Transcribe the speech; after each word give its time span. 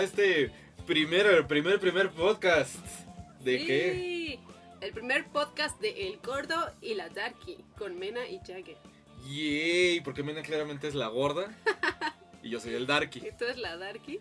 a 0.00 0.02
este 0.02 0.50
primer, 0.86 1.46
primer, 1.46 1.78
primer 1.78 2.10
podcast. 2.10 2.74
¿De 3.40 3.58
sí, 3.58 3.66
qué? 3.66 4.38
El 4.80 4.92
primer 4.92 5.26
podcast 5.26 5.78
de 5.80 6.08
El 6.08 6.18
Gordo 6.18 6.56
y 6.80 6.94
la 6.94 7.08
Darky 7.10 7.58
con 7.78 7.98
Mena 7.98 8.26
y 8.26 8.38
Jagger. 8.38 8.78
Yay, 9.28 10.00
porque 10.00 10.22
Mena 10.22 10.42
claramente 10.42 10.88
es 10.88 10.94
la 10.94 11.08
gorda 11.08 11.54
y 12.42 12.48
yo 12.48 12.60
soy 12.60 12.74
el 12.74 12.86
darky. 12.86 13.18
¿Y 13.18 13.32
tú 13.36 13.44
eres 13.44 13.58
la 13.58 13.76
Darky? 13.76 14.20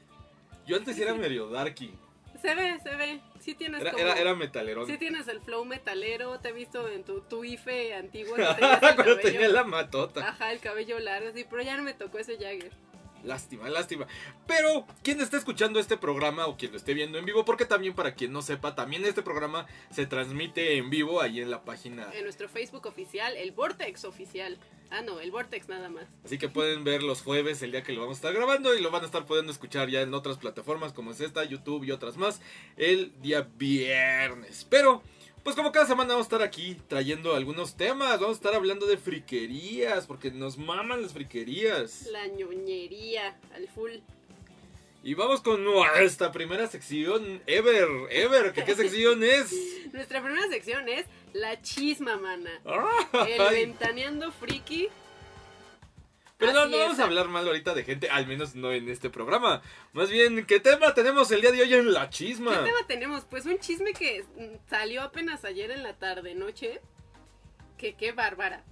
Yo 0.68 0.76
antes 0.76 1.00
era 1.00 1.14
medio 1.16 1.50
darky. 1.50 1.94
Se 2.42 2.54
ve, 2.56 2.78
se 2.84 2.96
ve. 2.96 3.22
Sí 3.40 3.56
tienes 3.56 3.82
Era, 3.82 3.92
como... 3.92 4.04
era, 4.04 4.20
era 4.20 4.36
metalerón. 4.36 4.86
Sí 4.86 4.98
tienes 4.98 5.28
el 5.30 5.40
flow 5.42 5.64
metalero, 5.66 6.40
te 6.42 6.50
he 6.50 6.52
visto 6.52 6.88
en 6.90 7.04
tu, 7.04 7.22
tu 7.22 7.44
IFE 7.46 7.96
antiguo. 7.96 8.36
el 8.38 8.46
Cuando 8.80 9.04
cabello- 9.04 9.20
tenía 9.22 9.48
la 9.48 9.64
matota. 9.64 10.28
Ajá, 10.28 10.52
el 10.52 10.60
cabello 10.60 11.00
largo, 11.00 11.32
sí, 11.34 11.46
pero 11.50 11.64
ya 11.64 11.78
no 11.78 11.84
me 11.84 11.94
tocó 11.94 12.20
ese 12.20 12.36
Jagger. 12.38 12.72
Lástima, 13.24 13.70
lástima. 13.70 14.08
Pero, 14.48 14.86
quien 15.04 15.22
está 15.22 15.38
escuchando 15.38 15.80
este 15.80 15.98
programa 15.98 16.48
o 16.48 16.58
quien 16.58 16.72
lo 16.72 16.78
esté 16.78 16.94
viendo 16.94 17.18
en 17.18 17.26
vivo, 17.26 17.46
porque 17.46 17.66
también 17.66 17.94
para 17.94 18.16
quien 18.16 18.32
no 18.32 18.42
sepa, 18.42 18.76
también 18.76 19.06
este 19.06 19.22
programa 19.22 19.68
se 19.92 20.06
transmite 20.06 20.78
en 20.78 20.90
vivo 20.90 21.22
ahí 21.22 21.42
en 21.42 21.52
la 21.52 21.64
página. 21.64 22.10
En 22.14 22.24
nuestro 22.24 22.50
Facebook 22.50 22.86
oficial, 22.86 23.36
el 23.36 23.52
Vortex 23.52 24.06
oficial. 24.06 24.58
Ah, 24.92 25.02
no, 25.02 25.20
el 25.20 25.32
Vortex 25.32 25.68
nada 25.68 25.90
más. 25.90 26.06
Así 26.26 26.38
que 26.38 26.50
pueden 26.50 26.84
ver 26.84 27.04
los 27.04 27.22
jueves, 27.22 27.62
el 27.62 27.72
día 27.72 27.84
que 27.84 27.94
lo 27.94 28.02
vamos 28.02 28.18
a 28.18 28.20
estar 28.20 28.34
grabando, 28.34 28.76
y 28.76 28.82
lo 28.82 28.90
van 28.90 29.04
a 29.04 29.06
estar 29.06 29.26
pudiendo 29.26 29.52
escuchar 29.52 29.90
ya 29.90 30.02
en 30.02 30.14
otras 30.14 30.38
plataformas 30.38 30.94
como 30.94 31.12
es 31.12 31.22
esta, 31.22 31.44
YouTube 31.44 31.84
y 31.84 31.92
otras 31.92 32.18
más, 32.18 32.42
el 32.78 33.14
día 33.22 33.48
viernes. 33.58 34.66
Pero, 34.70 35.04
pues 35.44 35.56
como 35.56 35.72
cada 35.72 35.86
semana 35.86 36.14
vamos 36.14 36.26
a 36.26 36.30
estar 36.30 36.42
aquí 36.42 36.78
trayendo 36.88 37.36
algunos 37.36 37.76
temas, 37.76 38.20
vamos 38.20 38.38
a 38.38 38.40
estar 38.40 38.54
hablando 38.56 38.86
de 38.86 38.98
friquerías, 38.98 40.06
porque 40.08 40.32
nos 40.32 40.58
maman 40.58 41.02
las 41.02 41.14
friquerías. 41.14 42.08
La 42.12 42.28
ñoñería 42.28 43.38
al 43.56 43.68
full. 43.68 43.94
Y 45.02 45.14
vamos 45.14 45.40
con 45.42 45.64
nuestra 45.64 46.32
primera 46.32 46.68
sección, 46.68 47.42
Ever, 47.48 47.88
Ever, 48.12 48.52
¿qué, 48.52 48.66
qué 48.66 48.76
sección 48.76 49.24
es? 49.24 49.54
Nuestra 49.94 50.22
primera 50.22 50.48
sección 50.50 50.90
es 50.90 51.06
la 51.34 51.62
chisma, 51.62 52.18
mana. 52.18 52.52
El 53.28 53.42
Ay, 53.42 53.66
ventaneando 53.66 54.32
friki. 54.32 54.90
Pero 56.40 56.54
no, 56.54 56.68
no 56.68 56.78
es. 56.78 56.84
vamos 56.84 57.00
a 57.00 57.04
hablar 57.04 57.28
mal 57.28 57.46
ahorita 57.46 57.74
de 57.74 57.84
gente, 57.84 58.10
al 58.10 58.26
menos 58.26 58.56
no 58.56 58.72
en 58.72 58.88
este 58.88 59.10
programa. 59.10 59.62
Más 59.92 60.10
bien, 60.10 60.46
¿qué 60.46 60.62
tema 60.62 60.94
tenemos 60.94 61.30
el 61.32 61.42
día 61.42 61.52
de 61.52 61.62
hoy 61.62 61.74
en 61.74 61.92
La 61.92 62.10
Chisma? 62.10 62.52
¿Qué 62.52 62.72
tema 62.72 62.88
tenemos? 62.88 63.26
Pues 63.26 63.46
un 63.46 63.60
chisme 63.60 63.92
que 63.92 64.24
mm, 64.24 64.70
salió 64.70 65.02
apenas 65.02 65.44
ayer 65.44 65.70
en 65.70 65.84
la 65.84 65.98
tarde 65.98 66.36
noche. 66.36 66.80
Que 67.78 67.94
qué 67.96 68.14
bárbara. 68.14 68.64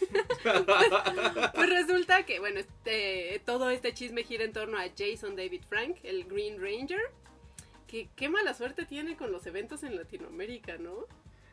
Pues 1.54 1.68
resulta 1.68 2.24
que, 2.24 2.40
bueno, 2.40 2.58
este, 2.58 3.42
todo 3.44 3.68
este 3.68 3.92
chisme 3.92 4.24
gira 4.24 4.44
en 4.44 4.54
torno 4.54 4.78
a 4.78 4.84
Jason 4.96 5.36
David 5.36 5.62
Frank, 5.68 5.98
el 6.02 6.24
Green 6.24 6.58
Ranger. 6.58 7.12
Que 7.86 8.08
qué 8.16 8.30
mala 8.30 8.54
suerte 8.54 8.86
tiene 8.86 9.18
con 9.18 9.30
los 9.30 9.46
eventos 9.46 9.82
en 9.82 9.94
Latinoamérica, 9.94 10.78
¿no? 10.78 11.06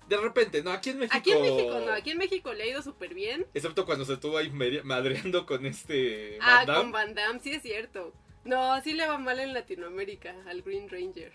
De 0.07 0.17
repente, 0.17 0.63
no, 0.63 0.71
aquí 0.71 0.91
en 0.91 0.99
México. 0.99 1.17
Aquí 1.17 1.31
en 1.31 1.41
México 1.41 1.79
no, 1.79 1.91
aquí 1.91 2.11
en 2.11 2.17
México 2.17 2.53
le 2.53 2.63
ha 2.63 2.67
ido 2.67 2.81
súper 2.81 3.13
bien. 3.13 3.45
Excepto 3.53 3.85
cuando 3.85 4.05
se 4.05 4.13
estuvo 4.13 4.37
ahí 4.37 4.49
madreando 4.49 5.45
con 5.45 5.65
este. 5.65 6.37
Ah, 6.41 6.63
Damme. 6.65 6.81
con 6.81 6.91
Van 6.91 7.13
Damme, 7.13 7.39
sí 7.41 7.51
es 7.51 7.61
cierto. 7.61 8.13
No, 8.45 8.81
sí 8.81 8.93
le 8.93 9.05
va 9.05 9.17
mal 9.17 9.39
en 9.39 9.53
Latinoamérica 9.53 10.33
al 10.47 10.61
Green 10.61 10.89
Ranger. 10.89 11.33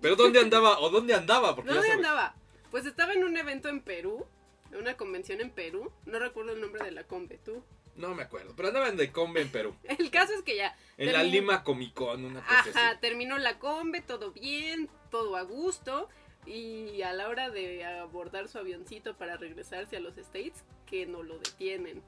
Pero 0.00 0.16
¿dónde 0.16 0.40
andaba? 0.40 0.80
¿O 0.80 0.90
dónde 0.90 1.14
andaba? 1.14 1.54
Porque 1.54 1.72
¿Dónde 1.72 1.92
andaba? 1.92 2.34
Pues 2.72 2.86
estaba 2.86 3.12
en 3.12 3.22
un 3.22 3.36
evento 3.36 3.68
en 3.68 3.80
Perú, 3.80 4.26
en 4.72 4.78
una 4.78 4.96
convención 4.96 5.40
en 5.40 5.50
Perú. 5.50 5.92
No 6.04 6.18
recuerdo 6.18 6.54
el 6.54 6.60
nombre 6.60 6.84
de 6.84 6.90
la 6.90 7.04
conve, 7.04 7.38
tú. 7.44 7.62
No 7.94 8.14
me 8.14 8.22
acuerdo. 8.22 8.54
Pero 8.56 8.68
andaba 8.68 8.88
en 8.88 8.96
de 8.96 9.12
Combe 9.12 9.42
en 9.42 9.50
Perú. 9.50 9.76
El 9.98 10.10
caso 10.10 10.32
es 10.32 10.42
que 10.42 10.56
ya. 10.56 10.76
En 10.96 11.12
la 11.12 11.22
Lima 11.22 11.62
Comic 11.62 11.94
Con, 11.94 12.24
una 12.24 12.40
cosa 12.40 12.60
Ajá, 12.60 12.90
así. 12.90 12.98
terminó 13.00 13.38
la 13.38 13.58
combe, 13.58 14.00
todo 14.00 14.32
bien, 14.32 14.88
todo 15.10 15.36
a 15.36 15.42
gusto. 15.42 16.08
Y 16.46 17.02
a 17.02 17.12
la 17.12 17.28
hora 17.28 17.50
de 17.50 17.84
abordar 17.84 18.48
su 18.48 18.58
avioncito 18.58 19.16
para 19.16 19.36
regresarse 19.36 19.96
a 19.96 20.00
los 20.00 20.18
States, 20.18 20.64
que 20.86 21.06
no 21.06 21.22
lo 21.22 21.38
detienen. 21.38 22.02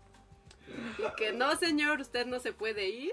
Y 0.99 1.17
que 1.17 1.33
no, 1.33 1.55
señor, 1.56 2.00
usted 2.00 2.27
no 2.27 2.41
se 2.41 2.53
puede 2.53 2.89
ir. 2.89 3.12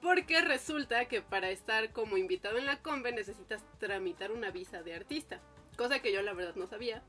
Porque 0.00 0.40
resulta 0.40 1.04
que 1.06 1.22
para 1.22 1.50
estar 1.50 1.92
como 1.92 2.16
invitado 2.16 2.58
en 2.58 2.66
la 2.66 2.82
combe 2.82 3.12
necesitas 3.12 3.64
tramitar 3.78 4.32
una 4.32 4.50
visa 4.50 4.82
de 4.82 4.94
artista. 4.94 5.40
Cosa 5.76 6.00
que 6.00 6.12
yo 6.12 6.22
la 6.22 6.32
verdad 6.32 6.56
no 6.56 6.66
sabía. 6.66 7.04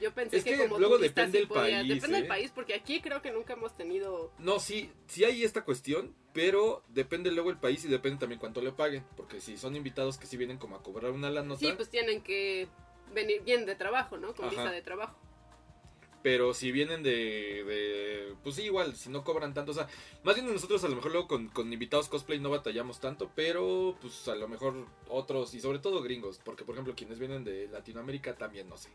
Yo 0.00 0.12
pensé 0.14 0.38
Es 0.38 0.44
que, 0.44 0.52
que 0.52 0.58
como 0.58 0.78
luego 0.78 0.98
depende 0.98 1.38
sí 1.38 1.42
el 1.42 1.48
podía- 1.48 1.78
país, 1.80 1.88
Depende 1.88 2.16
¿eh? 2.16 2.20
del 2.20 2.28
país, 2.28 2.50
porque 2.54 2.74
aquí 2.74 3.00
creo 3.00 3.20
que 3.22 3.30
nunca 3.32 3.52
hemos 3.52 3.76
tenido... 3.76 4.32
No, 4.38 4.58
sí, 4.58 4.90
sí 5.06 5.24
hay 5.24 5.44
esta 5.44 5.64
cuestión, 5.64 6.14
pero 6.32 6.82
depende 6.88 7.30
luego 7.30 7.50
el 7.50 7.58
país 7.58 7.84
y 7.84 7.88
depende 7.88 8.18
también 8.18 8.38
cuánto 8.40 8.60
le 8.62 8.72
paguen. 8.72 9.04
Porque 9.16 9.40
si 9.40 9.56
son 9.58 9.76
invitados 9.76 10.16
que 10.18 10.26
sí 10.26 10.36
vienen 10.36 10.58
como 10.58 10.76
a 10.76 10.82
cobrar 10.82 11.10
una 11.12 11.30
la 11.30 11.42
nota, 11.42 11.60
Sí, 11.60 11.72
pues 11.76 11.90
tienen 11.90 12.22
que 12.22 12.66
venir 13.14 13.42
bien 13.42 13.66
de 13.66 13.74
trabajo, 13.74 14.16
¿no? 14.16 14.34
Con 14.34 14.46
Ajá. 14.46 14.56
visa 14.56 14.70
de 14.72 14.82
trabajo. 14.82 15.18
pero 16.22 16.52
si 16.52 16.70
vienen 16.70 17.02
de, 17.02 17.64
de- 17.64 18.34
Pues 18.42 18.56
sí, 18.56 18.62
igual, 18.64 18.94
si 18.94 19.08
no 19.08 19.24
cobran 19.24 19.54
tanto, 19.54 19.72
o 19.72 19.74
sea, 19.74 19.88
más 20.22 20.34
bien 20.34 20.50
nosotros 20.52 20.84
a 20.84 20.88
lo 20.88 20.96
mejor 20.96 21.12
luego 21.12 21.26
con, 21.28 21.48
con 21.48 21.72
invitados 21.72 22.08
cosplay 22.10 22.38
no 22.38 22.50
batallamos 22.50 23.00
tanto, 23.00 23.30
pero 23.34 23.96
pues 24.02 24.28
a 24.28 24.34
lo 24.34 24.46
mejor 24.46 24.86
otros 25.08 25.54
y 25.54 25.60
sobre 25.60 25.78
todo 25.78 26.02
gringos, 26.02 26.38
porque 26.44 26.64
por 26.64 26.74
ejemplo 26.74 26.94
quienes 26.94 27.18
vienen 27.18 27.42
de 27.44 27.68
Latinoamérica 27.68 28.34
también 28.36 28.68
no 28.68 28.76
sé. 28.76 28.90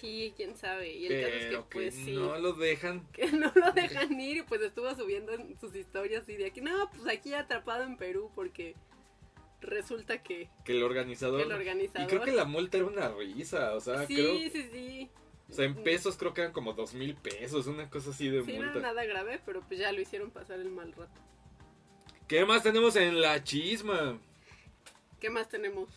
Sí, 0.00 0.32
quién 0.36 0.56
sabe. 0.56 0.92
Y 0.94 1.06
el 1.06 1.22
caso 1.24 1.34
es 1.36 1.46
que 1.46 1.62
pues 1.70 1.94
sí. 1.94 2.12
no 2.12 2.38
lo 2.38 2.52
dejan. 2.52 3.06
Que 3.12 3.26
no 3.32 3.52
lo 3.54 3.72
dejan 3.72 4.20
ir 4.20 4.38
y 4.38 4.42
pues 4.42 4.60
estuvo 4.62 4.94
subiendo 4.94 5.32
en 5.32 5.58
sus 5.58 5.74
historias 5.74 6.28
y 6.28 6.36
de 6.36 6.46
aquí, 6.46 6.60
no, 6.60 6.90
pues 6.90 7.06
aquí 7.14 7.34
atrapado 7.34 7.84
en 7.84 7.96
Perú 7.96 8.30
porque 8.34 8.74
resulta 9.60 10.22
que, 10.22 10.48
Que 10.64 10.72
el 10.72 10.82
organizador. 10.82 11.38
que 11.38 11.46
el 11.46 11.52
organizador... 11.52 12.06
Y 12.06 12.10
creo 12.10 12.22
que 12.22 12.32
la 12.32 12.44
multa 12.44 12.76
era 12.76 12.86
una 12.86 13.08
risa, 13.08 13.74
o 13.74 13.80
sea, 13.80 14.06
sí, 14.06 14.14
creo. 14.14 14.34
sí, 14.50 14.68
sí. 14.72 15.10
O 15.50 15.52
sea, 15.52 15.64
en 15.64 15.74
pesos 15.82 16.16
creo 16.16 16.34
que 16.34 16.42
eran 16.42 16.52
como 16.52 16.74
dos 16.74 16.92
mil 16.94 17.14
pesos, 17.16 17.66
una 17.66 17.88
cosa 17.88 18.10
así 18.10 18.28
de 18.28 18.44
Sí, 18.44 18.52
no 18.52 18.64
era 18.64 18.72
multa. 18.72 18.80
nada 18.88 19.04
grave, 19.04 19.40
pero 19.46 19.62
pues 19.62 19.80
ya 19.80 19.90
lo 19.92 20.00
hicieron 20.00 20.30
pasar 20.30 20.60
el 20.60 20.70
mal 20.70 20.92
rato. 20.92 21.20
¿Qué 22.28 22.44
más 22.44 22.62
tenemos 22.62 22.94
en 22.96 23.20
la 23.20 23.42
chisma? 23.42 24.18
¿Qué 25.18 25.30
más 25.30 25.48
tenemos? 25.48 25.88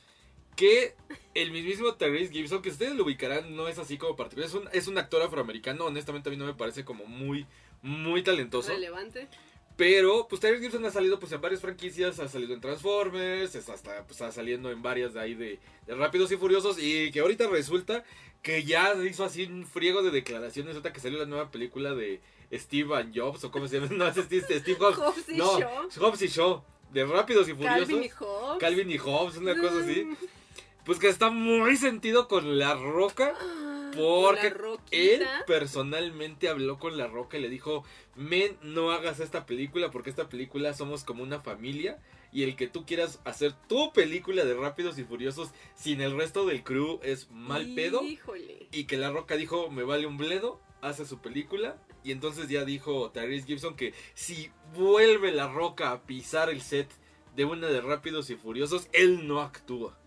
Que 0.62 0.94
el 1.34 1.50
mismísimo 1.50 1.96
Tyrese 1.96 2.32
Gibson, 2.32 2.62
que 2.62 2.70
ustedes 2.70 2.94
lo 2.94 3.04
ubicarán, 3.04 3.56
no 3.56 3.68
es 3.68 3.80
así 3.80 3.98
como 3.98 4.16
particular. 4.16 4.48
Es 4.48 4.54
un, 4.54 4.70
es 4.72 4.88
un 4.88 4.96
actor 5.00 5.24
afroamericano, 5.24 5.86
honestamente 5.86 6.30
a 6.30 6.32
mí 6.32 6.38
no 6.38 6.46
me 6.46 6.54
parece 6.54 6.86
como 6.86 7.06
muy, 7.06 7.48
muy 7.82 8.22
talentoso. 8.22 8.72
Relevante. 8.72 9.28
Pero, 9.76 10.28
pues 10.28 10.40
Tyrese 10.40 10.62
Gibson 10.62 10.86
ha 10.86 10.92
salido 10.92 11.18
pues 11.18 11.32
en 11.32 11.42
varias 11.42 11.62
franquicias, 11.62 12.20
ha 12.20 12.28
salido 12.28 12.54
en 12.54 12.62
Transformers, 12.62 13.56
es 13.56 13.70
hasta 13.70 14.04
pues 14.04 14.12
está 14.12 14.32
saliendo 14.32 14.70
en 14.70 14.84
varias 14.84 15.16
de 15.16 15.20
ahí 15.20 15.34
de, 15.34 15.58
de 15.88 15.96
Rápidos 15.96 16.32
y 16.32 16.38
Furiosos 16.38 16.78
y 16.80 17.10
que 17.10 17.22
ahorita 17.22 17.48
resulta 17.48 18.04
que 18.44 18.64
ya 18.64 18.94
hizo 19.04 19.24
así 19.26 19.46
un 19.46 19.66
friego 19.66 20.04
de 20.04 20.12
declaraciones 20.12 20.76
ahorita 20.76 20.94
que 20.94 21.00
salió 21.00 21.18
la 21.18 21.26
nueva 21.26 21.50
película 21.50 21.96
de 21.96 22.22
Steve 22.54 22.96
and 22.96 23.18
Jobs 23.18 23.44
o 23.46 23.50
cómo 23.50 23.68
se 23.68 23.80
llama, 23.80 23.92
no 23.96 24.08
es 24.08 24.16
Steve, 24.16 24.46
Steve 24.60 24.78
Jobs, 24.78 25.00
Hobbs 25.00 25.28
y 25.28 25.38
no, 25.38 25.60
Shaw. 25.60 25.90
Hobbs 26.02 26.22
y 26.22 26.28
Shaw, 26.28 26.64
de 26.92 27.04
Rápidos 27.04 27.50
y 27.50 27.54
Furiosos, 27.54 27.88
Calvin 27.88 28.04
y 28.04 28.10
Hobbes. 28.10 28.60
Calvin 28.60 28.92
y 28.92 28.98
Hobbes, 29.00 29.38
una 29.38 29.58
cosa 29.58 29.80
así, 29.80 30.06
Mm. 30.06 30.41
Pues 30.86 31.00
que 31.00 31.08
está 31.08 31.30
muy 31.30 31.78
sentido 31.78 32.28
con 32.28 32.58
La 32.58 32.76
Roca. 32.76 33.34
La 33.34 33.92
Porque 33.96 34.54
él 34.92 35.26
personalmente 35.46 36.48
habló 36.48 36.80
con 36.80 36.98
La 36.98 37.08
Roca 37.08 37.38
y 37.38 37.42
le 37.42 37.50
dijo, 37.50 37.84
men, 38.16 38.58
no 38.62 38.92
hagas 38.92 39.20
esta 39.20 39.46
película 39.46 39.92
porque 39.92 40.10
esta 40.10 40.30
película 40.30 40.74
somos 40.74 41.04
como 41.04 41.24
una 41.24 41.42
familia 41.42 42.00
y 42.32 42.44
el 42.44 42.56
que 42.56 42.68
tú 42.68 42.86
quieras 42.86 43.20
hacer 43.26 43.54
tu 43.68 43.92
película 43.92 44.46
de 44.46 44.54
Rápidos 44.54 44.98
y 44.98 45.04
Furiosos 45.04 45.52
sin 45.76 46.02
el 46.02 46.16
resto 46.16 46.46
del 46.46 46.64
crew 46.64 47.00
es 47.04 47.30
mal 47.32 47.74
pedo. 47.76 48.04
Híjole. 48.04 48.68
Y 48.72 48.86
que 48.86 48.98
La 48.98 49.12
Roca 49.12 49.36
dijo, 49.36 49.70
me 49.70 49.84
vale 49.84 50.08
un 50.08 50.18
bledo, 50.18 50.62
hace 50.82 51.06
su 51.06 51.20
película. 51.20 51.78
Y 52.04 52.12
entonces 52.12 52.48
ya 52.48 52.66
dijo 52.66 53.12
Tyrese 53.12 53.46
Gibson 53.46 53.76
que 53.76 53.94
si 54.14 54.50
vuelve 54.74 55.32
La 55.32 55.48
Roca 55.48 55.92
a 55.92 56.04
pisar 56.04 56.50
el 56.50 56.62
set 56.62 56.90
de 57.36 57.46
una 57.46 57.68
de 57.68 57.82
Rápidos 57.82 58.30
y 58.30 58.36
Furiosos, 58.36 58.88
él 58.94 59.28
no 59.28 59.42
actúa. 59.42 60.01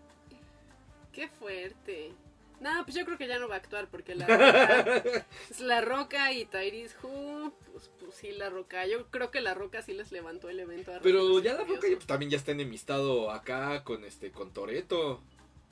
Qué 1.15 1.27
fuerte. 1.29 2.11
No, 2.59 2.69
pues 2.85 2.95
yo 2.95 3.05
creo 3.05 3.17
que 3.17 3.27
ya 3.27 3.39
no 3.39 3.47
va 3.47 3.55
a 3.55 3.57
actuar 3.57 3.87
porque 3.89 4.15
la 4.15 4.25
roca, 4.27 5.03
es 5.49 5.59
la 5.59 5.81
roca 5.81 6.31
y 6.31 6.45
Tyrese 6.45 6.95
Who, 7.03 7.51
pues, 7.71 7.89
pues 7.99 8.15
sí, 8.15 8.31
la 8.31 8.49
roca. 8.49 8.85
Yo 8.85 9.07
creo 9.11 9.29
que 9.31 9.41
la 9.41 9.53
roca 9.53 9.81
sí 9.81 9.93
les 9.93 10.11
levantó 10.11 10.49
el 10.49 10.59
evento. 10.59 10.93
a 10.93 10.99
Pero 10.99 11.39
ya 11.39 11.53
La 11.53 11.63
Roca 11.65 11.87
ya- 11.89 11.99
también 12.05 12.31
ya 12.31 12.37
está 12.37 12.51
enemistado 12.51 13.29
acá 13.31 13.83
con 13.83 14.05
este 14.05 14.31
con 14.31 14.51
Toreto. 14.53 15.21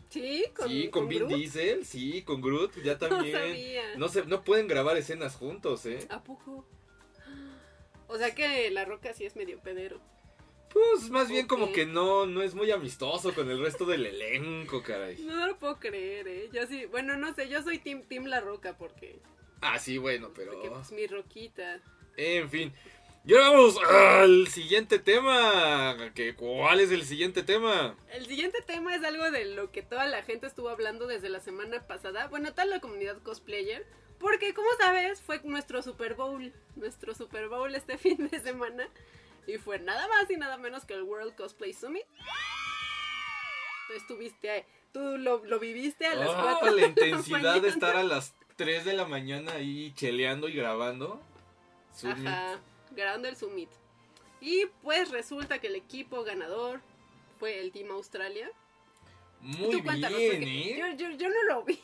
Sí, 0.10 0.44
con, 0.56 0.68
sí, 0.70 0.90
con, 0.90 1.08
Vin 1.08 1.20
Groot. 1.26 1.34
Diesel, 1.34 1.86
sí, 1.86 2.22
con 2.22 2.42
Groot, 2.42 2.74
ya 2.84 2.94
No 3.02 3.08
también. 3.10 3.36
sabía. 3.38 3.96
No, 3.98 4.08
se, 4.10 4.26
no 4.26 4.44
pueden 4.44 4.68
grabar 4.68 4.96
escenas 4.98 5.36
juntos, 5.36 5.86
¿eh? 5.86 6.06
¿A 6.10 6.24
poco? 6.24 6.66
O 8.08 8.18
sea 8.18 8.36
que 8.36 8.70
la 8.70 8.86
roca 8.86 9.14
sí 9.14 9.26
es 9.26 9.36
medio 9.36 9.60
pedero. 9.60 10.00
Pues 10.74 11.10
más 11.12 11.30
bien 11.30 11.48
como 11.48 11.72
que 11.72 11.86
no, 11.86 12.26
no 12.26 12.42
es 12.42 12.56
muy 12.56 12.72
amistoso 12.72 13.34
con 13.34 13.50
el 13.50 13.60
resto 13.62 13.86
del 13.86 14.06
elenco, 14.06 14.82
caray. 14.82 15.18
No 15.24 15.48
lo 15.48 15.58
puedo 15.58 15.80
creer, 15.80 16.28
eh. 16.28 16.50
Yo 16.52 16.66
sí, 16.66 16.86
bueno, 16.88 17.16
no 17.16 17.34
sé, 17.36 17.48
yo 17.48 17.62
soy 17.62 17.78
Team, 17.78 18.02
team 18.04 18.26
La 18.26 18.42
Roca 18.42 18.76
porque, 18.78 19.20
Ah, 19.62 19.80
sí, 19.80 19.98
bueno, 19.98 20.32
pero... 20.36 20.54
porque 20.54 20.70
pues 20.70 20.92
mi 20.92 21.08
roquita. 21.08 21.80
En 22.18 22.50
fin. 22.50 22.74
Y 23.26 23.34
ahora 23.34 23.52
vamos 23.52 23.78
al 23.90 24.48
siguiente 24.50 25.00
tema. 25.00 25.96
que 26.14 26.36
¿Cuál 26.36 26.82
es 26.82 26.92
el 26.92 27.06
siguiente 27.06 27.42
tema? 27.42 27.96
El 28.12 28.26
siguiente 28.26 28.62
tema 28.62 28.94
es 28.94 29.04
algo 29.04 29.32
de 29.32 29.46
lo 29.46 29.72
que 29.72 29.82
toda 29.82 30.06
la 30.08 30.24
gente 30.24 30.46
estuvo 30.48 30.68
hablando 30.68 31.08
desde 31.08 31.30
la 31.30 31.40
semana 31.40 31.88
pasada. 31.88 32.28
Bueno, 32.28 32.52
toda 32.52 32.66
la 32.66 32.82
comunidad 32.82 33.22
cosplayer. 33.24 33.86
Porque, 34.20 34.54
como 34.54 34.68
sabes, 34.78 35.22
fue 35.22 35.40
nuestro 35.46 35.82
Super 35.82 36.16
Bowl. 36.16 36.52
Nuestro 36.76 37.16
Super 37.16 37.48
Bowl 37.48 37.74
este 37.74 37.98
fin 37.98 38.28
de 38.28 38.40
semana. 38.42 38.90
Y 39.48 39.58
fue 39.58 39.80
nada 39.80 40.08
más 40.08 40.30
y 40.30 40.38
nada 40.38 40.58
menos 40.58 40.86
que 40.86 40.94
el 40.94 41.04
World 41.04 41.36
Cosplay 41.36 41.74
Summit. 41.74 42.06
Tú 43.88 43.94
estuviste. 43.94 44.66
Tú 44.92 45.18
lo, 45.18 45.44
lo 45.44 45.60
viviste 45.60 46.06
a 46.06 46.16
las 46.16 46.30
4 46.30 46.72
la 46.72 46.86
intensidad 46.86 47.62
de 47.62 47.68
estar 47.68 47.96
a 47.96 48.04
las 48.04 48.34
3 48.56 48.86
de 48.86 48.94
la 48.94 49.06
mañana 49.06 49.54
ahí 49.54 49.92
cheleando 49.96 50.48
y 50.48 50.54
grabando. 50.54 51.20
Summit. 51.96 52.28
Ajá, 52.28 52.60
grabando 52.92 53.28
el 53.28 53.36
Summit. 53.36 53.70
Y 54.40 54.66
pues 54.82 55.10
resulta 55.10 55.60
que 55.60 55.68
el 55.68 55.76
equipo 55.76 56.24
ganador 56.24 56.82
fue 57.40 57.60
el 57.60 57.72
Team 57.72 57.92
Australia. 57.92 58.50
Muy 59.42 59.82
bien, 59.82 60.44
¿eh? 60.44 60.78
Yo, 60.78 61.10
yo, 61.10 61.18
yo 61.18 61.30
no 61.30 61.44
lo 61.44 61.64
vi. 61.64 61.82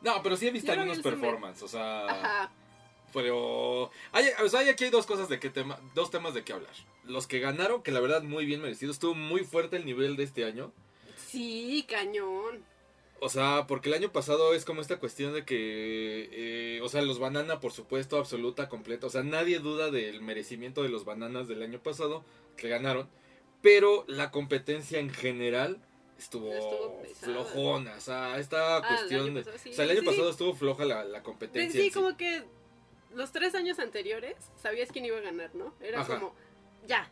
No, 0.00 0.22
pero 0.22 0.36
sí 0.36 0.46
he 0.46 0.50
visto 0.50 0.72
Yo 0.72 0.80
algunos 0.80 1.00
performances, 1.00 1.62
o 1.62 1.68
sea... 1.68 2.06
Ajá. 2.06 2.50
Pero 3.14 3.90
hay, 4.12 4.26
o 4.44 4.48
sea, 4.48 4.60
hay 4.60 4.68
aquí 4.68 4.84
hay 4.84 4.90
dos 4.90 5.06
cosas 5.06 5.28
de 5.30 5.38
qué 5.38 5.48
tema, 5.48 5.78
dos 5.94 6.10
temas 6.10 6.34
de 6.34 6.42
qué 6.44 6.52
hablar. 6.52 6.72
Los 7.04 7.26
que 7.26 7.38
ganaron, 7.38 7.82
que 7.82 7.92
la 7.92 8.00
verdad 8.00 8.22
muy 8.22 8.44
bien 8.44 8.60
merecido, 8.60 8.90
estuvo 8.92 9.14
muy 9.14 9.44
fuerte 9.44 9.76
el 9.76 9.86
nivel 9.86 10.16
de 10.16 10.24
este 10.24 10.44
año. 10.44 10.72
Sí, 11.28 11.86
cañón. 11.88 12.64
O 13.20 13.28
sea, 13.28 13.66
porque 13.68 13.88
el 13.88 13.94
año 13.94 14.12
pasado 14.12 14.52
es 14.54 14.64
como 14.64 14.80
esta 14.82 14.98
cuestión 14.98 15.32
de 15.32 15.44
que, 15.44 16.28
eh, 16.32 16.80
o 16.82 16.88
sea, 16.88 17.00
los 17.02 17.18
banana, 17.18 17.60
por 17.60 17.72
supuesto, 17.72 18.18
absoluta, 18.18 18.68
completa. 18.68 19.06
O 19.06 19.10
sea, 19.10 19.22
nadie 19.22 19.60
duda 19.60 19.90
del 19.90 20.20
merecimiento 20.20 20.82
de 20.82 20.88
los 20.90 21.04
bananas 21.04 21.48
del 21.48 21.62
año 21.62 21.78
pasado, 21.82 22.24
que 22.56 22.68
ganaron. 22.68 23.08
Pero 23.62 24.04
la 24.08 24.30
competencia 24.30 24.98
en 24.98 25.08
general 25.10 25.78
estuvo, 26.18 26.52
Estuvo 26.52 27.00
pesada. 27.02 27.32
flojona. 27.32 27.94
O 27.96 28.00
sea, 28.00 28.38
esta 28.38 28.78
Ah, 28.78 28.86
cuestión 28.88 29.34
de... 29.34 29.44
sí. 29.58 29.70
O 29.70 29.72
sea, 29.72 29.84
el 29.84 29.92
año 29.92 30.00
Sí. 30.00 30.06
pasado 30.06 30.30
estuvo 30.30 30.54
floja 30.54 30.84
la, 30.84 31.04
la 31.04 31.22
competencia. 31.22 31.70
Sí, 31.80 31.86
en 31.86 31.92
sí. 31.92 31.98
como 31.98 32.16
que 32.18 32.42
los 33.14 33.32
tres 33.32 33.54
años 33.54 33.78
anteriores 33.78 34.36
sabías 34.60 34.90
quién 34.92 35.04
iba 35.04 35.18
a 35.18 35.20
ganar, 35.20 35.54
¿no? 35.54 35.74
Era 35.80 36.00
Ajá. 36.00 36.14
como, 36.14 36.34
ya, 36.86 37.10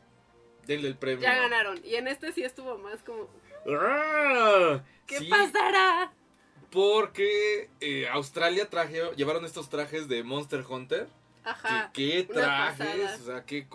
Denle 0.67 0.89
el 0.89 0.97
premio. 0.97 1.23
ya 1.23 1.35
ganaron. 1.35 1.81
Y 1.85 1.97
en 1.97 2.07
este 2.09 2.33
sí 2.33 2.43
estuvo 2.45 2.79
más 2.79 3.03
como, 3.03 3.29
¡Ah! 3.69 4.83
¿qué 5.07 5.19
Sí, 5.19 5.27
pasará? 5.29 6.13
Porque 6.71 7.69
eh, 7.81 8.09
Australia 8.09 8.69
traje, 8.71 9.03
llevaron 9.17 9.45
estos 9.45 9.69
trajes 9.69 10.09
de 10.09 10.23
Monster 10.23 10.65
Hunter. 10.69 11.09
Ajá. 11.45 11.91
Qué 11.93 12.27
una 12.31 12.41
trajes, 12.41 13.21
o 13.21 13.25
sea, 13.27 13.45
qué 13.45 13.67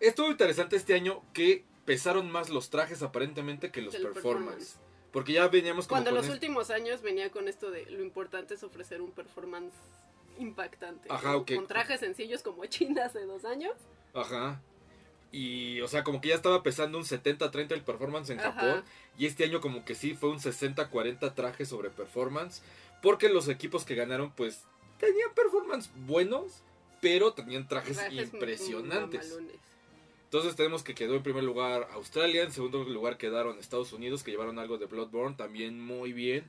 Estuvo 0.00 0.30
interesante 0.30 0.76
este 0.76 0.94
año 0.94 1.22
que 1.32 1.64
pesaron 1.84 2.30
más 2.30 2.50
los 2.50 2.68
trajes 2.70 3.02
aparentemente 3.02 3.70
que 3.70 3.80
los 3.80 3.94
performance. 3.96 4.76
Porque 5.12 5.32
ya 5.34 5.46
veníamos 5.48 5.86
como 5.86 5.96
Cuando 6.02 6.10
con 6.10 6.18
los 6.26 6.28
últimos 6.28 6.70
años 6.70 7.02
venía 7.02 7.30
con 7.30 7.46
esto 7.48 7.70
de 7.70 7.86
lo 7.86 8.02
importante 8.02 8.54
es 8.54 8.62
ofrecer 8.62 9.02
un 9.02 9.12
performance 9.12 9.74
impactante. 10.38 11.08
Ajá, 11.10 11.32
¿no? 11.32 11.38
ok. 11.38 11.54
Con 11.54 11.66
trajes 11.66 12.00
sencillos 12.00 12.42
como 12.42 12.64
China 12.66 13.06
hace 13.06 13.24
dos 13.24 13.44
años. 13.44 13.74
Ajá. 14.14 14.60
Y, 15.30 15.80
o 15.80 15.88
sea, 15.88 16.04
como 16.04 16.20
que 16.20 16.28
ya 16.28 16.34
estaba 16.34 16.62
pesando 16.62 16.98
un 16.98 17.04
70-30 17.04 17.72
el 17.72 17.82
performance 17.82 18.30
en 18.30 18.40
Ajá. 18.40 18.52
Japón. 18.52 18.84
Y 19.18 19.26
este 19.26 19.44
año 19.44 19.60
como 19.60 19.84
que 19.84 19.94
sí 19.94 20.14
fue 20.14 20.30
un 20.30 20.38
60-40 20.38 21.34
traje 21.34 21.64
sobre 21.64 21.90
performance. 21.90 22.62
Porque 23.00 23.28
los 23.28 23.48
equipos 23.48 23.84
que 23.84 23.94
ganaron 23.94 24.30
pues 24.30 24.64
tenían 24.98 25.34
performance 25.34 25.90
buenos, 26.06 26.62
pero 27.00 27.32
tenían 27.32 27.66
trajes, 27.66 27.96
Trajes 27.96 28.32
impresionantes. 28.32 29.38
Entonces 30.24 30.56
tenemos 30.56 30.82
que 30.82 30.94
quedó 30.94 31.16
en 31.16 31.22
primer 31.22 31.42
lugar 31.42 31.88
Australia, 31.92 32.44
en 32.44 32.52
segundo 32.52 32.84
lugar 32.84 33.18
quedaron 33.18 33.58
Estados 33.58 33.92
Unidos, 33.92 34.22
que 34.22 34.30
llevaron 34.30 34.58
algo 34.58 34.78
de 34.78 34.86
Bloodborne, 34.86 35.36
también 35.36 35.78
muy 35.80 36.12
bien 36.12 36.44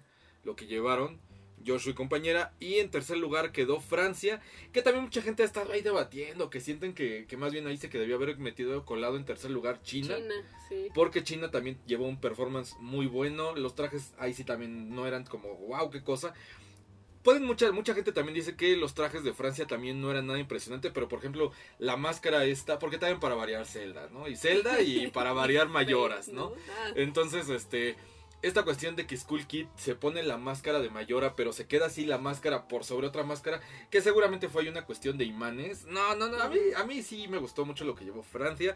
lo 0.46 0.56
que 0.56 0.68
llevaron. 0.68 1.20
Joshua 1.66 1.92
y 1.92 1.96
compañera. 1.96 2.54
Y 2.60 2.76
en 2.76 2.90
tercer 2.90 3.18
lugar 3.18 3.52
quedó 3.52 3.80
Francia, 3.80 4.42
que 4.72 4.82
también 4.82 5.04
mucha 5.04 5.22
gente 5.22 5.44
ha 5.44 5.46
estado 5.46 5.72
ahí 5.72 5.82
debatiendo, 5.82 6.50
que 6.50 6.60
sienten 6.60 6.94
que, 6.94 7.26
que 7.28 7.38
más 7.38 7.52
bien 7.52 7.68
ahí 7.68 7.78
se 7.78 7.90
que 7.90 8.00
debió 8.00 8.16
haber 8.16 8.38
metido 8.38 8.86
colado 8.86 9.18
en 9.18 9.26
tercer 9.26 9.52
lugar 9.52 9.82
China. 9.82 10.16
China, 10.16 10.36
sí. 10.70 10.88
Porque 10.94 11.24
China 11.24 11.52
también 11.52 11.78
llevó 11.86 12.08
un 12.08 12.20
performance 12.20 12.76
muy 12.80 13.08
bueno. 13.08 13.56
Los 13.56 13.76
trajes 13.76 14.14
ahí 14.18 14.34
sí 14.34 14.44
también 14.44 14.94
no 14.94 15.08
eran 15.08 15.26
como, 15.26 15.56
wow, 15.56 15.90
qué 15.90 16.04
cosa. 16.04 16.34
Pueden 17.24 17.46
mucha, 17.46 17.72
mucha 17.72 17.94
gente 17.96 18.12
también 18.12 18.36
dice 18.36 18.58
que 18.58 18.76
los 18.76 18.94
trajes 18.94 19.24
de 19.24 19.34
Francia 19.34 19.66
también 19.66 20.02
no 20.02 20.12
eran 20.12 20.28
nada 20.28 20.40
impresionante, 20.40 20.92
pero 20.92 21.08
por 21.08 21.20
ejemplo, 21.20 21.54
la 21.80 21.96
máscara 21.96 22.44
esta, 22.44 22.80
porque 22.80 22.98
también 22.98 23.22
para 23.22 23.34
variar 23.34 23.66
Zelda, 23.66 24.10
¿no? 24.12 24.28
Y 24.28 24.36
Zelda 24.36 24.82
y 24.82 25.08
para 25.08 25.32
variar 25.32 25.70
Mayoras, 25.70 26.28
¿no? 26.28 26.52
Entonces, 26.96 27.48
este, 27.48 27.96
esta 28.44 28.64
cuestión 28.64 28.98
de 28.98 29.08
que 29.08 29.18
Skull 29.18 29.48
Kid 29.48 29.68
se 29.78 29.96
pone 29.96 30.22
la 30.22 30.38
máscara 30.38 30.82
de 30.82 30.90
Mayora, 30.90 31.34
pero 31.36 31.54
se 31.54 31.66
queda 31.66 31.86
así 31.86 32.06
la 32.06 32.18
máscara 32.18 32.68
por 32.68 32.84
sobre 32.84 33.08
otra 33.08 33.24
máscara, 33.24 33.62
que 33.90 34.02
seguramente 34.02 34.50
fue 34.50 34.70
una 34.70 34.86
cuestión 34.86 35.18
de 35.18 35.24
imanes. 35.24 35.86
No, 35.86 36.14
no, 36.16 36.28
no, 36.28 36.38
a 36.42 36.50
mí, 36.50 36.58
a 36.76 36.84
mí 36.84 37.02
sí 37.02 37.30
me 37.30 37.38
gustó 37.38 37.66
mucho 37.66 37.86
lo 37.86 37.96
que 37.96 38.04
llevó 38.04 38.22
Francia. 38.22 38.76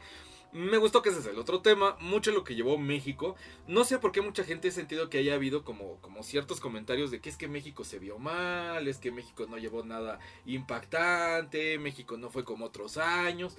Me 0.54 0.78
gustó 0.78 1.02
que 1.02 1.10
ese 1.10 1.19
es 1.19 1.25
el 1.25 1.38
otro 1.38 1.62
tema, 1.62 1.98
mucho 2.00 2.31
lo 2.31 2.46
que 2.46 2.56
llevó 2.56 2.78
México. 2.78 3.36
No 3.68 3.84
sé 3.84 4.00
por 4.00 4.14
qué 4.14 4.22
mucha 4.22 4.46
gente 4.46 4.69
ha 4.69 4.72
sentido 4.72 5.10
que 5.10 5.18
haya 5.18 5.34
habido 5.34 5.66
como, 5.66 6.00
como 6.00 6.24
ciertos 6.24 6.62
comentarios 6.62 7.12
de 7.12 7.19
que 7.19 7.30
es 7.30 7.36
que 7.36 7.50
México 7.50 7.84
se 7.84 8.00
vio 8.00 8.18
mal, 8.19 8.88
es 8.88 9.00
que 9.00 9.12
México 9.12 9.48
no 9.50 9.58
llevó 9.58 9.84
nada 9.84 10.19
impactante, 10.46 11.78
México 11.78 12.16
no 12.16 12.30
fue 12.30 12.46
como 12.46 12.66
otros 12.66 12.98
años. 12.98 13.58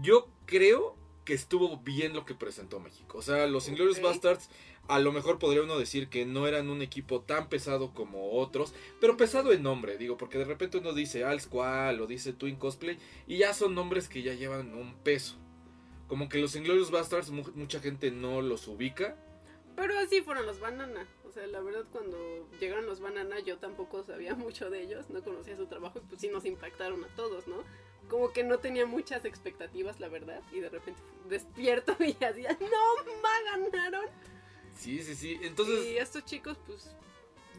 Yo 0.00 0.28
creo 0.46 0.96
que 1.30 1.34
estuvo 1.36 1.76
bien 1.76 2.12
lo 2.12 2.24
que 2.24 2.34
presentó 2.34 2.80
México. 2.80 3.18
O 3.18 3.22
sea, 3.22 3.46
los 3.46 3.68
Inglourious 3.68 3.98
Ok. 3.98 4.04
Bastards 4.04 4.50
a 4.88 4.98
lo 4.98 5.12
mejor 5.12 5.38
podría 5.38 5.62
uno 5.62 5.78
decir 5.78 6.08
que 6.08 6.26
no 6.26 6.48
eran 6.48 6.68
un 6.70 6.82
equipo 6.82 7.20
tan 7.20 7.48
pesado 7.48 7.94
como 7.94 8.32
otros, 8.32 8.74
pero 9.00 9.16
pesado 9.16 9.52
en 9.52 9.62
nombre, 9.62 9.96
digo, 9.96 10.16
porque 10.16 10.38
de 10.38 10.44
repente 10.44 10.78
uno 10.78 10.92
dice 10.92 11.22
Al 11.22 11.40
Squall 11.40 12.00
o 12.00 12.08
dice 12.08 12.32
Twin 12.32 12.56
Cosplay 12.56 12.98
y 13.28 13.36
ya 13.38 13.54
son 13.54 13.76
nombres 13.76 14.08
que 14.08 14.22
ya 14.22 14.34
llevan 14.34 14.74
un 14.74 14.96
peso. 15.04 15.36
Como 16.08 16.28
que 16.28 16.38
los 16.38 16.56
Inglourious 16.56 16.90
Bastards 16.90 17.30
mu- 17.30 17.52
mucha 17.54 17.78
gente 17.78 18.10
no 18.10 18.42
los 18.42 18.66
ubica. 18.66 19.16
Pero 19.76 19.96
así 20.00 20.22
fueron 20.22 20.46
los 20.46 20.58
Banana. 20.58 21.06
O 21.28 21.30
sea, 21.30 21.46
la 21.46 21.60
verdad, 21.60 21.84
cuando 21.92 22.48
llegaron 22.58 22.86
los 22.86 22.98
Banana, 22.98 23.38
yo 23.38 23.58
tampoco 23.58 24.02
sabía 24.02 24.34
mucho 24.34 24.68
de 24.68 24.82
ellos. 24.82 25.08
No 25.10 25.22
conocía 25.22 25.56
su 25.56 25.66
trabajo 25.66 26.00
y 26.00 26.08
pues 26.08 26.20
sí 26.20 26.26
nos 26.28 26.44
impactaron 26.44 27.04
a 27.04 27.08
todos, 27.14 27.46
¿no? 27.46 27.62
Como 28.10 28.32
que 28.32 28.42
no 28.42 28.58
tenía 28.58 28.84
muchas 28.84 29.24
expectativas, 29.24 30.00
la 30.00 30.08
verdad. 30.08 30.42
Y 30.52 30.60
de 30.60 30.68
repente 30.68 31.00
despierto 31.28 31.96
y 32.00 32.16
así, 32.22 32.42
¡no, 32.42 33.22
ma, 33.22 33.30
ganaron! 33.70 34.06
Sí, 34.76 35.02
sí, 35.02 35.14
sí. 35.14 35.38
Entonces, 35.42 35.86
y 35.86 35.96
estos 35.96 36.24
chicos, 36.24 36.58
pues, 36.66 36.90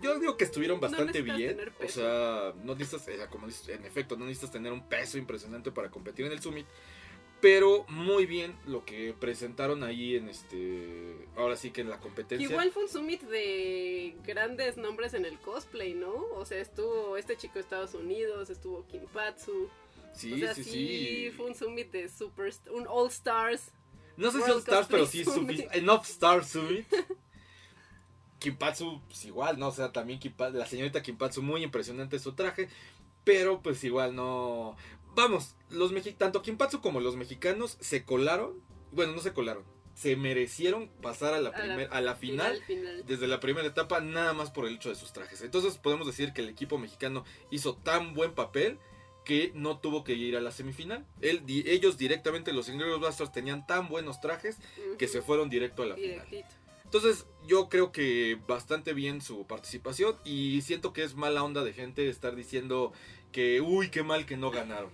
Yo 0.02 0.20
digo 0.20 0.38
que 0.38 0.44
estuvieron 0.44 0.80
bastante 0.80 1.22
bien. 1.22 1.58
O 1.84 1.88
sea, 1.88 2.54
no 2.64 2.76
necesitas, 2.76 3.08
eh, 3.08 3.28
como 3.30 3.48
dices, 3.48 3.70
en 3.70 3.86
efecto, 3.86 4.18
no 4.18 4.26
necesitas 4.26 4.52
tener 4.52 4.72
un 4.72 4.88
peso 4.88 5.18
impresionante 5.18 5.72
para 5.72 5.90
competir 5.90 6.26
en 6.26 6.34
el 6.34 6.42
Summit. 6.42 6.68
Pero 7.42 7.86
muy 7.90 8.28
bien 8.28 8.56
lo 8.68 8.86
que 8.86 9.16
presentaron 9.20 9.84
ahí 9.84 10.16
en 10.16 10.30
este. 10.30 11.28
Ahora 11.36 11.56
sí 11.56 11.72
que 11.72 11.82
en 11.82 11.90
la 11.90 12.00
competencia. 12.00 12.48
igual 12.48 12.72
fue 12.72 12.84
un 12.84 12.90
summit 12.90 13.22
de 13.24 14.16
grandes 14.24 14.78
nombres 14.78 15.16
en 15.16 15.26
el 15.26 15.40
cosplay, 15.40 15.96
¿no? 15.96 16.14
O 16.36 16.46
sea, 16.46 16.60
estuvo 16.60 17.18
este 17.18 17.36
chico 17.38 17.56
de 17.56 17.62
Estados 17.62 17.96
Unidos, 17.96 18.52
estuvo 18.52 18.86
Kimpatsu. 18.86 19.70
Sí, 20.14 20.34
o 20.34 20.38
sea, 20.38 20.54
sí, 20.56 20.64
sí, 20.64 21.32
fue 21.36 21.48
un 21.48 21.56
summit 21.56 21.92
de 21.92 22.10
super, 22.10 22.54
un 22.72 22.86
All 22.88 23.08
Stars. 23.10 23.72
No 24.18 24.32
sé 24.32 24.42
si 24.44 24.52
All 24.52 24.60
Stars, 24.60 24.88
pero 24.90 25.06
sí 25.06 25.24
Summit. 25.24 25.68
Enough 25.74 26.04
Star 26.04 26.44
Summit. 26.46 26.86
Kimpatsu, 28.40 29.02
pues 29.08 29.24
igual, 29.26 29.60
¿no? 29.60 29.68
O 29.68 29.72
sea, 29.72 29.92
también 29.92 30.20
Kimpa- 30.20 30.52
la 30.52 30.66
señorita 30.66 31.02
Kimpatsu, 31.04 31.42
muy 31.44 31.64
impresionante 31.64 32.18
su 32.20 32.34
traje. 32.34 32.70
Pero 33.24 33.62
pues 33.62 33.84
igual 33.84 34.16
no. 34.16 34.76
Vamos, 35.16 35.56
los 35.70 35.92
mexi 35.92 36.14
tanto 36.14 36.42
Kimpatsu 36.42 36.82
como 36.82 37.00
los 37.02 37.16
mexicanos 37.16 37.78
se 37.82 38.04
colaron. 38.04 38.60
Bueno, 38.92 39.14
no 39.14 39.22
se 39.22 39.34
colaron. 39.34 39.64
Se 39.94 40.16
merecieron 40.16 40.88
pasar 41.02 41.34
a 41.36 41.40
la, 41.40 41.50
A 41.50 41.66
la 41.68 41.84
a 41.86 42.02
la 42.02 42.16
final. 42.16 42.60
final. 42.64 43.06
desde 43.06 43.28
la 43.28 43.40
primera 43.40 43.68
etapa 43.68 44.00
nada 44.00 44.34
más 44.34 44.50
por 44.50 44.66
el 44.66 44.76
hecho 44.76 44.90
de 44.90 44.96
sus 44.96 45.14
trajes. 45.14 45.42
Entonces 45.42 45.78
podemos 45.78 46.08
decir 46.08 46.34
que 46.34 46.42
el 46.42 46.50
equipo 46.50 46.80
mexicano 46.80 47.26
hizo 47.52 47.76
tan 47.76 48.16
buen 48.16 48.34
papel 48.34 48.80
que 49.26 49.52
no 49.54 49.78
tuvo 49.80 50.04
que 50.04 50.14
ir 50.14 50.36
a 50.36 50.42
la 50.42 50.52
semifinal. 50.52 51.06
Él, 51.22 51.46
di- 51.46 51.64
ellos 51.68 51.98
directamente, 51.98 52.54
los 52.54 52.70
Inglourious 52.70 53.00
Basterds, 53.02 53.32
tenían 53.32 53.66
tan 53.68 53.88
buenos 53.88 54.20
trajes 54.20 54.58
que 54.98 55.08
se 55.08 55.22
fueron 55.22 55.50
directo 55.50 55.84
a 55.84 55.88
la 55.88 55.96
final. 55.96 56.28
Directito. 56.30 56.56
Entonces 56.84 57.26
yo 57.48 57.70
creo 57.70 57.92
que 57.94 58.38
bastante 58.48 58.94
bien 58.94 59.22
su 59.22 59.48
participación 59.48 60.18
y 60.26 60.62
siento 60.62 60.92
que 60.92 61.04
es 61.04 61.16
mala 61.16 61.42
onda 61.44 61.64
de 61.64 61.72
gente 61.72 62.10
estar 62.10 62.36
diciendo 62.36 62.92
que, 63.32 63.62
uy, 63.62 63.90
qué 63.90 64.04
mal 64.04 64.26
que 64.26 64.36
no 64.36 64.52
ganaron. 64.52 64.92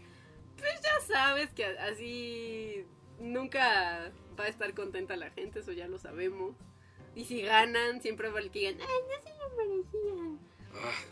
Ya 0.57 0.99
sabes 1.01 1.51
que 1.53 1.65
así 1.65 2.85
nunca 3.19 4.11
va 4.39 4.43
a 4.43 4.47
estar 4.47 4.73
contenta 4.75 5.15
la 5.15 5.31
gente, 5.31 5.59
eso 5.59 5.71
ya 5.71 5.87
lo 5.87 5.97
sabemos. 5.97 6.55
Y 7.15 7.25
si 7.25 7.41
ganan, 7.41 8.01
siempre 8.01 8.29
va 8.29 8.39
el 8.41 8.51
que 8.51 8.59
digan, 8.59 8.77
ay, 8.79 8.87
no 9.09 9.23
se 9.23 9.37
lo 9.39 9.49
merecían. 9.57 10.39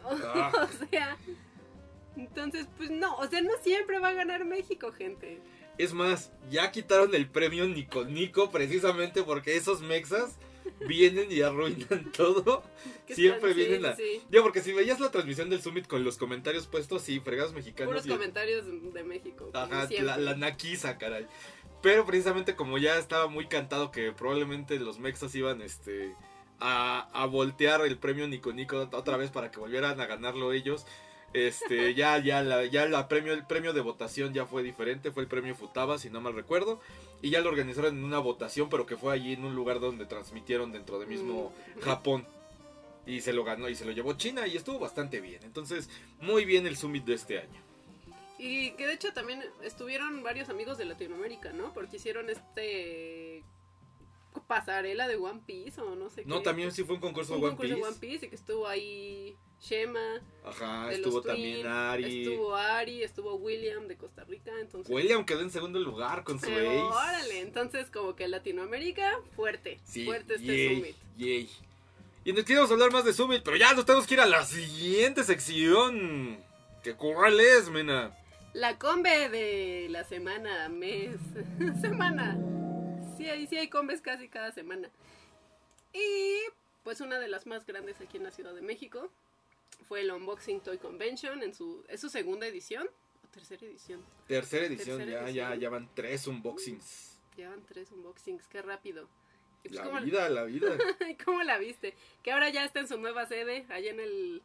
Ah, 0.03 0.51
ah. 0.53 0.67
o 0.69 0.85
sea, 0.87 1.17
entonces, 2.17 2.67
pues 2.77 2.89
no, 2.91 3.15
o 3.17 3.27
sea, 3.27 3.41
no 3.41 3.51
siempre 3.63 3.99
va 3.99 4.09
a 4.09 4.13
ganar 4.13 4.45
México, 4.45 4.91
gente. 4.91 5.39
Es 5.77 5.93
más, 5.93 6.31
ya 6.49 6.71
quitaron 6.71 7.13
el 7.15 7.27
premio 7.29 7.67
Nico 7.67 8.05
Nico 8.05 8.49
precisamente 8.51 9.23
porque 9.23 9.57
esos 9.57 9.81
mexas 9.81 10.37
vienen 10.87 11.31
y 11.31 11.41
arruinan 11.41 12.11
todo. 12.15 12.63
Siempre 13.07 13.51
están- 13.51 13.53
sí, 13.53 13.55
vienen 13.69 13.85
a... 13.85 13.95
sí. 13.95 14.21
Yo, 14.31 14.41
porque 14.41 14.61
si 14.61 14.71
veías 14.73 14.99
la 14.99 15.11
transmisión 15.11 15.49
del 15.49 15.61
Summit 15.61 15.85
con 15.87 16.03
los 16.03 16.17
comentarios 16.17 16.65
puestos, 16.67 17.01
sí, 17.01 17.19
fregados 17.19 17.53
mexicanos. 17.53 17.91
Puros 17.93 18.05
y- 18.05 18.09
comentarios 18.09 18.65
de 18.93 19.03
México. 19.03 19.49
Ajá, 19.53 19.87
la, 20.01 20.17
la 20.17 20.35
naquiza, 20.35 20.97
caray. 20.97 21.27
Pero 21.81 22.05
precisamente 22.05 22.55
como 22.55 22.77
ya 22.77 22.97
estaba 22.97 23.27
muy 23.27 23.47
cantado 23.47 23.91
que 23.91 24.11
probablemente 24.11 24.79
los 24.79 24.97
mexas 24.97 25.35
iban 25.35 25.61
este 25.61 26.15
a, 26.59 27.09
a 27.11 27.25
voltear 27.25 27.85
el 27.85 27.97
premio 27.99 28.27
Nico 28.27 28.53
Nico 28.53 28.89
otra 28.93 29.17
vez 29.17 29.29
para 29.29 29.51
que 29.51 29.59
volvieran 29.59 29.99
a 29.99 30.05
ganarlo 30.07 30.51
ellos. 30.53 30.85
Este, 31.35 31.93
ya, 31.93 32.17
ya, 32.17 32.41
la, 32.41 32.63
ya 32.63 32.85
la 32.87 33.09
premio, 33.09 33.33
el 33.33 33.45
premio 33.45 33.73
de 33.73 33.81
votación 33.81 34.33
ya 34.33 34.45
fue 34.45 34.63
diferente, 34.63 35.11
fue 35.11 35.23
el 35.23 35.27
premio 35.27 35.53
Futaba, 35.53 35.99
si 35.99 36.09
no 36.09 36.21
mal 36.21 36.33
recuerdo. 36.33 36.79
Y 37.21 37.29
ya 37.29 37.41
lo 37.41 37.49
organizaron 37.49 37.97
en 37.97 38.03
una 38.05 38.19
votación, 38.19 38.69
pero 38.69 38.85
que 38.85 38.95
fue 38.95 39.13
allí 39.13 39.33
en 39.33 39.43
un 39.43 39.53
lugar 39.53 39.81
donde 39.81 40.05
transmitieron 40.05 40.71
dentro 40.71 40.97
de 40.97 41.05
mismo 41.07 41.51
Mm. 41.75 41.81
Japón. 41.81 42.25
Y 43.05 43.19
se 43.19 43.33
lo 43.33 43.43
ganó 43.43 43.67
y 43.67 43.75
se 43.75 43.83
lo 43.83 43.91
llevó 43.91 44.13
China 44.13 44.47
y 44.47 44.55
estuvo 44.55 44.79
bastante 44.79 45.19
bien. 45.19 45.41
Entonces, 45.43 45.89
muy 46.21 46.45
bien 46.45 46.65
el 46.67 46.77
Summit 46.77 47.03
de 47.03 47.15
este 47.15 47.39
año. 47.39 47.61
Y 48.39 48.71
que 48.71 48.87
de 48.87 48.93
hecho 48.93 49.11
también 49.13 49.43
estuvieron 49.61 50.23
varios 50.23 50.49
amigos 50.49 50.77
de 50.77 50.85
Latinoamérica, 50.85 51.51
¿no? 51.51 51.73
Porque 51.73 51.97
hicieron 51.97 52.29
este 52.29 53.43
pasarela 54.47 55.07
de 55.07 55.15
One 55.17 55.41
Piece 55.45 55.79
o 55.81 55.95
no 55.95 56.09
sé 56.09 56.23
qué. 56.23 56.29
No, 56.29 56.41
también 56.41 56.71
sí 56.71 56.83
fue 56.83 56.95
un 56.95 57.01
concurso 57.01 57.33
un 57.35 57.41
de 57.41 57.47
One 57.47 57.55
concurso 57.57 57.75
Piece. 57.75 57.85
de 57.87 57.91
One 57.91 57.99
Piece 57.99 58.25
y 58.25 58.29
que 58.29 58.35
estuvo 58.35 58.67
ahí 58.67 59.35
Shema, 59.61 60.21
Ajá, 60.43 60.91
estuvo 60.91 61.21
también 61.21 61.65
Ari. 61.65 62.23
estuvo 62.23 62.55
Ari, 62.55 63.03
estuvo 63.03 63.35
William 63.35 63.87
de 63.87 63.95
Costa 63.97 64.23
Rica, 64.25 64.51
entonces... 64.59 64.93
William 64.93 65.25
quedó 65.25 65.41
en 65.41 65.49
segundo 65.49 65.79
lugar 65.79 66.23
con 66.23 66.39
su 66.39 66.45
ace. 66.47 66.67
órale, 66.67 67.39
entonces 67.39 67.89
como 67.89 68.15
que 68.15 68.27
Latinoamérica, 68.27 69.19
fuerte, 69.35 69.79
Sí, 69.83 70.05
fuerte 70.05 70.35
este 70.35 70.45
yay, 70.45 70.75
summit. 70.75 70.95
yay. 71.17 71.49
Y 72.25 72.33
nos 72.33 72.43
queríamos 72.43 72.69
hablar 72.71 72.91
más 72.91 73.05
de 73.05 73.13
Summit, 73.13 73.43
pero 73.43 73.55
ya 73.55 73.73
nos 73.73 73.85
tenemos 73.85 74.07
que 74.07 74.15
ir 74.15 74.19
a 74.19 74.25
la 74.25 74.43
siguiente 74.45 75.23
sección. 75.23 76.37
¿Qué 76.83 76.95
cuál 76.95 77.39
es, 77.39 77.69
mena? 77.69 78.15
La 78.53 78.77
combe 78.79 79.29
de 79.29 79.87
la 79.89 80.03
semana, 80.05 80.67
mes, 80.69 81.15
semana. 81.81 82.35
Sí 83.25 83.31
hay, 83.31 83.47
sí 83.47 83.57
hay 83.57 83.69
combes 83.69 84.01
casi 84.01 84.27
cada 84.29 84.51
semana. 84.51 84.87
Y 85.93 86.37
pues 86.83 87.01
una 87.01 87.17
de 87.17 87.27
las 87.27 87.47
más 87.47 87.65
grandes 87.65 87.99
aquí 87.99 88.17
en 88.17 88.23
la 88.23 88.31
Ciudad 88.31 88.53
de 88.53 88.61
México 88.61 89.09
fue 89.87 90.01
el 90.01 90.11
Unboxing 90.11 90.61
Toy 90.61 90.77
Convention 90.77 91.41
en 91.41 91.53
su, 91.53 91.83
es 91.87 92.01
su 92.01 92.09
segunda 92.09 92.45
edición 92.45 92.87
o 93.23 93.27
tercera 93.29 93.65
edición. 93.65 94.03
Tercera 94.27 94.65
edición, 94.67 94.99
Tercera 94.99 95.21
ya, 95.21 95.29
ya, 95.31 95.43
edición. 95.47 95.59
ya 95.59 95.69
van 95.69 95.89
tres 95.95 96.27
unboxings. 96.27 97.19
Llevan 97.35 97.63
tres 97.65 97.91
unboxings, 97.91 98.47
qué 98.47 98.61
rápido. 98.61 99.09
Y 99.63 99.69
pues, 99.69 99.73
La 99.79 99.83
¿cómo, 99.85 100.01
vida, 100.01 100.29
la 100.29 100.43
vida. 100.43 100.77
¿Cómo 101.25 101.41
la 101.41 101.57
viste? 101.57 101.95
Que 102.21 102.31
ahora 102.31 102.49
ya 102.49 102.63
está 102.63 102.79
en 102.81 102.87
su 102.87 102.99
nueva 102.99 103.25
sede, 103.25 103.65
allá 103.69 103.89
en 103.89 103.99
el... 103.99 104.43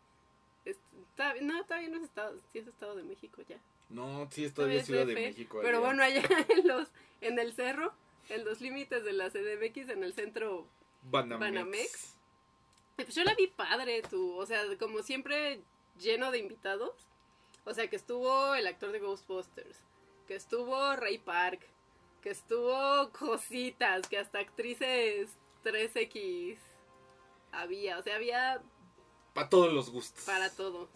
está- 0.65 1.35
no, 1.43 1.63
todavía 1.65 1.91
no 1.91 1.99
es 1.99 2.05
Estado, 2.05 2.39
sí 2.51 2.61
es 2.61 2.67
Estado 2.67 2.97
de 2.97 3.03
México 3.03 3.43
ya. 3.47 3.59
No, 3.91 4.27
sí, 4.31 4.45
es 4.45 4.55
todavía 4.55 4.81
es 4.81 4.87
Ciudad 4.87 5.05
de 5.07 5.15
México. 5.15 5.59
Pero 5.61 5.79
allá. 5.79 5.87
bueno, 5.87 6.03
allá 6.03 6.23
en 6.49 6.67
los 6.67 6.89
en 7.21 7.39
el 7.39 7.53
cerro, 7.53 7.93
en 8.31 8.45
los 8.45 8.61
límites 8.61 9.05
de 9.05 9.13
la 9.13 9.29
CDMX, 9.29 9.91
en 9.91 10.05
el 10.05 10.15
centro, 10.15 10.67
Banamex. 11.03 11.41
Banamex. 11.41 12.15
pues 12.97 13.15
yo 13.15 13.25
la 13.25 13.35
vi 13.35 13.49
padre, 13.49 14.03
tú, 14.03 14.37
o 14.37 14.47
sea, 14.47 14.63
como 14.79 15.03
siempre 15.03 15.61
lleno 15.99 16.31
de 16.31 16.39
invitados. 16.39 16.95
O 17.65 17.75
sea, 17.75 17.89
que 17.89 17.97
estuvo 17.97 18.55
el 18.55 18.67
actor 18.67 18.91
de 18.91 19.01
Ghostbusters, 19.01 19.77
que 20.27 20.35
estuvo 20.35 20.97
Ray 20.97 21.19
Park, 21.19 21.61
que 22.23 22.31
estuvo 22.31 23.11
cositas, 23.13 24.09
que 24.09 24.19
hasta 24.19 24.39
actrices 24.39 25.31
3X 25.65 26.57
había, 27.53 27.99
o 27.99 28.03
sea, 28.03 28.17
había 28.17 28.63
Para 29.35 29.49
todos 29.51 29.73
los 29.73 29.91
gustos. 29.91 30.25
para 30.25 30.51
todos. 30.51 30.89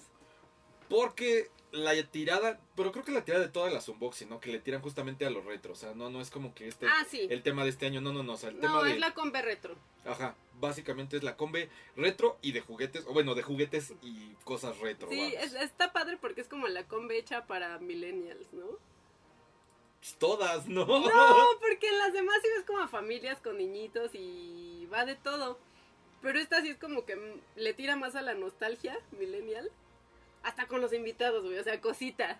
Porque 0.88 1.50
la 1.75 1.93
tirada, 2.11 2.59
pero 2.76 2.93
creo 2.93 3.04
que 3.04 3.12
la 3.12 3.25
tirada 3.25 3.45
de 3.45 3.50
todas 3.50 3.73
las 3.73 3.88
unboxing, 3.88 4.28
¿no? 4.28 4.40
Que 4.40 4.50
le 4.52 4.59
tiran 4.61 4.81
justamente 4.81 5.26
a 5.26 5.31
los 5.31 5.45
retro. 5.45 5.73
O 5.73 5.76
sea, 5.76 5.93
no, 5.95 6.09
no 6.11 6.21
es 6.21 6.31
como 6.31 6.54
que 6.54 6.69
este, 6.69 6.87
Ah, 6.87 7.04
sí. 7.09 7.26
el 7.31 7.43
tema 7.43 7.64
de 7.64 7.71
este 7.71 7.87
año, 7.87 8.00
no, 8.00 8.12
no, 8.12 8.23
no. 8.23 8.35
O 8.35 8.37
sea, 8.37 8.50
el 8.50 8.61
tema 8.61 8.73
No, 8.75 8.83
de. 8.85 8.93
es 8.93 8.99
la 8.99 9.12
combe 9.14 9.43
retro. 9.43 9.76
Ajá, 10.04 10.35
básicamente 10.61 11.16
es 11.16 11.23
la 11.23 11.37
combe 11.37 11.69
retro 11.97 12.38
y 12.43 12.52
de 12.52 12.61
juguetes, 12.61 13.04
o 13.07 13.12
bueno, 13.12 13.35
de 13.35 13.43
juguetes 13.43 13.93
y 14.02 14.35
cosas 14.45 14.78
retro. 14.78 15.09
Sí, 15.11 15.35
es- 15.38 15.54
está 15.54 15.93
padre 15.93 16.16
porque 16.21 16.40
es 16.43 16.49
como 16.49 16.69
la 16.69 16.85
combe 16.87 17.19
hecha 17.19 17.47
para 17.47 17.78
millennials, 17.78 18.52
¿no? 18.52 18.66
Pues 20.00 20.16
Todas, 20.19 20.66
¿no? 20.69 20.85
No, 20.85 21.00
porque 21.61 21.88
en 21.88 21.99
las 21.99 22.12
demás 22.12 22.37
sí 22.43 22.49
ves 22.57 22.64
como 22.66 22.81
a 22.81 22.88
familias 22.88 23.40
con 23.40 23.57
niñitos 23.59 24.11
y 24.14 24.87
va 24.93 25.04
de 25.07 25.14
todo. 25.16 25.59
Pero 26.21 26.38
esta 26.38 26.61
sí 26.62 26.69
es 26.69 26.78
como 26.78 27.04
que 27.04 27.19
le 27.57 27.75
tira 27.75 27.97
más 27.97 28.14
a 28.14 28.23
la 28.23 28.35
nostalgia 28.35 28.99
millennial. 29.19 29.71
Hasta 30.45 30.69
con 30.69 30.81
los 30.81 30.93
invitados, 30.93 31.43
güey, 31.43 31.59
o 31.59 31.65
sea, 31.65 31.81
cositas. 31.81 32.39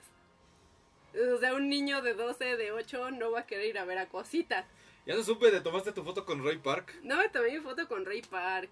O 1.35 1.39
sea, 1.39 1.55
un 1.55 1.69
niño 1.69 2.03
de 2.03 2.15
12, 2.15 2.57
de 2.57 2.71
8 2.71 3.11
no 3.13 3.33
va 3.33 3.41
a 3.41 3.47
querer 3.47 3.67
ir 3.67 3.79
a 3.79 3.85
ver 3.85 3.99
a 3.99 4.09
cositas. 4.09 4.67
Ya 5.07 5.15
no 5.15 5.23
supe, 5.23 5.51
¿te 5.51 5.61
tomaste 5.61 5.93
tu 5.93 6.03
foto 6.05 6.25
con 6.25 6.45
Ray 6.45 6.59
Park? 6.59 6.95
No 7.03 7.17
me 7.17 7.29
tomé 7.29 7.53
mi 7.53 7.61
foto 7.61 7.89
con 7.89 8.05
Ray 8.05 8.23
Park. 8.23 8.71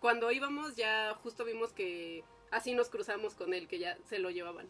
Cuando 0.00 0.30
íbamos 0.30 0.76
ya 0.76 1.14
justo 1.22 1.44
vimos 1.44 1.72
que 1.72 2.22
así 2.50 2.74
nos 2.74 2.88
cruzamos 2.88 3.34
con 3.34 3.54
él, 3.54 3.66
que 3.68 3.78
ya 3.78 3.96
se 4.08 4.18
lo 4.18 4.30
llevaban. 4.30 4.68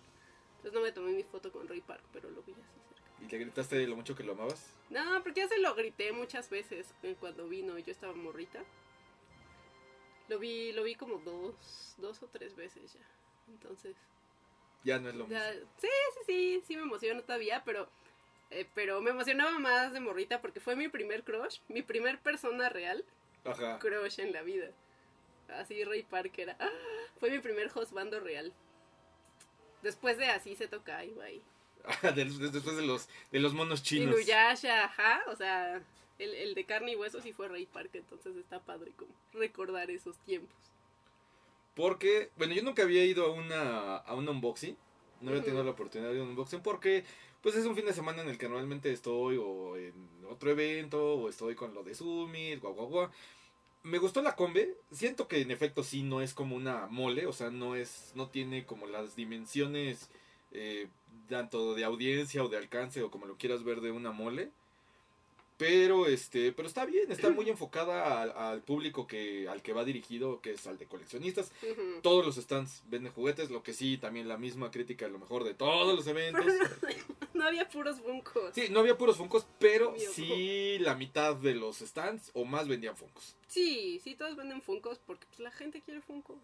Entonces 0.57 0.73
no 0.73 0.81
me 0.81 0.93
tomé 0.93 1.13
mi 1.13 1.23
foto 1.23 1.53
con 1.53 1.69
Ray 1.69 1.81
Park, 1.81 2.03
pero 2.13 2.31
lo 2.31 2.43
vi 2.43 2.53
así 2.53 2.81
cerca. 2.89 3.25
¿Y 3.25 3.31
le 3.31 3.39
gritaste 3.39 3.87
lo 3.87 3.97
mucho 3.97 4.15
que 4.15 4.25
lo 4.25 4.33
amabas? 4.33 4.73
No, 4.91 5.23
porque 5.23 5.41
ya 5.41 5.49
se 5.49 5.59
lo 5.59 5.75
grité 5.75 6.13
muchas 6.13 6.51
veces 6.51 6.93
eh, 7.03 7.17
cuando 7.19 7.49
vino 7.49 7.79
y 7.79 7.83
yo 7.83 7.93
estaba 7.93 8.15
morrita. 8.15 8.63
Lo 10.29 10.39
vi, 10.39 10.73
lo 10.73 10.83
vi 10.83 10.97
como 10.97 11.19
dos, 11.19 11.95
dos 11.99 12.23
o 12.23 12.27
tres 12.27 12.57
veces 12.57 12.95
ya. 12.95 13.07
Entonces, 13.49 13.97
Ya 14.85 14.99
no 14.99 15.09
es 15.09 15.15
lo 15.15 15.27
mismo. 15.27 15.39
ya- 15.39 15.53
sí, 15.81 15.89
sí, 16.15 16.21
sí, 16.27 16.63
sí 16.67 16.77
me 16.77 16.83
emociono 16.83 17.23
todavía, 17.23 17.63
pero, 17.65 17.89
eh, 18.51 18.67
pero 18.75 19.01
me 19.01 19.11
emocionaba 19.11 19.59
más 19.59 19.93
de 19.93 20.01
morrita 20.01 20.41
porque 20.41 20.61
fue 20.61 20.77
mi 20.77 20.89
primer 20.89 21.23
crush, 21.25 21.59
mi 21.69 21.83
primer 21.83 22.19
persona 22.21 22.69
real 22.69 23.05
Ajá. 23.45 23.79
crush 23.79 24.21
en 24.21 24.33
la 24.33 24.43
vida. 24.43 24.71
Así 25.49 25.85
Ray 25.85 26.03
Parker 26.03 26.49
era. 26.49 26.57
¡ah! 26.61 26.71
Fue 27.21 27.31
mi 27.31 27.39
primer 27.39 27.71
hostbando 27.75 28.19
real. 28.21 28.53
Después 29.83 30.17
de 30.19 30.27
así 30.27 30.57
se 30.57 30.67
toca 30.69 31.05
y 31.05 31.13
bye. 31.13 31.43
De- 32.03 32.25
de- 32.25 32.51
Después 32.51 32.77
de 32.77 32.83
los, 32.85 33.09
de 33.31 33.39
los 33.39 33.55
monos 33.55 33.83
chinos. 33.83 34.13
Inuyasha, 34.15 34.85
ajá, 34.85 35.23
o 35.29 35.37
sea, 35.37 35.81
el, 36.19 36.35
el 36.35 36.55
de 36.55 36.65
carne 36.65 36.93
y 36.93 36.97
hueso 36.97 37.21
sí 37.21 37.33
fue 37.33 37.47
Ray 37.47 37.67
Park, 37.67 37.91
entonces 37.93 38.35
está 38.37 38.59
padre 38.59 38.91
como 38.97 39.13
recordar 39.33 39.89
esos 39.91 40.19
tiempos. 40.19 40.57
Porque, 41.77 42.31
bueno, 42.39 42.55
yo 42.55 42.63
nunca 42.63 42.83
había 42.83 43.05
ido 43.05 43.27
a 43.27 43.31
una, 43.31 43.97
a 43.99 44.15
un 44.15 44.27
unboxing. 44.27 44.77
No 45.21 45.31
había 45.31 45.45
tenido 45.45 45.63
la 45.63 45.73
oportunidad 45.73 46.11
de 46.11 46.23
un 46.23 46.31
unboxing 46.31 46.63
porque, 46.63 47.05
pues 47.43 47.55
es 47.55 47.67
un 47.67 47.77
fin 47.77 47.85
de 47.85 47.93
semana 47.93 48.23
en 48.23 48.29
el 48.29 48.39
que 48.39 48.49
normalmente 48.49 48.91
estoy 48.91 49.37
o 49.39 49.77
en 49.77 49.93
otro 50.29 50.51
evento 50.51 51.15
o 51.15 51.29
estoy 51.29 51.55
con 51.55 51.75
lo 51.75 51.85
de 51.85 51.95
Summit, 51.95 52.61
guau, 52.61 52.75
guau, 52.75 52.89
guau. 52.89 53.11
Me 53.83 53.99
gustó 53.99 54.23
la 54.23 54.35
combe. 54.35 54.75
Siento 54.91 55.29
que 55.29 55.43
en 55.43 55.51
efecto 55.51 55.85
sí 55.85 56.03
no 56.03 56.23
es 56.23 56.33
como 56.33 56.57
una 56.57 56.87
mole, 56.87 57.27
o 57.27 57.33
sea, 57.35 57.51
no 57.51 57.77
es, 57.77 58.13
no 58.15 58.29
tiene 58.31 58.65
como 58.65 58.87
las 58.87 59.15
dimensiones 59.15 60.09
eh, 60.53 60.89
tanto 61.29 61.75
de 61.75 61.85
audiencia 61.85 62.43
o 62.43 62.49
de 62.49 62.57
alcance 62.57 63.03
o 63.03 63.11
como 63.11 63.27
lo 63.27 63.37
quieras 63.37 63.65
ver 63.65 63.83
de 63.83 63.91
una 63.91 64.13
mole. 64.13 64.51
Pero 65.57 66.07
este, 66.07 66.53
pero 66.53 66.69
está 66.69 66.85
bien, 66.85 67.11
está 67.11 67.31
muy 67.31 67.49
enfocada 67.49 68.21
al, 68.21 68.33
al 68.33 68.63
público 68.63 69.07
que, 69.07 69.49
al 69.49 69.63
que 69.63 69.73
va 69.73 69.85
dirigido, 69.85 70.43
que 70.43 70.53
es 70.53 70.67
al 70.67 70.77
de 70.77 70.87
coleccionistas. 70.87 71.51
Todos 72.03 72.27
los 72.27 72.37
stands 72.37 72.83
venden 72.89 73.13
juguetes, 73.13 73.51
lo 73.51 73.63
que 73.63 73.73
sí, 73.73 73.97
también 73.97 74.29
la 74.29 74.37
misma 74.37 74.71
crítica 74.71 75.07
a 75.07 75.09
lo 75.09 75.19
mejor 75.19 75.45
de 75.45 75.55
todos 75.55 75.97
los 75.97 76.07
eventos. 76.07 76.45
No 77.37 77.45
había 77.45 77.69
puros 77.69 78.01
buncos. 78.03 78.55
Sí, 78.55 78.69
no 78.71 78.81
había 78.81 78.97
puros 78.97 79.19
Funkos, 79.19 79.47
pero 79.59 79.95
sí 80.15 80.79
la 80.79 80.95
mitad 80.95 81.37
de 81.37 81.55
los 81.55 81.81
stands 81.81 82.31
o 82.33 82.47
más 82.47 82.67
vendían 82.67 82.97
Funkos. 82.97 83.37
Sí, 83.47 84.01
sí, 84.03 84.15
todos 84.15 84.37
venden 84.37 84.63
funcos 84.63 84.99
porque 85.07 85.27
pues, 85.27 85.41
la 85.41 85.51
gente 85.51 85.83
quiere 85.83 86.01
funko. 86.01 86.41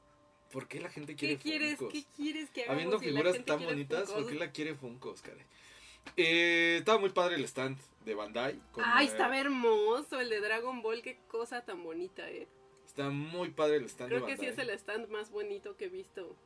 ¿Por 0.51 0.69
qué 0.69 0.81
la 0.81 0.91
gente 0.91 1.17
¿Qué 1.17 1.39
quiere 1.39 1.39
quieres? 1.39 1.79
Funkos? 1.79 1.95
¿Qué 1.95 2.05
quieres 2.15 2.51
que 2.51 2.65
hagamos 2.65 2.75
Habiendo 2.75 2.99
si 2.99 3.07
figuras 3.07 3.45
tan 3.45 3.65
bonitas, 3.65 4.01
Funkos? 4.05 4.23
¿por 4.25 4.33
qué 4.33 4.39
la 4.39 4.53
quiere 4.53 4.75
Funkos, 4.75 5.23
caray? 5.23 5.47
Eh, 6.17 6.77
estaba 6.79 6.99
muy 6.99 7.11
padre 7.11 7.37
el 7.37 7.45
stand 7.45 7.79
de 8.05 8.15
Bandai. 8.15 8.61
con, 8.73 8.85
Ay, 8.87 9.07
eh, 9.07 9.11
estaba 9.11 9.39
hermoso 9.39 10.21
el 10.21 10.29
de 10.29 10.41
Dragon 10.41 10.83
Ball, 10.83 11.03
qué 11.03 11.19
cosa 11.29 11.65
tan 11.65 11.83
bonita, 11.83 12.29
eh. 12.31 12.49
Está 12.85 13.09
muy 13.11 13.51
padre 13.51 13.77
el 13.77 13.87
stand 13.87 14.11
Creo 14.11 14.21
de 14.21 14.27
que 14.27 14.33
Bandai. 14.33 14.55
sí 14.55 14.61
es 14.61 14.69
el 14.69 14.71
stand 14.79 15.09
más 15.09 15.31
bonito 15.31 15.77
que 15.77 15.87
he 15.87 15.89
visto. 15.89 16.37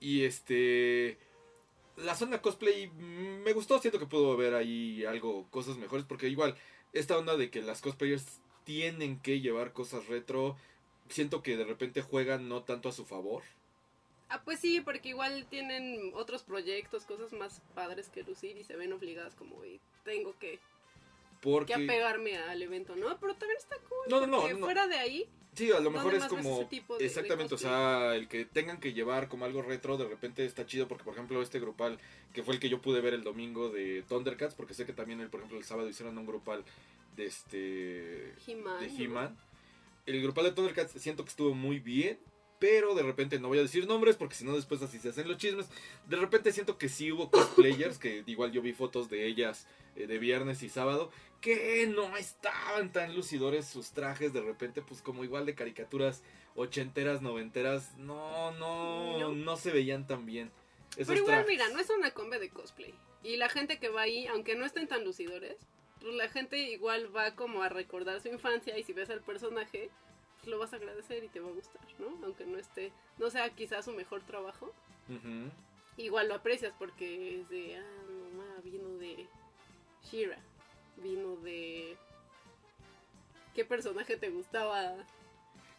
Y 0.00 0.24
este. 0.24 1.18
La 1.96 2.14
zona 2.14 2.40
cosplay 2.40 2.86
mm, 2.88 3.42
me 3.42 3.52
gustó. 3.52 3.78
Siento 3.80 3.98
que 3.98 4.06
puedo 4.06 4.36
ver 4.36 4.54
ahí 4.54 5.04
algo, 5.04 5.48
cosas 5.50 5.76
mejores. 5.76 6.06
Porque 6.06 6.28
igual, 6.28 6.54
esta 6.92 7.18
onda 7.18 7.36
de 7.36 7.50
que 7.50 7.60
las 7.60 7.82
cosplayers 7.82 8.40
tienen 8.64 9.20
que 9.20 9.40
llevar 9.40 9.72
cosas 9.72 10.06
retro. 10.06 10.56
Siento 11.08 11.42
que 11.42 11.56
de 11.56 11.64
repente 11.64 12.02
juegan 12.02 12.48
no 12.48 12.62
tanto 12.62 12.88
a 12.88 12.92
su 12.92 13.04
favor. 13.04 13.42
Ah, 14.30 14.42
pues 14.44 14.60
sí, 14.60 14.80
porque 14.80 15.10
igual 15.10 15.46
tienen 15.48 16.12
otros 16.14 16.42
proyectos, 16.42 17.06
cosas 17.06 17.32
más 17.32 17.62
padres 17.74 18.08
que 18.08 18.22
lucir 18.22 18.56
y 18.58 18.64
se 18.64 18.76
ven 18.76 18.92
obligadas 18.92 19.34
como, 19.34 19.64
y 19.64 19.80
tengo 20.04 20.38
que, 20.38 20.58
Porque... 21.40 21.74
que 21.74 21.84
apegarme 21.84 22.36
al 22.36 22.60
evento, 22.60 22.94
¿no? 22.94 23.18
Pero 23.18 23.34
también 23.36 23.58
está 23.58 23.76
cool. 23.88 23.98
No, 24.08 24.20
no, 24.20 24.26
no, 24.26 24.48
no. 24.48 24.58
fuera 24.58 24.86
de 24.86 24.98
ahí, 24.98 25.26
Sí, 25.58 25.72
a 25.72 25.80
lo 25.80 25.90
¿Dónde 25.90 25.98
mejor 25.98 26.14
es 26.14 26.24
como 26.26 26.68
de- 26.70 27.04
exactamente, 27.04 27.52
o 27.52 27.58
sea, 27.58 28.14
el 28.14 28.28
que 28.28 28.44
tengan 28.44 28.78
que 28.78 28.92
llevar 28.92 29.28
como 29.28 29.44
algo 29.44 29.60
retro 29.60 29.96
de 29.96 30.06
repente 30.06 30.44
está 30.44 30.66
chido 30.66 30.86
porque 30.86 31.02
por 31.02 31.14
ejemplo 31.14 31.42
este 31.42 31.58
grupal 31.58 31.98
que 32.32 32.44
fue 32.44 32.54
el 32.54 32.60
que 32.60 32.68
yo 32.68 32.80
pude 32.80 33.00
ver 33.00 33.12
el 33.12 33.24
domingo 33.24 33.68
de 33.68 34.04
Thundercats 34.08 34.54
porque 34.54 34.74
sé 34.74 34.86
que 34.86 34.92
también 34.92 35.20
el 35.20 35.30
por 35.30 35.40
ejemplo 35.40 35.58
el 35.58 35.64
sábado 35.64 35.88
hicieron 35.88 36.16
un 36.16 36.26
grupal 36.26 36.64
de 37.16 37.26
este 37.26 37.56
de. 37.56 38.34
He-Man. 38.46 39.36
El 40.06 40.22
grupal 40.22 40.44
de 40.44 40.52
Thundercats 40.52 40.92
siento 40.92 41.24
que 41.24 41.30
estuvo 41.30 41.52
muy 41.54 41.80
bien, 41.80 42.20
pero 42.58 42.94
de 42.94 43.02
repente 43.02 43.38
no 43.38 43.48
voy 43.48 43.58
a 43.58 43.62
decir 43.62 43.86
nombres 43.86 44.16
porque 44.16 44.34
si 44.34 44.44
no 44.44 44.54
después 44.54 44.82
así 44.82 44.98
se 44.98 45.10
hacen 45.10 45.28
los 45.28 45.36
chismes. 45.38 45.68
De 46.06 46.16
repente 46.16 46.52
siento 46.52 46.78
que 46.78 46.88
sí 46.88 47.12
hubo 47.12 47.30
cosplayers, 47.30 47.98
que 47.98 48.22
igual 48.26 48.52
yo 48.52 48.62
vi 48.62 48.72
fotos 48.72 49.08
de 49.08 49.26
ellas 49.26 49.66
eh, 49.96 50.06
de 50.06 50.18
viernes 50.18 50.62
y 50.62 50.68
sábado, 50.68 51.10
que 51.40 51.86
no 51.86 52.16
estaban 52.16 52.92
tan 52.92 53.14
lucidores 53.14 53.66
sus 53.66 53.90
trajes, 53.90 54.32
de 54.32 54.40
repente 54.40 54.82
pues 54.82 55.02
como 55.02 55.22
igual 55.24 55.46
de 55.46 55.54
caricaturas 55.54 56.22
ochenteras, 56.56 57.22
noventeras, 57.22 57.96
no, 57.98 58.50
no, 58.52 59.18
No. 59.18 59.32
no, 59.32 59.56
se 59.56 59.70
veían 59.70 60.06
tan 60.06 60.26
bien. 60.26 60.50
Esos 60.96 61.08
Pero 61.08 61.20
igual, 61.20 61.44
trajes. 61.44 61.48
mira, 61.48 61.68
no 61.68 61.78
es 61.78 61.88
una 61.90 62.10
combe 62.12 62.38
de 62.40 62.48
cosplay. 62.50 62.92
Y 63.22 63.36
la 63.36 63.48
gente 63.48 63.78
que 63.78 63.88
va 63.88 64.02
ahí, 64.02 64.26
aunque 64.26 64.56
no 64.56 64.64
estén 64.66 64.88
tan 64.88 65.04
lucidores, 65.04 65.56
pues 66.00 66.14
la 66.14 66.28
gente 66.28 66.58
igual 66.58 67.14
va 67.14 67.34
como 67.36 67.62
a 67.62 67.68
recordar 67.68 68.20
su 68.20 68.28
infancia 68.28 68.76
y 68.78 68.82
si 68.82 68.92
ves 68.92 69.10
al 69.10 69.20
personaje, 69.20 69.90
lo 70.44 70.58
vas 70.58 70.72
a 70.72 70.76
agradecer 70.76 71.24
y 71.24 71.28
te 71.28 71.40
va 71.40 71.48
a 71.48 71.52
gustar, 71.52 71.82
¿no? 71.98 72.06
Aunque 72.24 72.46
no 72.46 72.58
esté, 72.58 72.92
no 73.18 73.30
sea 73.30 73.50
quizás 73.50 73.84
su 73.84 73.92
mejor 73.92 74.22
trabajo, 74.22 74.72
igual 75.96 76.28
lo 76.28 76.34
aprecias 76.34 76.72
porque 76.78 77.40
es 77.40 77.48
de, 77.48 77.76
ah, 77.76 78.02
no, 78.08 78.38
ma, 78.38 78.60
vino 78.62 78.88
de 78.98 79.26
Shira, 80.04 80.38
vino 80.96 81.36
de... 81.36 81.96
¿Qué 83.54 83.64
personaje 83.64 84.16
te 84.16 84.30
gustaba? 84.30 84.94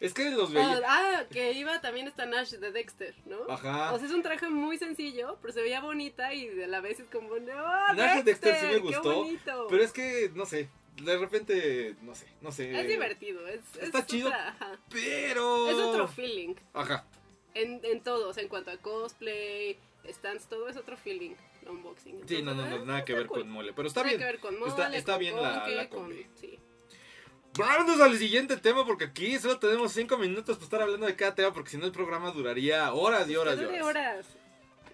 Es 0.00 0.14
que 0.14 0.30
los 0.30 0.52
veía... 0.52 0.80
Ah, 0.86 1.24
que 1.30 1.52
iba 1.52 1.80
también 1.80 2.08
esta 2.08 2.26
Nash 2.26 2.52
de 2.52 2.72
Dexter, 2.72 3.14
¿no? 3.26 3.50
Ajá. 3.50 3.92
O 3.92 3.98
sea, 3.98 4.06
es 4.06 4.14
un 4.14 4.22
traje 4.22 4.48
muy 4.48 4.78
sencillo, 4.78 5.38
pero 5.40 5.52
se 5.52 5.62
veía 5.62 5.80
bonita 5.80 6.32
y 6.34 6.48
de 6.48 6.66
la 6.66 6.80
vez 6.80 7.00
es 7.00 7.08
como, 7.08 7.36
no, 7.36 7.94
Nash 7.94 8.16
de 8.16 8.22
Dexter 8.22 8.56
sí 8.56 8.66
me 8.66 8.78
gustó, 8.78 9.14
bonito". 9.14 9.66
Pero 9.68 9.82
es 9.82 9.92
que, 9.92 10.30
no 10.34 10.46
sé, 10.46 10.68
de 11.04 11.18
repente, 11.18 11.96
no 12.02 12.14
sé, 12.14 12.26
no 12.40 12.52
sé. 12.52 12.78
Es 12.80 12.88
divertido, 12.88 13.46
es, 13.48 13.60
es 13.76 13.84
Está 13.84 14.04
chido. 14.06 14.28
otra-. 14.28 14.56
Pero... 14.90 15.68
Es 15.68 15.76
otro 15.76 16.08
feeling 16.08 16.54
Ajá. 16.74 17.04
en, 17.54 17.80
en 17.84 18.02
todo, 18.02 18.28
o 18.28 18.32
sea, 18.32 18.42
en 18.42 18.48
cuanto 18.48 18.70
a 18.70 18.76
cosplay, 18.78 19.78
stands, 20.08 20.48
todo 20.48 20.68
es 20.68 20.76
otro 20.76 20.96
feeling, 20.96 21.34
el 21.62 21.68
unboxing. 21.68 22.20
Sí, 22.28 22.42
no, 22.42 22.54
no, 22.54 22.66
no, 22.66 22.84
nada 22.84 23.04
que 23.04 23.12
ver 23.14 23.26
cool. 23.26 23.40
con 23.40 23.50
mole. 23.50 23.72
Pero 23.74 23.88
está 23.88 24.00
Nada 24.00 24.10
bien. 24.10 24.18
que 24.20 24.24
ver 24.26 24.38
con 24.40 24.58
mole, 24.58 24.70
Está- 24.70 24.94
está 24.96 25.12
con 25.12 25.20
bien 25.20 25.36
la- 25.36 25.66
la 25.68 25.88
con- 25.88 26.00
combi. 26.04 26.26
sí. 26.34 26.58
Vámonos 27.58 28.00
al 28.00 28.16
siguiente 28.16 28.56
tema 28.58 28.86
porque 28.86 29.04
aquí 29.06 29.36
solo 29.38 29.58
tenemos 29.58 29.92
cinco 29.92 30.16
minutos 30.16 30.56
para 30.56 30.64
estar 30.64 30.82
hablando 30.82 31.06
de 31.06 31.16
cada 31.16 31.34
tema 31.34 31.52
porque 31.52 31.70
si 31.70 31.76
no 31.78 31.84
el 31.86 31.90
programa 31.92 32.30
duraría 32.30 32.92
horas 32.94 33.28
y 33.28 33.34
horas 33.34 33.58
y 33.60 33.64
horas. 33.64 33.82
horas. 33.82 34.26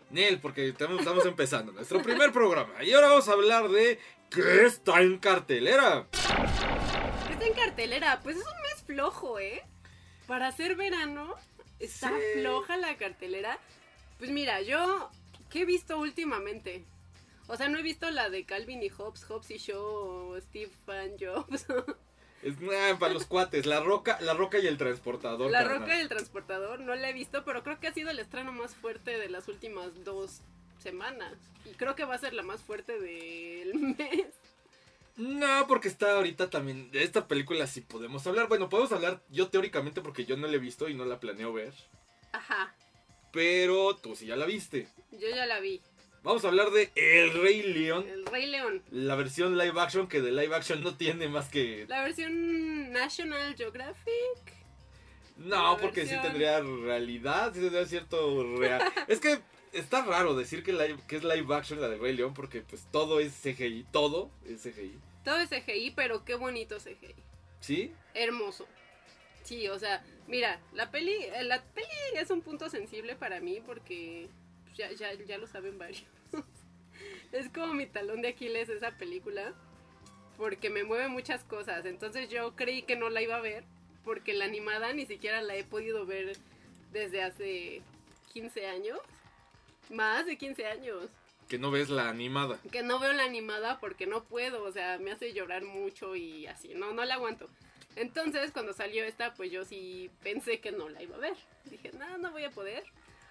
Nel, 0.09 0.41
porque 0.41 0.69
estamos, 0.69 1.01
estamos 1.01 1.27
empezando 1.27 1.73
nuestro 1.73 2.01
primer 2.01 2.33
programa. 2.33 2.83
Y 2.83 2.93
ahora 2.93 3.09
vamos 3.09 3.29
a 3.29 3.33
hablar 3.33 3.69
de 3.69 3.99
qué 4.31 4.65
está 4.67 5.01
en 5.01 5.19
cartelera. 5.19 6.07
Está 7.31 7.47
en 7.47 7.55
cartelera, 7.55 8.21
pues 8.23 8.37
es 8.37 8.43
un 8.43 8.63
mes 8.63 8.83
flojo, 8.87 9.39
¿eh? 9.39 9.63
Para 10.27 10.49
hacer 10.49 10.77
verano, 10.77 11.35
está 11.79 12.09
Sí. 12.11 12.41
floja 12.41 12.77
la 12.77 12.97
cartelera. 12.97 13.59
Pues 14.19 14.31
mira, 14.31 14.61
yo, 14.63 15.11
¿qué 15.51 15.63
he 15.63 15.65
visto 15.65 15.99
últimamente? 15.99 16.85
O 17.49 17.57
sea, 17.57 17.69
no 17.69 17.79
he 17.79 17.83
visto 17.83 18.11
la 18.11 18.29
de 18.29 18.45
Calvin 18.45 18.83
y 18.83 18.89
Hobbes, 18.89 19.25
Hobbes 19.25 19.51
y 19.53 19.59
Show, 19.59 20.33
o 20.33 20.41
Steve 20.41 20.71
Fan 20.85 21.13
Jobs, 21.21 21.67
Es 22.43 22.55
ah, 22.71 22.97
para 22.99 23.13
los 23.15 23.25
cuates, 23.27 23.67
la 23.67 23.81
roca, 23.81 24.19
la 24.21 24.35
roca 24.35 24.59
y 24.59 24.67
el 24.67 24.77
transportador. 24.79 25.51
La 25.51 25.61
carnal. 25.63 25.81
Roca 25.81 25.97
y 25.97 26.01
el 26.01 26.09
Transportador, 26.09 26.81
no 26.81 26.95
la 26.95 27.09
he 27.09 27.13
visto, 27.13 27.45
pero 27.45 27.63
creo 27.63 27.79
que 27.81 27.87
ha 27.89 27.95
sido 27.95 28.11
el 28.11 28.19
estreno 28.19 28.53
más 28.53 28.75
fuerte 28.75 29.19
de 29.19 29.29
las 29.29 29.49
últimas 29.49 30.05
dos 30.05 30.43
semanas. 30.91 31.35
Y 31.65 31.71
creo 31.75 31.97
que 31.97 32.05
va 32.05 32.15
a 32.15 32.19
ser 32.19 32.33
la 32.33 32.43
más 32.43 32.63
fuerte 32.63 32.99
del 33.01 33.75
mes. 33.99 34.27
No, 35.17 35.67
porque 35.67 35.89
está 35.89 36.13
ahorita 36.17 36.49
también. 36.51 36.91
De 36.91 37.03
esta 37.03 37.27
película 37.27 37.67
sí 37.67 37.81
podemos 37.81 38.27
hablar. 38.27 38.49
Bueno, 38.49 38.69
podemos 38.69 38.93
hablar 38.93 39.21
yo 39.31 39.49
teóricamente 39.49 40.01
porque 40.01 40.25
yo 40.27 40.37
no 40.37 40.47
la 40.47 40.55
he 40.55 40.59
visto 40.59 40.89
y 40.89 40.95
no 40.95 41.05
la 41.05 41.19
planeo 41.19 41.53
ver. 41.53 41.73
Ajá, 42.33 42.75
Pero 43.33 43.97
tú 43.97 44.15
sí 44.15 44.27
ya 44.27 44.37
la 44.37 44.47
viste. 44.47 44.89
yo 45.13 45.29
ya 45.29 45.47
la 45.47 45.59
vi. 45.61 45.81
Vamos 46.23 46.45
a 46.45 46.49
hablar 46.49 46.71
de 46.71 46.91
El 46.97 47.33
Rey 47.41 47.63
León. 47.63 48.05
El 48.09 48.27
Rey 48.27 48.47
León. 48.47 48.83
La 48.91 49.15
versión 49.15 49.57
live 49.57 49.81
action 49.81 50.07
que 50.09 50.21
de 50.21 50.33
live 50.33 50.55
action 50.55 50.83
no 50.83 50.97
tiene 50.97 51.29
más 51.29 51.49
que... 51.49 51.87
La 51.89 52.03
versión 52.03 52.91
National 52.93 53.55
Geographic. 53.57 54.55
No, 55.37 55.75
la 55.75 55.77
porque 55.81 56.05
sí 56.07 56.15
tendría 56.23 56.61
realidad, 56.61 57.53
sí 57.55 57.61
tendría 57.61 57.87
cierto 57.87 58.57
real. 58.59 58.83
es 59.09 59.21
que 59.21 59.39
está 59.79 60.05
raro 60.05 60.35
decir 60.35 60.63
que, 60.63 60.73
live- 60.73 61.01
que 61.07 61.17
es 61.17 61.25
live 61.25 61.55
action 61.55 61.81
la 61.81 61.89
de 61.89 61.97
Rey 61.99 62.15
León 62.15 62.35
porque 62.35 62.61
pues 62.63 62.87
todo 62.91 63.21
es 63.21 63.33
CGI, 63.43 63.87
todo 63.93 64.31
es 64.47 64.63
CGI. 64.63 64.99
Todo 65.25 65.39
es 65.39 65.51
CGI, 65.51 65.93
pero 65.97 66.25
qué 66.25 66.35
bonito 66.35 66.79
CGI. 66.79 67.15
¿Sí? 67.61 67.93
Hermoso. 68.15 68.67
Sí, 69.45 69.69
o 69.69 69.79
sea, 69.79 70.05
mira, 70.27 70.61
la 70.73 70.91
peli, 70.91 71.13
eh, 71.13 71.45
la 71.45 71.63
peli 71.63 71.87
es 72.17 72.31
un 72.31 72.43
punto 72.43 72.69
sensible 72.69 73.15
para 73.17 73.41
mí 73.41 73.61
porque 73.65 74.29
pues, 74.65 74.77
ya, 74.77 74.93
ya, 74.93 75.13
ya 75.15 75.39
lo 75.39 75.47
saben 75.47 75.79
varios. 75.79 76.05
es 77.33 77.49
como 77.51 77.73
mi 77.75 77.87
talón 77.87 78.23
de 78.23 78.29
Aquiles 78.29 78.69
esa 78.69 78.93
película 78.93 79.55
porque 80.37 80.71
me 80.71 80.85
mueve 80.85 81.09
muchas 81.09 81.45
cosas. 81.45 81.87
Entonces 81.87 82.29
yo 82.29 82.55
creí 82.57 82.83
que 82.83 82.97
no 82.97 83.09
la 83.09 83.23
iba 83.23 83.37
a 83.37 83.41
ver 83.41 83.65
porque 84.05 84.35
la 84.35 84.45
animada 84.45 84.93
ni 84.93 85.07
siquiera 85.07 85.43
la 85.43 85.57
he 85.57 85.65
podido 85.65 86.07
ver 86.07 86.37
desde 86.93 87.23
hace 87.23 87.83
15 88.33 88.67
años. 88.67 88.99
Más 89.91 90.27
de 90.27 90.37
15 90.37 90.67
años. 90.67 91.09
Que 91.49 91.59
no 91.59 91.71
ves 91.71 91.89
la 91.89 92.09
animada. 92.09 92.59
Que 92.73 92.83
no 92.83 92.99
veo 92.99 93.13
la 93.13 93.25
animada 93.25 93.79
porque 93.79 94.07
no 94.07 94.25
puedo, 94.25 94.65
o 94.65 94.73
sea, 94.73 94.99
me 94.99 95.13
hace 95.13 95.33
llorar 95.33 95.65
mucho 95.65 96.17
y 96.17 96.47
así, 96.47 96.75
no, 96.75 96.93
no 96.93 97.05
la 97.05 97.15
aguanto. 97.15 97.49
Entonces, 97.95 98.51
cuando 98.53 98.73
salió 98.73 99.05
esta, 99.05 99.35
pues 99.35 99.51
yo 99.51 99.65
sí 99.65 100.11
pensé 100.23 100.61
que 100.61 100.73
no 100.73 100.89
la 100.89 101.03
iba 101.03 101.17
a 101.17 101.21
ver. 101.21 101.37
Dije, 101.65 101.93
no, 101.99 102.19
no 102.19 102.31
voy 102.33 102.45
a 102.45 102.51
poder. 102.51 102.85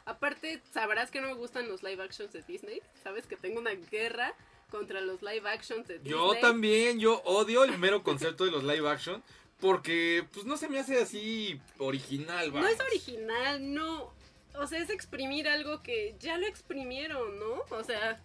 Aparte, 0.05 0.61
sabrás 0.71 1.11
que 1.11 1.21
no 1.21 1.27
me 1.27 1.33
gustan 1.33 1.67
los 1.67 1.83
live 1.83 2.03
actions 2.03 2.31
de 2.31 2.41
Disney. 2.43 2.81
Sabes 3.03 3.27
que 3.27 3.35
tengo 3.35 3.59
una 3.59 3.73
guerra 3.73 4.33
contra 4.71 5.01
los 5.01 5.21
live 5.21 5.47
actions 5.49 5.87
de 5.87 5.99
Disney. 5.99 6.11
Yo 6.11 6.35
también, 6.39 6.99
yo 6.99 7.21
odio 7.25 7.63
el 7.63 7.77
mero 7.77 8.01
concepto 8.01 8.45
de 8.45 8.51
los 8.51 8.63
live 8.63 8.89
action 8.89 9.21
porque 9.59 10.27
pues 10.33 10.45
no 10.45 10.57
se 10.57 10.67
me 10.67 10.79
hace 10.79 11.01
así 11.01 11.59
original, 11.77 12.51
No 12.53 12.67
es 12.67 12.79
original, 12.79 13.73
no. 13.73 14.13
O 14.59 14.67
sea, 14.67 14.79
es 14.79 14.89
exprimir 14.89 15.47
algo 15.47 15.81
que 15.81 16.15
ya 16.19 16.37
lo 16.37 16.47
exprimieron, 16.47 17.39
¿no? 17.39 17.63
O 17.69 17.83
sea, 17.83 18.21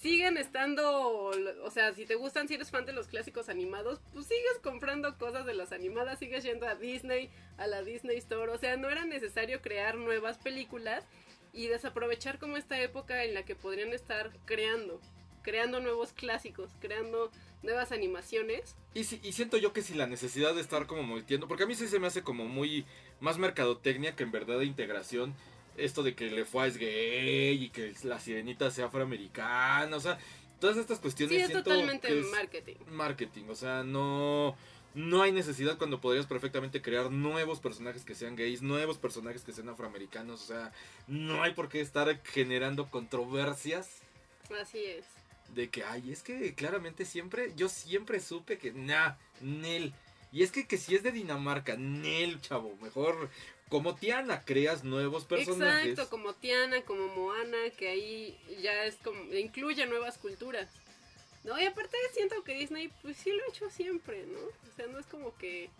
siguen 0.00 0.36
estando. 0.36 1.30
O 1.64 1.70
sea, 1.70 1.92
si 1.94 2.06
te 2.06 2.14
gustan, 2.14 2.48
si 2.48 2.54
eres 2.54 2.70
fan 2.70 2.86
de 2.86 2.92
los 2.92 3.08
clásicos 3.08 3.48
animados, 3.48 4.00
pues 4.12 4.26
sigues 4.26 4.58
comprando 4.62 5.16
cosas 5.18 5.46
de 5.46 5.54
las 5.54 5.72
animadas, 5.72 6.18
sigues 6.18 6.44
yendo 6.44 6.66
a 6.66 6.74
Disney, 6.74 7.30
a 7.58 7.66
la 7.66 7.82
Disney 7.82 8.16
Store. 8.18 8.52
O 8.52 8.58
sea, 8.58 8.76
no 8.76 8.88
era 8.88 9.04
necesario 9.04 9.60
crear 9.60 9.96
nuevas 9.96 10.38
películas 10.38 11.04
y 11.52 11.68
desaprovechar 11.68 12.38
como 12.38 12.56
esta 12.56 12.80
época 12.80 13.24
en 13.24 13.34
la 13.34 13.44
que 13.44 13.56
podrían 13.56 13.92
estar 13.92 14.30
creando. 14.44 15.00
Creando 15.46 15.78
nuevos 15.78 16.12
clásicos, 16.12 16.70
creando 16.80 17.30
nuevas 17.62 17.92
animaciones. 17.92 18.74
Y, 18.94 19.04
si- 19.04 19.20
y 19.22 19.30
siento 19.30 19.56
yo 19.58 19.72
que 19.72 19.80
si 19.82 19.94
la 19.94 20.08
necesidad 20.08 20.56
de 20.56 20.60
estar 20.60 20.88
como 20.88 21.04
metiendo, 21.14 21.46
porque 21.46 21.62
a 21.62 21.66
mí 21.66 21.76
sí 21.76 21.86
se 21.86 22.00
me 22.00 22.08
hace 22.08 22.22
como 22.22 22.46
muy 22.46 22.84
más 23.20 23.38
mercadotecnia 23.38 24.16
que 24.16 24.24
en 24.24 24.32
verdad 24.32 24.58
de 24.58 24.64
integración, 24.64 25.34
esto 25.76 26.02
de 26.02 26.16
que 26.16 26.30
Le 26.32 26.40
es 26.42 26.76
gay 26.78 27.62
y 27.62 27.68
que 27.68 27.94
la 28.02 28.18
sirenita 28.18 28.72
sea 28.72 28.86
afroamericana, 28.86 29.96
o 29.96 30.00
sea, 30.00 30.18
todas 30.58 30.78
estas 30.78 30.98
cuestiones 30.98 31.36
Sí, 31.36 31.42
es 31.42 31.52
totalmente 31.52 32.08
que 32.08 32.18
es 32.18 32.26
marketing. 32.26 32.74
marketing, 32.88 33.44
o 33.48 33.54
sea, 33.54 33.84
no 33.84 34.56
no 34.94 35.22
hay 35.22 35.30
necesidad 35.30 35.78
cuando 35.78 36.00
podrías 36.00 36.26
perfectamente 36.26 36.82
crear 36.82 37.12
nuevos 37.12 37.60
personajes 37.60 38.04
que 38.04 38.16
sean 38.16 38.34
gays, 38.34 38.62
nuevos 38.62 38.98
personajes 38.98 39.44
que 39.44 39.52
sean 39.52 39.68
afroamericanos, 39.68 40.42
o 40.42 40.46
sea, 40.46 40.72
no 41.06 41.42
hay 41.44 41.52
por 41.54 41.68
qué 41.68 41.80
estar 41.82 42.20
generando 42.24 42.90
controversias 42.90 44.00
Así 44.60 44.82
es. 44.84 45.04
De 45.54 45.68
que, 45.70 45.84
ay, 45.84 46.12
es 46.12 46.22
que 46.22 46.54
claramente 46.54 47.04
siempre, 47.04 47.52
yo 47.56 47.68
siempre 47.68 48.20
supe 48.20 48.58
que, 48.58 48.72
nah, 48.72 49.14
Nel. 49.40 49.92
Y 50.32 50.42
es 50.42 50.50
que, 50.52 50.66
que 50.66 50.76
si 50.76 50.94
es 50.94 51.02
de 51.02 51.12
Dinamarca, 51.12 51.76
Nel, 51.76 52.40
chavo, 52.40 52.76
mejor 52.82 53.30
como 53.68 53.94
Tiana, 53.96 54.42
creas 54.44 54.84
nuevos 54.84 55.24
personajes. 55.24 55.90
Exacto, 55.90 56.10
como 56.10 56.34
Tiana, 56.34 56.82
como 56.82 57.08
Moana, 57.08 57.70
que 57.76 57.88
ahí 57.88 58.38
ya 58.60 58.84
es 58.84 58.96
como, 58.96 59.20
incluye 59.34 59.86
nuevas 59.86 60.18
culturas. 60.18 60.68
No, 61.44 61.58
y 61.60 61.64
aparte 61.64 61.96
siento 62.12 62.42
que 62.42 62.54
Disney, 62.54 62.90
pues 63.02 63.16
sí 63.16 63.30
lo 63.30 63.42
ha 63.44 63.48
hecho 63.48 63.70
siempre, 63.70 64.26
¿no? 64.26 64.38
O 64.38 64.76
sea, 64.76 64.86
no 64.88 64.98
es 64.98 65.06
como 65.06 65.36
que 65.36 65.70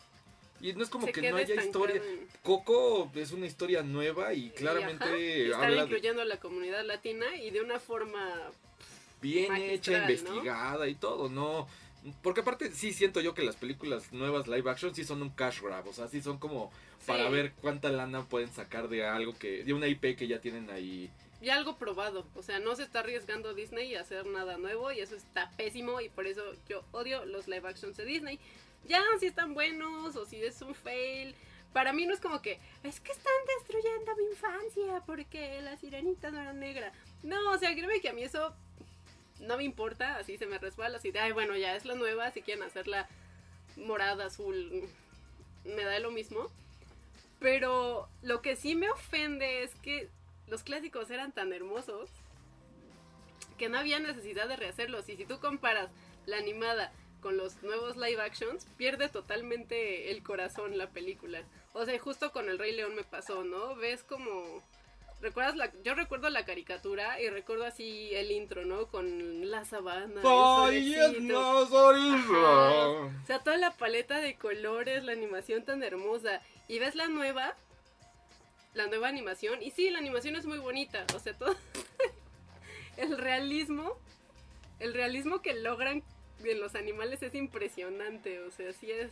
Y 0.61 0.73
no 0.73 0.83
es 0.85 0.89
como 0.89 1.07
que 1.11 1.29
no 1.31 1.37
haya 1.37 1.57
historia. 1.57 1.97
en- 1.97 2.29
Coco 2.43 3.11
es 3.15 3.33
una 3.33 3.47
historia 3.47 3.83
nueva 3.83 4.33
y 4.33 4.47
y, 4.47 4.51
claramente 4.51 5.05
ajá, 5.05 5.19
y 5.19 5.43
están 5.43 5.63
habla 5.65 5.77
de 5.77 5.83
incluyendo 5.83 6.23
a 6.23 6.25
la 6.25 6.39
comunidad 6.39 6.85
latina 6.85 7.37
y 7.37 7.51
de 7.51 7.61
una 7.61 7.81
forma 7.81 8.53
bien 9.33 9.55
hecha, 9.57 9.99
investigada 9.99 10.89
y 10.89 10.95
todo, 10.95 11.29
¿no? 11.29 11.67
Porque 12.23 12.41
aparte 12.41 12.71
sí 12.71 12.93
siento 12.93 13.21
yo 13.21 13.35
que 13.35 13.43
las 13.43 13.57
películas 13.57 14.12
nuevas 14.12 14.47
live 14.47 14.71
action 14.71 14.95
sí 14.95 15.05
son 15.05 15.23
un 15.23 15.31
cash 15.31 15.61
grab, 15.61 15.89
o 15.89 15.93
sea, 15.93 16.07
sí 16.07 16.23
son 16.23 16.39
como 16.39 16.71
para 17.07 17.29
ver 17.29 17.53
cuánta 17.61 17.89
lana 17.91 18.25
pueden 18.25 18.53
sacar 18.53 18.89
de 18.89 19.05
algo 19.05 19.37
que 19.37 19.65
de 19.65 19.73
una 19.73 19.87
IP 19.89 20.17
que 20.17 20.27
ya 20.29 20.41
tienen 20.41 20.71
ahí. 20.71 21.11
y 21.41 21.51
algo 21.51 21.77
probado. 21.77 22.27
O 22.35 22.43
sea, 22.43 22.59
no 22.61 22.75
se 22.77 22.85
está 22.85 23.01
arriesgando 23.01 23.55
Disney 23.55 23.95
a 23.95 24.01
hacer 24.01 24.27
nada 24.27 24.57
nuevo 24.57 24.91
y 24.93 25.01
eso 25.01 25.15
está 25.17 25.51
pésimo 25.57 26.01
y 26.01 26.09
por 26.09 26.27
eso 26.27 26.43
yo 26.69 26.83
odio 26.93 27.25
los 27.25 27.47
live 27.49 27.69
actions 27.69 27.97
de 27.97 28.05
Disney. 28.05 28.39
Ya 28.89 29.03
si 29.21 29.27
están 29.27 29.53
buenos 29.55 30.17
o 30.17 30.25
si 30.25 30.37
es 30.37 30.62
un 30.62 30.75
fail. 30.75 31.35
Para 31.73 31.93
mí 31.93 32.07
no 32.07 32.15
es 32.15 32.21
como 32.21 32.41
que 32.41 32.59
es 32.83 33.01
que 33.01 33.12
están 33.12 33.35
destruyendo 33.59 34.17
mi 34.17 34.25
infancia 34.31 35.03
porque 35.05 35.61
la 35.61 35.77
sirenita 35.77 36.31
no 36.31 36.41
era 36.41 36.53
negra. 36.53 36.93
No, 37.23 37.51
o 37.51 37.59
sea, 37.59 37.75
créeme 37.75 38.01
que 38.01 38.09
a 38.09 38.12
mí 38.15 38.23
eso 38.23 38.55
no 39.40 39.57
me 39.57 39.64
importa, 39.64 40.16
así 40.16 40.38
se 40.38 40.46
me 40.46 40.59
resbala, 40.59 40.99
así 40.99 41.11
de, 41.11 41.20
ay, 41.20 41.33
bueno, 41.33 41.57
ya 41.57 41.77
es 41.77 41.85
la 41.85 41.94
nueva, 41.94 42.31
si 42.31 42.42
quieren 42.42 42.64
hacerla 42.64 43.09
morada, 43.77 44.27
azul, 44.27 44.88
me 45.64 45.85
da 45.85 45.99
lo 45.99 46.11
mismo. 46.11 46.51
Pero 47.38 48.09
lo 48.22 48.40
que 48.40 48.57
sí 48.57 48.75
me 48.75 48.90
ofende 48.90 49.62
es 49.62 49.75
que 49.77 50.09
los 50.46 50.62
clásicos 50.62 51.11
eran 51.11 51.33
tan 51.33 51.53
hermosos 51.53 52.09
que 53.59 53.68
no 53.68 53.79
había 53.79 53.99
necesidad 53.99 54.49
de 54.49 54.57
rehacerlos. 54.57 55.09
Y 55.09 55.16
si 55.16 55.25
tú 55.25 55.38
comparas 55.38 55.90
la 56.27 56.38
animada 56.38 56.92
con 57.20 57.37
los 57.37 57.62
nuevos 57.62 57.96
live 57.96 58.20
actions, 58.20 58.66
pierde 58.77 59.09
totalmente 59.09 60.11
el 60.11 60.22
corazón 60.22 60.79
la 60.79 60.90
película. 60.90 61.42
O 61.72 61.85
sea, 61.85 61.99
justo 61.99 62.33
con 62.33 62.49
el 62.49 62.59
Rey 62.59 62.75
León 62.75 62.94
me 62.94 63.05
pasó, 63.05 63.44
¿no? 63.44 63.75
Ves 63.77 64.03
como... 64.03 64.62
¿Recuerdas 65.21 65.57
la... 65.57 65.73
Yo 65.83 65.95
recuerdo 65.95 66.29
la 66.29 66.45
caricatura 66.45 67.21
y 67.21 67.29
recuerdo 67.31 67.65
así 67.65 68.15
el 68.15 68.31
intro, 68.31 68.65
¿no? 68.67 68.87
Con 68.89 69.51
la 69.51 69.65
sabana. 69.65 70.21
el. 70.95 71.27
O 73.07 73.27
sea, 73.27 73.39
toda 73.41 73.57
la 73.57 73.73
paleta 73.73 74.21
de 74.21 74.37
colores, 74.37 75.05
la 75.05 75.13
animación 75.13 75.65
tan 75.65 75.83
hermosa. 75.83 76.43
Y 76.69 76.79
ves 76.79 76.95
la 76.95 77.09
nueva, 77.09 77.55
la 78.75 78.87
nueva 78.89 79.09
animación. 79.09 79.63
Y 79.63 79.71
sí, 79.71 79.89
la 79.91 79.99
animación 79.99 80.37
es 80.37 80.45
muy 80.45 80.59
bonita. 80.59 81.07
O 81.15 81.19
sea, 81.19 81.33
todo 81.33 81.57
el 82.99 83.17
realismo, 83.17 83.99
el 84.81 84.93
realismo 84.93 85.41
que 85.41 85.55
logran 85.55 86.03
en 86.45 86.61
los 86.61 86.75
animales 86.75 87.23
es 87.23 87.35
impresionante. 87.35 88.41
O 88.43 88.51
sea, 88.51 88.73
sí 88.75 88.91
es... 88.91 89.11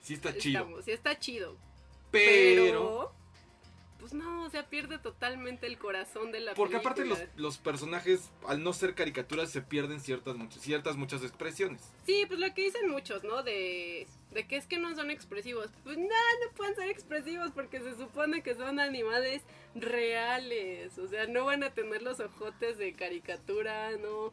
Sí 0.00 0.14
está 0.14 0.36
chido. 0.38 0.60
estamos- 0.60 0.84
sí 0.84 0.92
está 0.92 1.18
chido. 1.18 1.56
Pero, 2.12 2.62
Pero... 2.64 3.12
Pues 3.98 4.12
no, 4.12 4.44
o 4.44 4.50
sea, 4.50 4.68
pierde 4.68 4.98
totalmente 4.98 5.66
el 5.66 5.78
corazón 5.78 6.30
de 6.30 6.40
la 6.40 6.54
porque 6.54 6.76
aparte 6.76 7.04
los, 7.04 7.18
los 7.36 7.58
personajes 7.58 8.30
al 8.46 8.62
no 8.62 8.72
ser 8.72 8.94
caricaturas 8.94 9.50
se 9.50 9.62
pierden 9.62 10.00
ciertas 10.00 10.36
muchas 10.36 10.62
ciertas 10.62 10.96
muchas 10.96 11.22
expresiones. 11.22 11.80
Sí, 12.04 12.24
pues 12.28 12.38
lo 12.38 12.52
que 12.54 12.62
dicen 12.64 12.90
muchos, 12.90 13.24
¿no? 13.24 13.42
De, 13.42 14.06
de 14.32 14.46
que 14.46 14.56
es 14.56 14.66
que 14.66 14.78
no 14.78 14.94
son 14.94 15.10
expresivos. 15.10 15.70
Pues 15.82 15.96
no, 15.96 16.04
no 16.04 16.52
pueden 16.56 16.76
ser 16.76 16.90
expresivos 16.90 17.50
porque 17.52 17.80
se 17.80 17.96
supone 17.96 18.42
que 18.42 18.54
son 18.54 18.78
animales 18.80 19.42
reales. 19.74 20.98
O 20.98 21.08
sea, 21.08 21.26
no 21.26 21.46
van 21.46 21.62
a 21.64 21.70
tener 21.70 22.02
los 22.02 22.20
ojotes 22.20 22.78
de 22.78 22.92
caricatura, 22.94 23.92
¿no? 23.96 24.32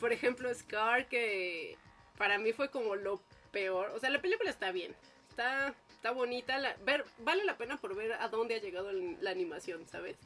Por 0.00 0.12
ejemplo, 0.12 0.52
Scar, 0.52 1.08
que 1.08 1.78
para 2.18 2.38
mí 2.38 2.52
fue 2.52 2.70
como 2.70 2.96
lo 2.96 3.22
peor. 3.52 3.92
O 3.94 4.00
sea, 4.00 4.10
la 4.10 4.20
película 4.20 4.50
está 4.50 4.72
bien. 4.72 4.94
Está, 5.28 5.74
está 6.02 6.10
bonita. 6.10 6.58
La, 6.58 6.74
ver, 6.84 7.04
vale 7.18 7.44
la 7.44 7.56
pena 7.56 7.76
por 7.80 7.94
ver 7.94 8.12
a 8.14 8.26
dónde 8.28 8.56
ha 8.56 8.58
llegado 8.58 8.90
el- 8.90 9.16
la 9.20 9.30
animación, 9.30 9.86
¿sabes? 9.86 10.16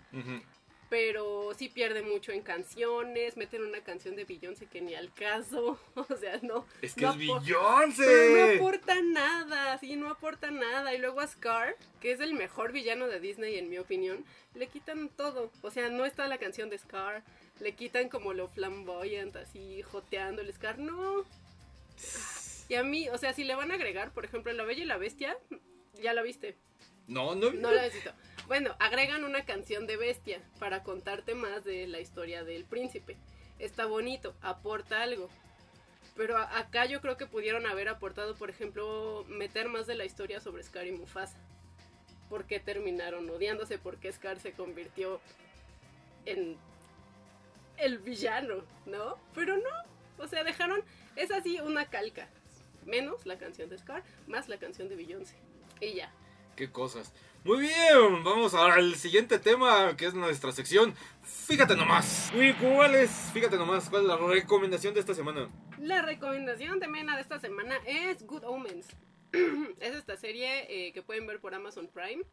Pero 0.88 1.52
sí 1.58 1.68
pierde 1.68 2.00
mucho 2.02 2.32
en 2.32 2.40
canciones, 2.42 3.36
meten 3.36 3.62
una 3.62 3.80
canción 3.82 4.14
de 4.16 4.24
Beyoncé 4.24 4.66
que 4.66 4.80
ni 4.80 4.94
al 4.94 5.12
caso, 5.12 5.78
o 5.94 6.16
sea, 6.16 6.38
no. 6.42 6.64
Es 6.80 6.94
que 6.94 7.02
no 7.02 7.10
es 7.12 7.18
Beyoncé. 7.18 8.56
No 8.56 8.64
aporta 8.64 9.02
nada, 9.02 9.76
sí, 9.78 9.96
no 9.96 10.08
aporta 10.08 10.50
nada. 10.50 10.94
Y 10.94 10.98
luego 10.98 11.20
a 11.20 11.26
Scar, 11.26 11.76
que 12.00 12.12
es 12.12 12.20
el 12.20 12.32
mejor 12.32 12.72
villano 12.72 13.06
de 13.08 13.20
Disney 13.20 13.58
en 13.58 13.68
mi 13.68 13.76
opinión, 13.78 14.24
le 14.54 14.68
quitan 14.68 15.10
todo. 15.10 15.50
O 15.60 15.70
sea, 15.70 15.90
no 15.90 16.06
está 16.06 16.26
la 16.26 16.38
canción 16.38 16.70
de 16.70 16.78
Scar, 16.78 17.22
le 17.60 17.72
quitan 17.72 18.08
como 18.08 18.32
lo 18.32 18.48
flamboyant, 18.48 19.36
así 19.36 19.82
joteando 19.82 20.40
el 20.40 20.50
Scar, 20.54 20.78
no. 20.78 21.24
Y 22.68 22.74
a 22.74 22.82
mí, 22.82 23.08
o 23.08 23.18
sea, 23.18 23.32
si 23.32 23.44
le 23.44 23.54
van 23.54 23.70
a 23.70 23.74
agregar, 23.74 24.12
por 24.12 24.24
ejemplo, 24.24 24.52
La 24.52 24.64
Bella 24.64 24.82
y 24.82 24.86
la 24.86 24.96
Bestia, 24.96 25.36
ya 26.02 26.12
la 26.12 26.22
viste. 26.22 26.56
No, 27.06 27.34
no. 27.34 27.52
No 27.52 27.70
la 27.70 27.82
necesito. 27.82 28.12
Bueno, 28.48 28.74
agregan 28.78 29.24
una 29.24 29.44
canción 29.44 29.86
de 29.86 29.96
bestia 29.96 30.40
para 30.58 30.82
contarte 30.82 31.34
más 31.34 31.64
de 31.64 31.86
la 31.86 32.00
historia 32.00 32.44
del 32.44 32.64
príncipe. 32.64 33.16
Está 33.58 33.86
bonito, 33.86 34.34
aporta 34.40 35.02
algo. 35.02 35.28
Pero 36.16 36.38
acá 36.38 36.86
yo 36.86 37.00
creo 37.00 37.16
que 37.16 37.26
pudieron 37.26 37.66
haber 37.66 37.88
aportado, 37.88 38.34
por 38.36 38.48
ejemplo, 38.48 39.24
meter 39.28 39.68
más 39.68 39.86
de 39.86 39.96
la 39.96 40.04
historia 40.04 40.40
sobre 40.40 40.62
Scar 40.62 40.86
y 40.86 40.92
Mufasa. 40.92 41.36
¿Por 42.28 42.46
qué 42.46 42.58
terminaron 42.58 43.28
odiándose? 43.28 43.78
¿Por 43.78 43.98
qué 43.98 44.12
Scar 44.12 44.40
se 44.40 44.52
convirtió 44.52 45.20
en 46.24 46.56
el 47.76 47.98
villano? 47.98 48.64
¿No? 48.86 49.18
Pero 49.34 49.56
no. 49.56 50.24
O 50.24 50.26
sea, 50.26 50.42
dejaron, 50.42 50.82
es 51.16 51.30
así 51.30 51.60
una 51.60 51.86
calca. 51.90 52.28
Menos 52.86 53.26
la 53.26 53.36
canción 53.36 53.68
de 53.68 53.76
Scar, 53.78 54.02
más 54.26 54.48
la 54.48 54.58
canción 54.58 54.88
de 54.88 54.96
Beyoncé. 54.96 55.36
Y 55.80 55.94
ya. 55.94 56.12
Qué 56.56 56.70
cosas. 56.70 57.12
Muy 57.44 57.58
bien, 57.58 58.24
vamos 58.24 58.54
al 58.54 58.94
siguiente 58.94 59.38
tema 59.38 59.96
que 59.96 60.06
es 60.06 60.14
nuestra 60.14 60.52
sección. 60.52 60.94
Fíjate 61.22 61.76
nomás. 61.76 62.32
Uy, 62.34 62.54
¿cuál 62.54 62.94
es? 62.94 63.10
Fíjate 63.32 63.56
nomás, 63.56 63.90
¿cuál 63.90 64.02
es 64.02 64.08
la 64.08 64.16
recomendación 64.16 64.94
de 64.94 65.00
esta 65.00 65.14
semana? 65.14 65.48
La 65.78 66.02
recomendación 66.02 66.80
de 66.80 66.88
Mena 66.88 67.14
de 67.14 67.22
esta 67.22 67.38
semana 67.38 67.76
es 67.86 68.26
Good 68.26 68.44
Omens. 68.44 68.88
es 69.80 69.94
esta 69.94 70.16
serie 70.16 70.66
eh, 70.68 70.92
que 70.92 71.02
pueden 71.02 71.26
ver 71.26 71.40
por 71.40 71.54
Amazon 71.54 71.88
Prime. 71.88 72.24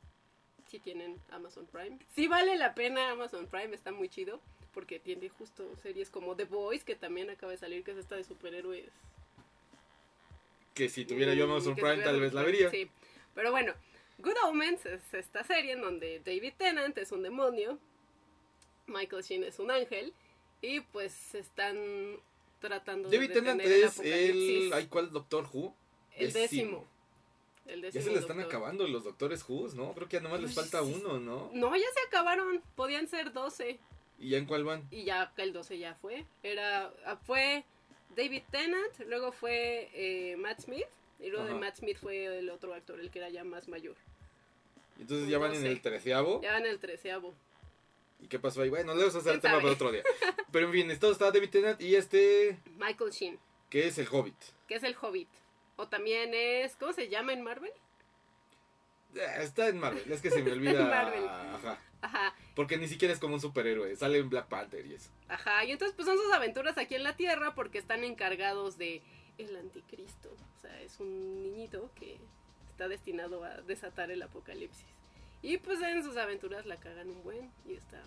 Si 0.68 0.80
tienen 0.80 1.20
Amazon 1.30 1.68
Prime. 1.68 2.00
Si 2.16 2.28
vale 2.28 2.56
la 2.58 2.74
pena 2.74 3.12
Amazon 3.12 3.48
Prime, 3.48 3.76
está 3.76 3.92
muy 3.92 4.08
chido. 4.08 4.42
Porque 4.74 5.00
tiene 5.00 5.30
justo 5.30 5.76
series 5.76 6.10
como 6.10 6.36
The 6.36 6.46
Boys, 6.46 6.84
que 6.84 6.96
también 6.96 7.30
acaba 7.30 7.52
de 7.52 7.58
salir, 7.58 7.84
que 7.84 7.92
es 7.92 7.98
esta 7.98 8.16
de 8.16 8.24
superhéroes. 8.24 8.90
Que 10.74 10.90
si 10.90 11.06
tuviera 11.06 11.34
yo 11.34 11.46
Amazon 11.46 11.76
Prime 11.76 11.98
tal 12.04 12.20
vez 12.20 12.34
la 12.34 12.44
vería. 12.44 12.70
Sí. 12.70 12.90
Pero 13.36 13.52
bueno, 13.52 13.74
Good 14.20 14.36
Omens 14.46 14.86
es 14.86 15.14
esta 15.14 15.44
serie 15.44 15.74
en 15.74 15.82
donde 15.82 16.20
David 16.20 16.54
Tennant 16.58 16.98
es 16.98 17.12
un 17.12 17.24
demonio. 17.24 17.78
Michael 18.88 19.24
Sheen 19.24 19.44
es 19.44 19.60
un 19.60 19.72
ángel. 19.72 20.14
Y 20.62 20.80
pues 20.80 21.36
están 21.36 21.78
tratando 22.60 23.10
David 23.10 23.28
de 23.30 23.34
Tennant 23.34 23.62
detener 23.62 23.80
el 23.80 23.90
es 23.90 24.00
el... 24.00 24.74
¿Ay, 24.74 24.88
cuál 24.88 25.12
Doctor 25.12 25.48
Who? 25.52 25.76
El 26.16 26.32
décimo. 26.32 26.88
El 27.66 27.82
Ya 27.82 27.88
décimo 27.88 28.04
se 28.06 28.12
le 28.12 28.20
están 28.20 28.38
doctor. 28.38 28.56
acabando 28.56 28.88
los 28.88 29.04
Doctores 29.04 29.44
Who, 29.48 29.70
¿no? 29.76 29.94
Creo 29.94 30.08
que 30.08 30.18
ya 30.18 30.22
nomás 30.22 30.42
les 30.42 30.54
falta 30.54 30.82
uno, 30.82 31.20
¿no? 31.20 31.50
No, 31.54 31.76
ya 31.76 31.86
se 31.94 32.08
acabaron. 32.08 32.62
Podían 32.76 33.08
ser 33.08 33.34
12. 33.34 33.80
¿Y 34.20 34.30
ya 34.30 34.38
en 34.38 34.46
cuál 34.46 34.64
van? 34.64 34.88
Y 34.92 35.04
ya 35.04 35.34
el 35.38 35.54
12 35.54 35.78
ya 35.78 35.96
fue. 35.96 36.26
Era, 36.44 36.94
ah, 37.06 37.18
fue 37.18 37.66
David 38.16 38.44
Tennant, 38.52 39.00
luego 39.08 39.32
fue 39.32 39.90
eh, 39.94 40.36
Matt 40.38 40.62
Smith. 40.62 40.86
Y 41.20 41.30
luego 41.30 41.46
de. 41.46 41.54
Matt 41.54 41.78
Smith 41.78 41.98
fue 42.00 42.26
el 42.40 42.50
otro 42.50 42.74
actor, 42.74 43.00
el 43.00 43.10
que 43.10 43.20
era 43.20 43.30
ya 43.30 43.44
más 43.44 43.68
mayor. 43.68 43.96
Entonces 45.00 45.28
ya 45.30 45.38
van 45.38 45.52
No 45.52 45.58
en 45.58 45.62
sé. 45.64 45.68
el 45.70 45.82
treceavo. 45.82 46.42
Ya 46.42 46.52
van 46.54 46.66
el 46.66 46.80
treceavo. 46.80 47.34
¿Y 48.22 48.28
qué 48.28 48.40
pasó 48.40 48.62
ahí? 48.62 48.70
Bueno, 48.70 48.94
le 48.94 49.00
vamos 49.00 49.16
a 49.16 49.20
hacer 49.20 49.34
el 49.36 49.40
¿Quién 49.42 49.52
tema 49.52 49.62
para 49.62 49.74
otro 49.74 49.92
día. 49.92 50.04
Pero 50.52 50.68
en 50.68 50.72
fin, 50.74 50.92
esto 50.92 51.12
está 51.12 51.32
David 51.32 51.50
Tennant 51.50 51.82
y 51.82 51.96
este... 51.96 52.58
Michael 52.78 53.12
Sheen, 53.12 53.40
que 53.70 53.88
es 53.88 53.98
el 53.98 54.08
Hobbit? 54.10 54.36
que 54.68 54.76
es 54.76 54.84
el 54.84 54.96
Hobbit. 55.02 55.28
O 55.76 55.88
también 55.88 56.32
es, 56.34 56.76
¿cómo 56.76 56.94
se 56.94 57.10
llama 57.10 57.34
en 57.34 57.42
Marvel? 57.42 57.72
Eh, 59.16 59.44
Está 59.44 59.68
en 59.68 59.80
Marvel, 59.80 60.12
es 60.12 60.22
que 60.22 60.30
se 60.32 60.42
me 60.44 60.52
olvida. 60.52 60.86
Marvel. 60.86 61.28
Ajá. 61.28 61.80
Ajá, 62.02 62.36
Porque 62.54 62.76
ni 62.78 62.88
siquiera 62.90 63.14
es 63.14 63.20
como 63.20 63.36
un 63.36 63.40
superhéroe, 63.42 63.96
sale 63.96 64.18
en 64.18 64.30
Black 64.30 64.48
Panther 64.48 64.86
y 64.86 64.96
eso. 64.96 65.10
ajá. 65.30 65.64
Y 65.64 65.72
entonces 65.72 65.96
pues 65.96 66.06
son 66.06 66.18
sus 66.18 66.34
aventuras 66.34 66.78
aquí 66.78 66.96
en 66.96 67.04
la 67.04 67.16
Tierra 67.16 67.56
porque 67.56 67.78
están 67.78 68.04
encargados 68.04 68.78
de 68.78 69.02
el 69.38 69.56
anticristo. 69.56 70.36
O 70.58 70.60
sea, 70.62 70.82
es 70.82 71.00
un 71.00 71.42
niñito 71.44 71.90
que 71.96 72.18
está 72.72 72.88
destinado 72.90 73.44
a 73.46 73.62
desatar 73.62 74.12
el 74.12 74.22
apocalipsis. 74.22 74.86
Y 75.42 75.58
pues 75.60 75.82
en 75.82 76.04
sus 76.04 76.18
aventuras 76.18 76.66
la 76.66 76.76
cagan 76.78 77.10
un 77.10 77.24
buen 77.24 77.50
y 77.66 77.74
está, 77.74 78.02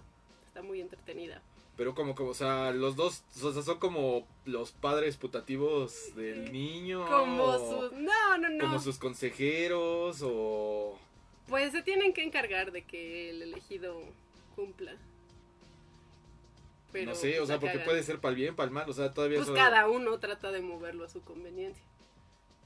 está 0.46 0.60
muy 0.62 0.80
entretenida. 0.82 1.40
Pero 1.76 1.94
como, 1.94 2.14
como, 2.14 2.30
o 2.30 2.34
sea, 2.34 2.70
los 2.72 2.96
dos, 2.96 3.22
o 3.42 3.52
sea, 3.52 3.62
son 3.62 3.78
como 3.78 4.26
los 4.46 4.72
padres 4.72 5.16
putativos 5.18 6.14
del 6.16 6.50
niño. 6.50 7.06
Como 7.06 7.58
sus... 7.58 7.92
No, 7.92 8.38
no, 8.38 8.48
no. 8.48 8.64
Como 8.64 8.78
sus 8.78 8.96
consejeros 8.98 10.20
o... 10.22 10.98
Pues 11.48 11.72
se 11.72 11.82
tienen 11.82 12.14
que 12.14 12.22
encargar 12.24 12.72
de 12.72 12.82
que 12.82 13.28
el 13.30 13.42
elegido 13.42 14.00
cumpla. 14.56 14.96
Pero, 16.92 17.10
no 17.10 17.14
sé, 17.14 17.34
o 17.34 17.38
pues, 17.38 17.48
sea, 17.48 17.60
porque 17.60 17.74
cagan. 17.74 17.84
puede 17.86 18.02
ser 18.02 18.20
para 18.20 18.30
el 18.30 18.36
bien, 18.36 18.56
para 18.56 18.68
el 18.68 18.72
mal, 18.72 18.88
o 18.88 18.92
sea, 18.94 19.12
todavía 19.12 19.36
Pues 19.38 19.48
eso... 19.48 19.54
cada 19.54 19.86
uno 19.88 20.18
trata 20.18 20.50
de 20.50 20.62
moverlo 20.62 21.04
a 21.04 21.10
su 21.10 21.20
conveniencia. 21.22 21.84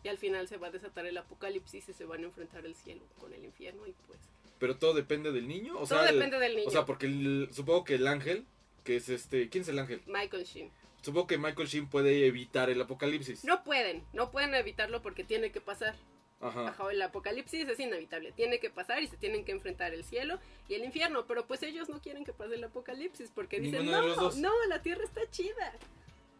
Y 0.04 0.08
al 0.08 0.18
final 0.18 0.46
se 0.46 0.56
va 0.56 0.68
a 0.68 0.70
desatar 0.70 1.04
el 1.06 1.18
apocalipsis 1.18 1.88
y 1.88 1.92
se 1.92 2.04
van 2.04 2.22
a 2.22 2.26
enfrentar 2.26 2.64
el 2.64 2.74
cielo 2.76 3.02
con 3.18 3.34
el 3.34 3.44
infierno 3.44 3.86
y 3.86 3.94
pues... 4.06 4.20
Pero 4.60 4.76
todo 4.76 4.94
depende 4.94 5.32
del 5.32 5.48
niño. 5.48 5.74
O 5.74 5.78
todo 5.78 5.86
sea, 5.86 6.08
el- 6.08 6.14
depende 6.14 6.38
del 6.38 6.54
niño. 6.54 6.68
O 6.68 6.70
sea, 6.70 6.84
porque 6.86 7.06
el- 7.06 7.48
supongo 7.52 7.84
que 7.84 7.96
el 7.96 8.06
ángel, 8.06 8.46
que 8.82 8.96
es 8.96 9.08
este... 9.08 9.48
¿Quién 9.48 9.62
es 9.62 9.68
el 9.68 9.78
ángel? 9.78 10.02
Michael 10.06 10.44
Sheen. 10.44 10.70
Supongo 11.02 11.26
que 11.26 11.38
Michael 11.38 11.68
Sheen 11.68 11.88
puede 11.88 12.26
evitar 12.26 12.68
el 12.70 12.80
apocalipsis. 12.80 13.44
No 13.44 13.64
pueden, 13.64 14.04
no 14.12 14.30
pueden 14.30 14.54
evitarlo 14.54 15.00
porque 15.02 15.24
tiene 15.24 15.50
que 15.50 15.60
pasar. 15.60 15.94
Ajá. 16.40 16.68
Ajá, 16.68 16.90
el 16.90 17.02
apocalipsis 17.02 17.68
es 17.68 17.78
inevitable, 17.78 18.32
tiene 18.32 18.60
que 18.60 18.70
pasar 18.70 19.02
y 19.02 19.06
se 19.06 19.18
tienen 19.18 19.44
que 19.44 19.52
enfrentar 19.52 19.92
el 19.92 20.04
cielo 20.04 20.38
y 20.68 20.74
el 20.74 20.84
infierno, 20.84 21.26
pero 21.26 21.46
pues 21.46 21.62
ellos 21.62 21.90
no 21.90 22.00
quieren 22.00 22.24
que 22.24 22.32
pase 22.32 22.54
el 22.54 22.64
apocalipsis 22.64 23.30
porque 23.34 23.60
dicen, 23.60 23.84
Ninguno 23.84 24.16
no, 24.16 24.32
no, 24.32 24.66
la 24.68 24.80
tierra 24.80 25.04
está 25.04 25.20
chida. 25.30 25.74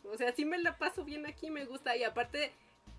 O 0.05 0.16
sea, 0.16 0.33
sí 0.35 0.46
me 0.46 0.59
la 0.59 0.79
paso 0.79 1.05
bien 1.05 1.26
aquí, 1.26 1.50
me 1.50 1.66
gusta. 1.66 1.96
Y 1.96 2.05
aparte, 2.05 2.50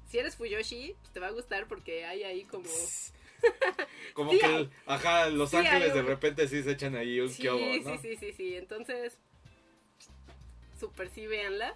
si 0.08 0.20
eres 0.20 0.36
Fuyoshi, 0.36 0.96
pues 1.00 1.12
te 1.12 1.20
va 1.20 1.28
a 1.28 1.32
gustar 1.32 1.68
porque 1.68 2.06
hay 2.06 2.24
ahí 2.24 2.44
como... 2.44 2.70
Como 4.14 4.32
Sí 4.32 4.38
que, 4.38 4.70
ajá, 4.86 5.28
Los 5.30 5.50
Sí 5.50 5.58
Ángeles 5.58 5.96
de 5.96 6.04
repente 6.04 6.48
sí 6.48 6.62
se 6.62 6.72
echan 6.74 6.96
ahí 6.96 7.20
un 7.20 7.30
Sí, 7.30 7.42
kiobo, 7.42 7.58
sí, 7.58 7.82
¿no? 7.84 7.98
sí, 8.00 8.16
sí, 8.18 8.34
sí. 8.34 8.56
Entonces, 8.56 9.18
super 10.82 11.10
sí, 11.10 11.26
véanla. 11.28 11.74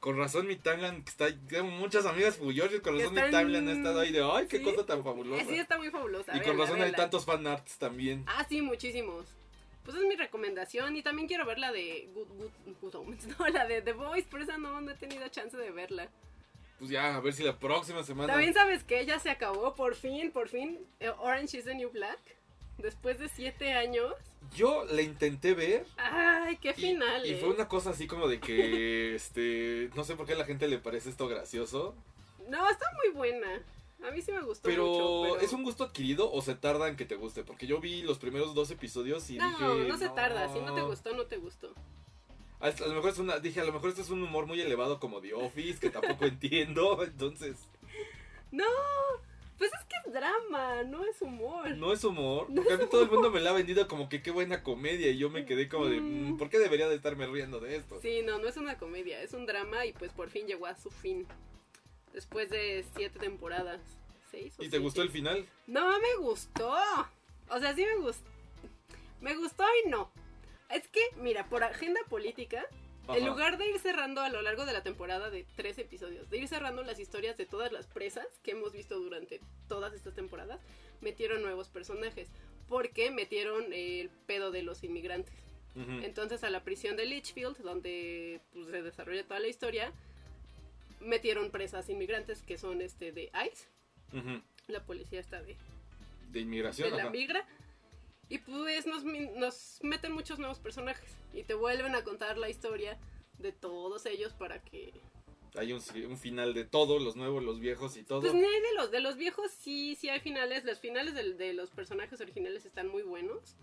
Con 0.00 0.16
razón 0.18 0.46
mi 0.46 0.56
timeline 0.56 1.02
que 1.02 1.10
está... 1.10 1.26
Tengo 1.48 1.64
muchas 1.70 2.04
amigas 2.06 2.36
Fuyoshi, 2.36 2.80
con 2.80 2.98
razón 2.98 3.14
mi 3.14 3.22
timeline 3.22 3.68
ha 3.68 3.72
estado 3.72 4.00
ahí 4.00 4.12
de... 4.12 4.22
¡Ay, 4.22 4.46
qué 4.48 4.58
Sí. 4.58 4.62
cosa 4.64 4.84
tan 4.86 5.02
fabulosa! 5.02 5.44
Sí, 5.46 5.56
está 5.58 5.78
muy 5.78 5.90
fabulosa. 5.90 6.30
y 6.36 6.40
con 6.40 6.44
véanla, 6.44 6.62
razón 6.64 6.76
hay 6.76 6.82
véanla. 6.82 6.96
tantos 6.98 7.24
fanarts 7.24 7.78
también. 7.78 8.22
Ah, 8.26 8.44
sí, 8.48 8.60
muchísimos. 8.60 9.24
Pues 9.84 9.96
es 9.96 10.02
mi 10.04 10.14
recomendación 10.16 10.94
y 10.96 11.02
también 11.02 11.26
quiero 11.26 11.44
ver 11.46 11.58
la 11.58 11.72
de 11.72 12.08
Good, 12.14 12.28
Good, 12.28 12.76
Good 12.82 12.94
Omens, 12.96 13.26
no, 13.38 13.48
la 13.48 13.66
de 13.66 13.80
The 13.82 13.92
Voice, 13.94 14.28
pero 14.30 14.44
esa 14.44 14.58
no, 14.58 14.80
no 14.80 14.90
he 14.90 14.94
tenido 14.94 15.26
chance 15.28 15.56
de 15.56 15.70
verla. 15.70 16.08
Pues 16.78 16.90
ya, 16.90 17.16
a 17.16 17.20
ver 17.20 17.32
si 17.32 17.42
la 17.42 17.58
próxima 17.58 18.02
semana... 18.02 18.32
También 18.32 18.52
sabes 18.52 18.84
que 18.84 19.06
ya 19.06 19.18
se 19.18 19.30
acabó, 19.30 19.74
por 19.74 19.94
fin, 19.94 20.30
por 20.32 20.48
fin, 20.48 20.78
eh, 21.00 21.08
Orange 21.18 21.58
is 21.58 21.64
the 21.64 21.74
New 21.74 21.90
Black. 21.90 22.18
Después 22.78 23.18
de 23.18 23.28
siete 23.28 23.72
años. 23.72 24.12
Yo 24.54 24.84
la 24.90 25.02
intenté 25.02 25.54
ver 25.54 25.86
Ay, 25.96 26.56
qué 26.58 26.74
final. 26.74 27.24
y 27.26 27.30
eh. 27.32 27.36
fue 27.38 27.50
una 27.50 27.68
cosa 27.68 27.90
así 27.90 28.06
como 28.06 28.28
de 28.28 28.40
que, 28.40 29.14
este, 29.16 29.90
no 29.94 30.04
sé 30.04 30.16
por 30.16 30.26
qué 30.26 30.34
a 30.34 30.38
la 30.38 30.44
gente 30.44 30.68
le 30.68 30.78
parece 30.78 31.10
esto 31.10 31.28
gracioso, 31.28 31.94
No, 32.48 32.68
está 32.70 32.86
muy 33.02 33.14
buena. 33.14 33.62
A 34.06 34.10
mí 34.10 34.20
sí 34.20 34.32
me 34.32 34.42
gustó 34.42 34.68
pero, 34.68 34.86
mucho. 34.86 35.22
Pero 35.34 35.40
¿es 35.40 35.52
un 35.54 35.62
gusto 35.62 35.84
adquirido 35.84 36.30
o 36.30 36.42
se 36.42 36.54
tarda 36.54 36.88
en 36.88 36.96
que 36.96 37.06
te 37.06 37.16
guste? 37.16 37.42
Porque 37.42 37.66
yo 37.66 37.80
vi 37.80 38.02
los 38.02 38.18
primeros 38.18 38.54
dos 38.54 38.70
episodios 38.70 39.30
y 39.30 39.38
No, 39.38 39.48
dije... 39.76 39.88
no 39.88 39.96
se 39.96 40.10
tarda. 40.10 40.52
Si 40.52 40.60
no 40.60 40.74
te 40.74 40.82
gustó, 40.82 41.14
no 41.16 41.24
te 41.24 41.38
gustó. 41.38 41.72
A, 42.60 42.66
a 42.66 42.86
lo 42.86 42.94
mejor 42.94 43.10
es 43.10 43.18
una, 43.18 43.38
dije, 43.38 43.60
a 43.60 43.64
lo 43.64 43.72
mejor 43.72 43.88
este 43.90 44.02
es 44.02 44.10
un 44.10 44.22
humor 44.22 44.46
muy 44.46 44.60
elevado 44.60 45.00
como 45.00 45.20
The 45.22 45.32
Office, 45.34 45.80
que 45.80 45.88
tampoco 45.90 46.24
entiendo, 46.26 47.02
entonces, 47.02 47.56
No, 48.50 48.64
pues 49.58 49.70
es 49.72 49.84
que 49.86 49.96
es 50.06 50.12
drama, 50.12 50.82
no 50.84 51.04
es 51.04 51.20
humor. 51.22 51.70
no 51.76 51.92
es 51.92 52.02
humor. 52.04 52.48
No 52.50 52.62
Porque 52.62 52.74
a 52.74 52.76
mí 52.78 52.84
todo 52.90 53.02
el 53.02 53.10
mundo 53.10 53.30
me 53.30 53.40
la 53.40 53.50
ha 53.50 53.52
vendido 53.54 53.86
como 53.88 54.08
que 54.08 54.22
qué 54.22 54.30
buena 54.30 54.62
comedia 54.62 55.08
y 55.10 55.18
yo 55.18 55.30
me 55.30 55.44
quedé 55.46 55.68
como 55.68 55.86
de, 55.86 56.00
Mm. 56.00 56.32
"Mm, 56.32 56.38
¿por 56.38 56.50
qué 56.50 56.58
debería 56.58 56.88
de 56.88 56.96
estarme 56.96 57.26
riendo 57.26 57.60
de 57.60 57.76
esto? 57.76 58.00
Sí, 58.02 58.22
no, 58.24 58.38
no 58.38 58.48
es 58.48 58.56
una 58.56 58.78
comedia, 58.78 59.20
es 59.22 59.32
un 59.32 59.46
drama 59.46 59.86
y 59.86 59.92
pues 59.92 60.12
por 60.12 60.28
fin 60.30 60.46
llegó 60.46 60.66
a 60.66 60.76
su 60.76 60.90
fin. 60.90 61.26
Después 62.12 62.48
de 62.50 62.84
siete 62.96 63.18
temporadas. 63.18 63.80
¿Seis 64.30 64.54
o 64.58 64.62
¿Y 64.64 64.68
te 64.68 64.78
gustó 64.78 65.02
el 65.02 65.10
final? 65.10 65.46
No 65.66 65.98
me 66.00 66.14
gustó. 66.16 66.74
O 67.50 67.58
sea, 67.60 67.74
sí 67.74 67.84
me 67.84 67.96
gustó. 67.96 68.28
Me 69.20 69.34
gustó 69.36 69.64
y 69.84 69.88
no. 69.88 70.10
Es 70.70 70.86
que, 70.88 71.00
mira, 71.16 71.48
por 71.48 71.62
agenda 71.62 72.00
política, 72.08 72.66
en 73.08 73.26
lugar 73.26 73.58
de 73.58 73.68
ir 73.68 73.78
cerrando 73.78 74.20
a 74.20 74.28
lo 74.28 74.42
largo 74.42 74.66
de 74.66 74.72
la 74.72 74.82
temporada 74.82 75.30
de 75.30 75.46
tres 75.56 75.78
episodios, 75.78 76.30
de 76.30 76.38
ir 76.38 76.48
cerrando 76.48 76.82
las 76.82 76.98
historias 76.98 77.36
de 77.36 77.46
todas 77.46 77.72
las 77.72 77.86
presas 77.86 78.26
que 78.42 78.52
hemos 78.52 78.72
visto 78.72 78.98
durante 78.98 79.40
todas 79.68 79.92
estas 79.94 80.14
temporadas, 80.14 80.60
metieron 81.00 81.42
nuevos 81.42 81.68
personajes. 81.68 82.28
Porque 82.68 83.10
metieron 83.10 83.72
el 83.74 84.08
pedo 84.26 84.50
de 84.50 84.62
los 84.62 84.84
inmigrantes. 84.84 85.34
Entonces 85.76 86.44
a 86.44 86.50
la 86.50 86.62
prisión 86.62 86.96
de 86.96 87.04
Litchfield, 87.04 87.58
donde 87.58 88.40
pues, 88.52 88.68
se 88.68 88.80
desarrolla 88.80 89.24
toda 89.24 89.40
la 89.40 89.48
historia, 89.48 89.92
metieron 91.00 91.50
presas 91.50 91.88
inmigrantes 91.90 92.42
que 92.42 92.58
son 92.58 92.80
este 92.80 93.10
de 93.10 93.24
ICE, 93.24 93.66
la 94.68 94.84
policía 94.84 95.18
está 95.18 95.42
de, 95.42 95.56
De 96.30 96.40
inmigración, 96.40 96.90
de 96.90 96.96
la 96.96 97.10
migra. 97.10 97.44
Y 98.28 98.38
pues 98.38 98.86
nos, 98.86 99.04
nos 99.04 99.78
meten 99.82 100.12
muchos 100.12 100.38
nuevos 100.38 100.58
personajes 100.58 101.16
y 101.32 101.42
te 101.42 101.54
vuelven 101.54 101.94
a 101.94 102.02
contar 102.04 102.38
la 102.38 102.48
historia 102.48 102.98
de 103.38 103.52
todos 103.52 104.06
ellos 104.06 104.32
para 104.32 104.62
que... 104.62 104.92
Hay 105.56 105.72
un, 105.72 105.80
un 106.08 106.18
final 106.18 106.52
de 106.52 106.64
todo, 106.64 106.98
los 106.98 107.14
nuevos, 107.14 107.42
los 107.42 107.60
viejos 107.60 107.96
y 107.96 108.02
todo. 108.02 108.20
Pues 108.22 108.34
ni 108.34 108.44
hay 108.44 108.60
de 108.60 108.74
los, 108.74 108.90
de 108.90 109.00
los 109.00 109.16
viejos 109.16 109.52
sí, 109.52 109.94
sí 109.94 110.08
hay 110.08 110.18
finales, 110.20 110.64
los 110.64 110.80
finales 110.80 111.14
de, 111.14 111.52
los 111.52 111.70
personajes 111.70 112.20
originales 112.20 112.64
están 112.66 112.88
muy 112.88 113.02
buenos. 113.02 113.56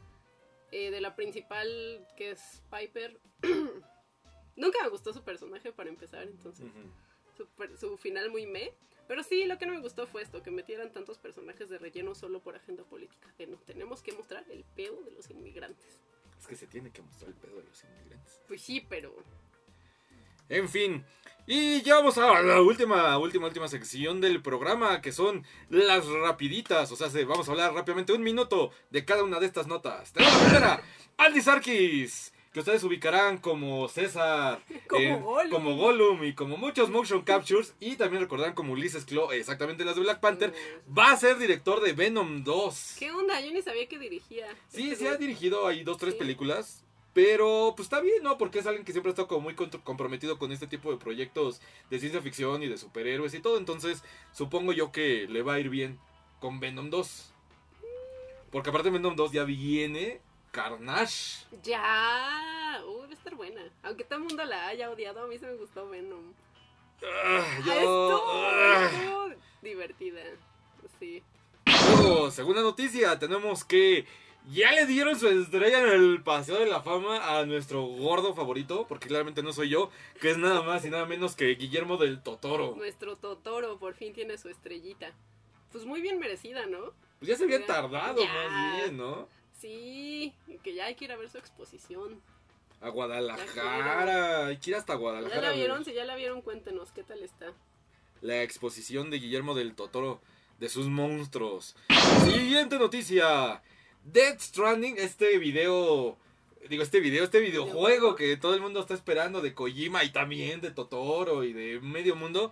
Eh, 0.72 0.90
de 0.90 1.02
la 1.02 1.16
principal, 1.18 2.08
que 2.16 2.32
es 2.32 2.62
Piper, 2.72 3.20
nunca 4.56 4.84
me 4.84 4.90
gustó 4.90 5.12
su 5.12 5.22
personaje 5.24 5.74
para 5.74 5.90
empezar, 5.90 6.24
entonces... 6.28 6.66
Ujú. 6.66 6.92
su, 7.36 7.46
per- 7.48 7.78
su 7.78 7.98
final 7.98 8.30
muy 8.30 8.46
me. 8.46 8.72
Pero 9.08 9.24
sí, 9.24 9.46
lo 9.46 9.58
que 9.58 9.66
no 9.66 9.74
me 9.74 9.82
gustó 9.82 10.08
fue 10.08 10.22
esto, 10.22 10.42
que 10.42 10.52
metieran 10.52 10.92
tantos 10.92 11.18
personajes 11.18 11.70
de 11.70 11.78
relleno 11.78 12.16
solo 12.16 12.40
por 12.40 12.56
agenda 12.56 12.84
política. 12.84 13.28
Que 13.38 13.46
no, 13.48 13.58
tenemos 13.58 14.02
que 14.02 14.14
mostrar 14.14 14.46
el 14.50 14.64
pedo 14.76 15.02
de 15.04 15.12
los 15.12 15.30
inmigrantes. 15.30 16.00
Es 16.40 16.48
que 16.48 16.56
se 16.56 16.68
tiene 16.68 16.92
que 16.92 17.02
mostrar 17.02 17.30
el 17.30 17.36
pedo 17.36 17.58
de 17.58 17.64
los 17.64 17.84
inmigrantes. 17.84 18.42
Pues 18.48 18.62
sí, 18.62 18.86
pero... 18.88 19.14
En 20.50 20.68
fin. 20.68 21.06
Y 21.48 21.82
ya 21.82 21.96
vamos 21.96 22.18
a 22.18 22.42
la 22.42 22.62
última, 22.62 23.18
última, 23.18 23.48
última 23.48 23.68
sección 23.68 24.22
del 24.22 24.42
programa, 24.42 25.02
que 25.02 25.12
son 25.12 25.46
las 25.70 26.06
rapiditas. 26.08 26.92
O 26.92 26.96
sea, 26.96 27.10
se- 27.10 27.26
vamos 27.26 27.48
a 27.48 27.52
hablar 27.52 27.74
rápidamente 27.74 28.14
un 28.14 28.22
minuto 28.22 28.72
de 28.90 29.06
cada 29.06 29.24
una 29.24 29.40
de 29.40 29.46
estas 29.46 29.68
notas. 29.68 30.12
Tenemos 30.14 30.36
la 30.36 30.44
primera, 30.48 30.84
Andy 31.18 31.42
Sarkis, 31.42 32.34
que 32.54 32.60
ustedes 32.60 32.84
ubicarán 32.84 33.38
como 33.38 33.88
César, 33.88 34.62
Como 34.88 35.20
Gollum. 35.22 35.50
como 35.52 35.76
Gollum 35.78 36.24
y 36.26 36.34
como 36.34 36.58
muchos 36.58 36.90
motion 36.90 37.22
captures, 37.22 37.74
y 37.80 37.96
también 37.96 38.22
recordarán 38.22 38.54
como 38.54 38.74
Ulises 38.74 39.06
Claw, 39.06 39.32
exactamente 39.32 39.86
las 39.86 39.96
de 39.96 40.02
Black 40.02 40.20
Panther, 40.20 40.54
va 40.98 41.12
a 41.12 41.18
ser 41.18 41.38
director 41.38 41.82
de 41.82 41.94
Venom 41.94 42.44
2. 42.44 42.96
¿Qué 43.00 43.10
onda? 43.12 43.40
Yo 43.40 43.52
ni 43.52 43.62
sabía 43.62 43.88
que 43.88 43.98
dirigía. 43.98 44.48
Sí, 44.68 44.84
Este 44.92 44.96
sí 44.98 45.06
ha 45.08 45.16
güey. 45.16 45.20
dirigido 45.28 45.66
ahí 45.68 45.84
dos, 45.84 45.98
tres 45.98 46.14
Sí. 46.14 46.20
películas. 46.20 46.84
Pero 47.14 47.74
pues 47.76 47.88
está 47.88 48.00
bien, 48.00 48.24
¿no? 48.24 48.38
Porque 48.38 48.60
es 48.60 48.68
alguien 48.68 48.86
que 48.86 48.94
siempre 48.94 49.10
ha 49.10 49.14
estado 49.14 49.28
como 49.28 49.42
muy 49.42 49.54
comprometido 49.54 50.40
con 50.40 50.54
este 50.54 50.66
tipo 50.68 50.92
de 50.92 50.98
proyectos 50.98 51.60
de 51.90 52.00
ciencia 52.00 52.22
ficción 52.22 52.64
y 52.64 52.68
de 52.70 52.78
superhéroes 52.78 53.34
y 53.34 53.42
todo. 53.42 53.58
Entonces, 53.58 54.02
supongo 54.32 54.72
yo 54.72 54.94
que 54.94 55.28
le 55.30 55.42
va 55.42 55.56
a 55.56 55.60
ir 55.60 55.68
bien 55.70 56.00
con 56.40 56.62
Venom 56.62 56.90
2. 56.90 57.34
Porque 58.50 58.70
aparte 58.70 58.90
de 58.90 58.98
Venom 58.98 59.18
2 59.18 59.32
ya 59.34 59.44
viene 59.44 60.22
Carnage. 60.52 61.46
Ya. 61.64 62.82
Uy, 62.86 63.02
va 63.02 63.08
a 63.10 63.14
estar 63.14 63.36
buena. 63.36 63.62
Aunque 63.84 64.04
todo 64.04 64.20
el 64.20 64.26
mundo 64.26 64.44
la 64.46 64.68
haya 64.68 64.90
odiado, 64.90 65.24
a 65.24 65.28
mí 65.28 65.38
se 65.38 65.48
me 65.48 65.56
gustó 65.56 65.90
Venom. 65.90 66.34
Ah, 67.04 67.60
yo- 67.66 68.22
ah. 68.34 68.90
estuvo 68.94 69.30
divertida. 69.62 70.22
Sí. 71.00 71.24
Luego, 71.66 72.30
segunda 72.32 72.62
noticia, 72.62 73.18
tenemos 73.18 73.64
que 73.64 74.06
ya 74.50 74.72
le 74.72 74.86
dieron 74.86 75.18
su 75.20 75.28
estrella 75.28 75.82
en 75.82 75.90
el 75.90 76.22
Paseo 76.24 76.60
de 76.60 76.66
la 76.66 76.82
Fama 76.82 77.38
a 77.40 77.46
nuestro 77.46 77.84
gordo 77.84 78.34
favorito, 78.34 78.86
porque 78.88 79.08
claramente 79.08 79.42
no 79.44 79.54
soy 79.54 79.70
yo, 79.70 79.90
que 80.20 80.32
es 80.32 80.38
nada 80.38 80.62
más 80.64 80.84
y 80.86 80.90
nada 80.90 81.06
menos 81.06 81.36
que 81.36 81.56
Guillermo 81.56 81.98
del 81.98 82.22
Totoro. 82.22 82.76
Nuestro 82.76 83.16
Totoro 83.18 83.78
por 83.80 83.94
fin 83.96 84.14
tiene 84.14 84.38
su 84.38 84.50
estrellita. 84.50 85.12
Pues 85.72 85.86
muy 85.86 86.02
bien 86.02 86.20
merecida, 86.20 86.66
¿no? 86.66 86.94
Pues 87.20 87.30
ya 87.30 87.36
se 87.38 87.44
había 87.46 87.66
tardado 87.66 88.20
Ya. 88.22 88.34
más 88.34 88.76
bien, 88.78 88.98
¿no? 88.98 89.28
Sí, 89.62 90.34
que 90.64 90.74
ya 90.74 90.86
hay 90.86 90.96
que 90.96 91.06
ir 91.06 91.12
a 91.12 91.18
ver 91.18 91.30
su 91.30 91.38
exposición. 91.38 92.20
A 92.82 92.90
Guadalajara. 92.90 94.48
Hay 94.48 94.58
que 94.58 94.72
ir 94.72 94.76
hasta 94.76 94.94
¿Ya 94.94 95.00
Guadalajara. 95.00 95.42
la 95.42 95.48
a 95.48 95.52
ver 95.52 95.60
vieron? 95.60 95.86
Si 95.86 95.94
ya 95.94 96.04
la 96.04 96.16
vieron, 96.16 96.42
cuéntenos 96.42 96.92
qué 96.92 97.04
tal 97.04 97.22
está. 97.22 97.54
La 98.22 98.42
exposición 98.42 99.12
de 99.12 99.20
Guillermo 99.20 99.54
del 99.54 99.76
Totoro 99.76 100.20
de 100.60 100.68
sus 100.68 100.88
monstruos. 100.88 101.76
Siguiente 102.26 102.80
noticia. 102.80 103.62
Dead 104.04 104.40
Stranding, 104.40 104.96
este 104.98 105.38
video. 105.38 106.18
Digo, 106.70 106.84
este 106.84 107.00
video, 107.00 107.24
este 107.24 107.40
Videojuego. 107.40 108.16
que 108.16 108.38
todo 108.38 108.56
el 108.56 108.62
mundo 108.62 108.80
está 108.80 108.96
esperando 108.96 109.42
de 109.42 109.54
Kojima 109.54 110.04
y 110.04 110.12
también 110.12 110.62
de 110.62 110.72
Totoro 110.72 111.44
y 111.44 111.54
de 111.54 111.80
medio 111.82 112.16
mundo. 112.16 112.52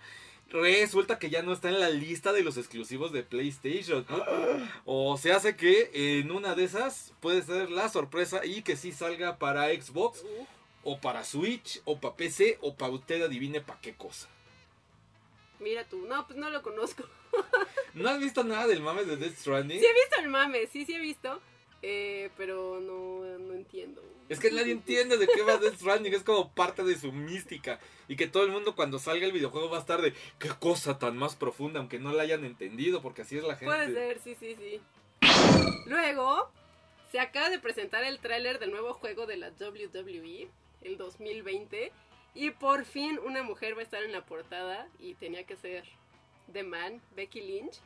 Resulta 0.51 1.19
que 1.19 1.29
ya 1.29 1.43
no 1.43 1.53
está 1.53 1.69
en 1.69 1.79
la 1.79 1.89
lista 1.89 2.33
de 2.33 2.43
los 2.43 2.57
exclusivos 2.57 3.11
de 3.11 3.23
PlayStation. 3.23 4.05
O 4.85 5.17
se 5.17 5.31
hace 5.31 5.55
que 5.55 5.91
en 5.93 6.31
una 6.31 6.55
de 6.55 6.63
esas 6.63 7.13
puede 7.19 7.41
ser 7.43 7.69
la 7.69 7.89
sorpresa 7.89 8.45
y 8.45 8.63
que 8.63 8.75
sí 8.75 8.91
salga 8.91 9.37
para 9.37 9.67
Xbox 9.69 10.23
o 10.83 10.99
para 10.99 11.23
Switch 11.23 11.81
o 11.85 11.99
para 11.99 12.15
PC 12.15 12.57
o 12.61 12.75
para 12.75 12.93
usted 12.93 13.21
adivine 13.21 13.61
para 13.61 13.79
qué 13.81 13.93
cosa. 13.93 14.27
mira 15.59 15.83
tú. 15.85 16.05
No, 16.07 16.25
pues 16.25 16.39
no 16.39 16.49
lo 16.49 16.61
conozco. 16.63 17.03
¿No 17.93 18.09
has 18.09 18.19
visto 18.19 18.43
nada 18.43 18.65
del 18.67 18.81
mame 18.81 19.03
de 19.05 19.17
Death 19.17 19.37
Stranding? 19.37 19.79
Sí 19.79 19.85
he 19.85 19.93
visto 19.93 20.19
el 20.19 20.29
mame, 20.29 20.67
sí, 20.67 20.85
sí 20.85 20.93
he 20.95 20.99
visto. 20.99 21.39
Eh, 21.81 22.29
pero 22.37 22.79
no, 22.79 23.23
no 23.37 23.53
entiendo. 23.53 24.01
Es 24.29 24.39
que 24.39 24.51
nadie 24.51 24.73
entiende 24.73 25.17
de 25.17 25.27
qué 25.27 25.41
va 25.41 25.57
Death 25.57 25.75
Stranding, 25.75 26.13
es 26.13 26.23
como 26.23 26.51
parte 26.51 26.83
de 26.83 26.95
su 26.97 27.11
mística. 27.11 27.79
Y 28.07 28.15
que 28.15 28.27
todo 28.27 28.43
el 28.43 28.51
mundo 28.51 28.75
cuando 28.75 28.99
salga 28.99 29.25
el 29.25 29.31
videojuego 29.31 29.69
va 29.69 29.77
a 29.77 29.81
estar 29.81 30.01
de 30.01 30.13
qué 30.37 30.49
cosa 30.59 30.99
tan 30.99 31.17
más 31.17 31.35
profunda, 31.35 31.79
aunque 31.79 31.99
no 31.99 32.13
la 32.13 32.23
hayan 32.23 32.45
entendido, 32.45 33.01
porque 33.01 33.23
así 33.23 33.37
es 33.37 33.43
la 33.43 33.55
gente. 33.55 33.65
Puede 33.65 33.93
ser, 33.93 34.19
sí, 34.19 34.35
sí, 34.39 34.55
sí. 34.55 34.81
Luego, 35.87 36.51
se 37.11 37.19
acaba 37.19 37.49
de 37.49 37.59
presentar 37.59 38.03
el 38.03 38.19
tráiler 38.19 38.59
del 38.59 38.71
nuevo 38.71 38.93
juego 38.93 39.25
de 39.25 39.37
la 39.37 39.49
WWE, 39.49 40.47
el 40.81 40.97
2020. 40.97 41.91
Y 42.35 42.51
por 42.51 42.85
fin 42.85 43.19
una 43.25 43.41
mujer 43.41 43.75
va 43.75 43.79
a 43.79 43.83
estar 43.83 44.03
en 44.03 44.11
la 44.11 44.25
portada 44.25 44.87
y 44.99 45.15
tenía 45.15 45.43
que 45.45 45.55
ser 45.55 45.83
The 46.53 46.61
Man, 46.63 47.01
Becky 47.15 47.41
Lynch. 47.41 47.79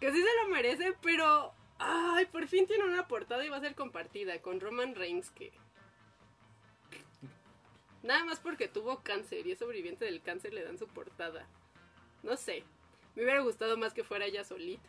Que 0.00 0.12
sí 0.12 0.18
se 0.18 0.42
lo 0.42 0.50
merece, 0.50 0.92
pero... 1.00 1.52
Ay, 1.78 2.26
por 2.26 2.46
fin 2.48 2.66
tiene 2.66 2.84
una 2.84 3.06
portada 3.06 3.44
y 3.44 3.48
va 3.48 3.58
a 3.58 3.60
ser 3.60 3.74
compartida 3.74 4.40
con 4.40 4.60
Roman 4.60 4.94
Reigns 4.94 5.30
que... 5.30 5.52
Nada 8.02 8.24
más 8.24 8.38
porque 8.38 8.68
tuvo 8.68 9.02
cáncer 9.02 9.46
y 9.46 9.52
es 9.52 9.58
sobreviviente 9.58 10.04
del 10.04 10.22
cáncer 10.22 10.54
le 10.54 10.62
dan 10.62 10.78
su 10.78 10.86
portada. 10.86 11.46
No 12.22 12.36
sé. 12.36 12.62
Me 13.14 13.24
hubiera 13.24 13.40
gustado 13.40 13.76
más 13.76 13.92
que 13.94 14.04
fuera 14.04 14.26
ella 14.26 14.44
solita. 14.44 14.88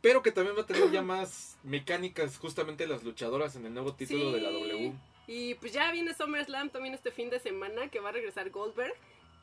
Pero 0.00 0.22
que 0.22 0.30
también 0.30 0.56
va 0.56 0.62
a 0.62 0.66
tener 0.66 0.90
ya 0.90 1.02
más 1.02 1.58
mecánicas 1.62 2.38
justamente 2.38 2.86
las 2.86 3.02
luchadoras 3.02 3.56
en 3.56 3.66
el 3.66 3.74
nuevo 3.74 3.94
título 3.94 4.30
de 4.30 4.40
la 4.40 4.50
W. 4.50 4.94
Y 5.26 5.54
pues 5.56 5.72
ya 5.72 5.90
viene 5.90 6.14
SummerSlam 6.14 6.70
también 6.70 6.94
este 6.94 7.10
fin 7.10 7.30
de 7.30 7.40
semana 7.40 7.88
que 7.88 8.00
va 8.00 8.10
a 8.10 8.12
regresar 8.12 8.50
Goldberg. 8.50 8.94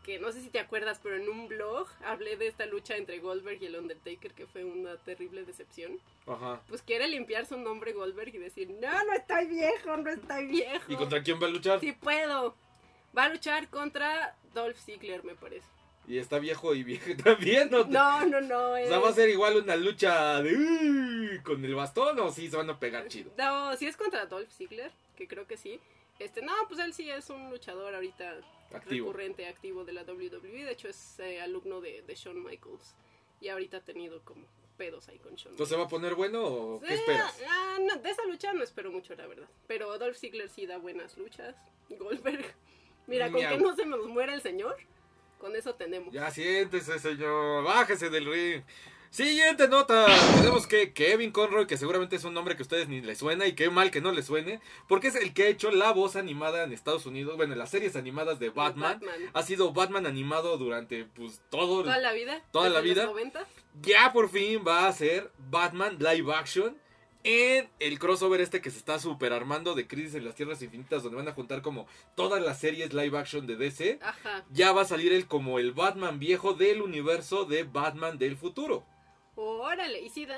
Que 0.05 0.19
no 0.19 0.31
sé 0.31 0.41
si 0.41 0.49
te 0.49 0.59
acuerdas, 0.59 0.99
pero 1.01 1.15
en 1.15 1.27
un 1.27 1.47
blog 1.47 1.87
hablé 2.05 2.37
de 2.37 2.45
esta 2.45 2.67
lucha 2.67 2.95
entre 2.95 3.17
Goldberg 3.17 3.63
y 3.63 3.65
el 3.65 3.75
Undertaker 3.75 4.33
que 4.33 4.45
fue 4.45 4.63
una 4.63 4.97
terrible 4.97 5.43
decepción. 5.45 5.99
Ajá. 6.27 6.61
Pues 6.69 6.83
quiere 6.83 7.07
limpiar 7.07 7.47
su 7.47 7.57
nombre 7.57 7.91
Goldberg 7.93 8.35
y 8.35 8.37
decir, 8.37 8.69
no, 8.69 9.03
no 9.03 9.13
estoy 9.13 9.47
viejo, 9.47 9.97
no 9.97 10.11
estoy 10.11 10.45
viejo. 10.45 10.91
¿Y 10.91 10.95
contra 10.95 11.23
quién 11.23 11.41
va 11.41 11.47
a 11.47 11.49
luchar? 11.49 11.79
Sí 11.79 11.91
puedo. 11.91 12.55
Va 13.17 13.23
a 13.23 13.29
luchar 13.29 13.67
contra 13.69 14.35
Dolph 14.53 14.77
Ziggler, 14.77 15.23
me 15.23 15.33
parece. 15.33 15.65
Y 16.07 16.19
está 16.19 16.37
viejo 16.37 16.75
y 16.75 16.83
viejo 16.83 17.11
también, 17.23 17.71
¿no? 17.71 17.85
No, 17.85 18.25
no, 18.25 18.41
no. 18.41 18.73
O 18.73 18.87
sea, 18.87 18.99
va 18.99 19.09
a 19.09 19.13
ser 19.13 19.29
igual 19.29 19.57
una 19.57 19.75
lucha 19.75 20.39
de 20.43 21.41
con 21.43 21.65
el 21.65 21.73
bastón 21.73 22.19
o 22.19 22.31
sí 22.31 22.47
se 22.47 22.57
van 22.57 22.69
a 22.69 22.79
pegar 22.79 23.07
chido. 23.07 23.31
No, 23.39 23.75
si 23.75 23.87
es 23.87 23.97
contra 23.97 24.27
Dolph 24.27 24.51
Ziggler, 24.51 24.91
que 25.15 25.27
creo 25.27 25.47
que 25.47 25.57
sí. 25.57 25.79
Este, 26.19 26.41
no, 26.41 26.53
pues 26.67 26.79
él 26.79 26.93
sí 26.93 27.09
es 27.09 27.29
un 27.29 27.49
luchador 27.49 27.95
ahorita 27.95 28.35
Activo. 28.73 29.07
recurrente, 29.07 29.47
activo 29.47 29.85
de 29.85 29.93
la 29.93 30.03
WWE. 30.03 30.65
De 30.65 30.71
hecho, 30.71 30.87
es 30.87 31.19
eh, 31.19 31.41
alumno 31.41 31.81
de, 31.81 32.01
de 32.01 32.15
Shawn 32.15 32.43
Michaels. 32.43 32.95
Y 33.41 33.49
ahorita 33.49 33.77
ha 33.77 33.81
tenido 33.83 34.21
como 34.23 34.45
pedos 34.77 35.07
ahí 35.07 35.19
con 35.19 35.35
Shawn. 35.35 35.53
Entonces, 35.53 35.77
¿va 35.77 35.83
a 35.83 35.87
poner 35.87 36.15
bueno 36.15 36.43
o 36.43 36.79
qué 36.81 36.87
Eh, 36.93 36.95
esperas? 36.95 37.41
ah, 37.47 37.77
no, 37.81 37.95
de 37.97 38.09
esa 38.09 38.25
lucha 38.25 38.53
no 38.53 38.63
espero 38.63 38.91
mucho, 38.91 39.15
la 39.15 39.27
verdad. 39.27 39.47
Pero 39.67 39.97
Dolph 39.97 40.17
Ziggler 40.17 40.49
sí 40.49 40.65
da 40.65 40.77
buenas 40.77 41.17
luchas. 41.17 41.55
Goldberg. 41.89 42.45
Mira, 43.07 43.31
con 43.31 43.41
que 43.41 43.57
no 43.57 43.75
se 43.75 43.85
nos 43.85 44.07
muera 44.07 44.33
el 44.33 44.41
señor, 44.41 44.75
con 45.37 45.55
eso 45.55 45.75
tenemos. 45.75 46.11
Ya 46.13 46.31
siéntese, 46.31 46.97
señor. 46.99 47.63
Bájese 47.63 48.09
del 48.09 48.25
ring. 48.25 48.63
Siguiente 49.15 49.69
nota. 49.69 50.07
Tenemos 50.35 50.67
que 50.67 50.91
Kevin 50.91 51.31
Conroy, 51.31 51.67
que 51.67 51.77
seguramente 51.77 52.17
es 52.17 52.25
un 52.25 52.33
nombre 52.33 52.57
que 52.57 52.63
a 52.63 52.65
ustedes 52.65 52.89
ni 52.89 52.99
les 52.99 53.17
suena 53.17 53.47
y 53.47 53.53
qué 53.53 53.69
mal 53.69 53.89
que 53.89 54.01
no 54.01 54.11
les 54.11 54.25
suene, 54.25 54.59
porque 54.89 55.07
es 55.07 55.15
el 55.15 55.33
que 55.33 55.43
ha 55.43 55.47
hecho 55.47 55.71
la 55.71 55.93
voz 55.93 56.17
animada 56.17 56.65
en 56.65 56.73
Estados 56.73 57.05
Unidos, 57.05 57.37
bueno, 57.37 57.53
en 57.53 57.59
las 57.59 57.69
series 57.69 57.95
animadas 57.95 58.39
de 58.39 58.49
Batman. 58.49 58.99
Batman. 58.99 59.29
Ha 59.33 59.43
sido 59.43 59.71
Batman 59.71 60.05
animado 60.05 60.57
durante 60.57 61.05
pues 61.05 61.39
todo 61.49 61.79
el- 61.79 61.85
Toda 61.85 61.97
la 61.99 62.11
vida. 62.11 62.41
Toda 62.51 62.69
la 62.69 62.81
vida. 62.81 63.03
los 63.05 63.13
90. 63.13 63.47
ya 63.81 64.11
por 64.11 64.29
fin 64.29 64.65
va 64.67 64.85
a 64.85 64.91
ser 64.91 65.31
Batman 65.49 65.95
live 65.97 66.33
action 66.33 66.77
en 67.23 67.69
el 67.79 67.99
crossover 67.99 68.41
este 68.41 68.59
que 68.59 68.69
se 68.69 68.79
está 68.79 68.99
super 68.99 69.31
armando 69.31 69.75
de 69.75 69.87
Crisis 69.87 70.15
en 70.15 70.25
las 70.25 70.35
Tierras 70.35 70.61
Infinitas, 70.61 71.03
donde 71.03 71.15
van 71.15 71.29
a 71.29 71.33
juntar 71.33 71.61
como 71.61 71.87
todas 72.15 72.41
las 72.43 72.59
series 72.59 72.93
live 72.93 73.17
action 73.17 73.47
de 73.47 73.55
DC. 73.55 73.97
Ajá. 74.01 74.43
Ya 74.51 74.73
va 74.73 74.81
a 74.81 74.85
salir 74.85 75.13
él 75.13 75.25
como 75.25 75.57
el 75.57 75.71
Batman 75.71 76.19
viejo 76.19 76.53
del 76.53 76.81
universo 76.81 77.45
de 77.45 77.63
Batman 77.63 78.17
del 78.17 78.35
futuro. 78.35 78.85
Órale, 79.35 80.01
¿y 80.01 80.09
sí 80.09 80.25
da? 80.25 80.37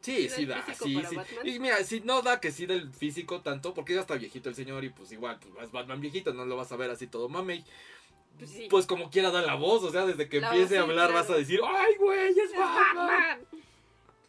Sí, 0.00 0.28
¿Sí 0.28 0.46
da 0.46 0.64
sí 0.66 0.74
sí? 0.74 0.98
Y 1.44 1.58
mira, 1.60 1.76
si 1.84 2.00
no 2.00 2.22
da 2.22 2.40
que 2.40 2.50
sí 2.50 2.66
del 2.66 2.92
físico 2.92 3.40
tanto, 3.40 3.72
porque 3.72 3.94
ya 3.94 4.00
está 4.00 4.16
viejito 4.16 4.48
el 4.48 4.54
señor 4.56 4.82
y 4.84 4.88
pues 4.90 5.12
igual, 5.12 5.38
pues 5.38 5.64
es 5.64 5.70
Batman 5.70 6.00
viejito, 6.00 6.32
no 6.34 6.44
lo 6.44 6.56
vas 6.56 6.72
a 6.72 6.76
ver 6.76 6.90
así 6.90 7.06
todo 7.06 7.28
mamey. 7.28 7.64
Pues 8.38 8.50
sí. 8.50 8.66
Pues 8.68 8.86
como 8.86 9.10
quiera 9.10 9.30
da 9.30 9.42
la 9.42 9.54
voz, 9.54 9.84
o 9.84 9.92
sea, 9.92 10.04
desde 10.06 10.28
que 10.28 10.40
La 10.40 10.48
empiece 10.48 10.76
a 10.78 10.82
sí, 10.82 10.90
hablar 10.90 11.10
claro. 11.10 11.14
vas 11.22 11.30
a 11.30 11.36
decir, 11.36 11.60
¡ay, 11.64 11.94
güey, 11.98 12.30
es 12.30 12.36
¡Es 12.36 12.50
Batman! 12.56 13.06
Batman! 13.06 13.40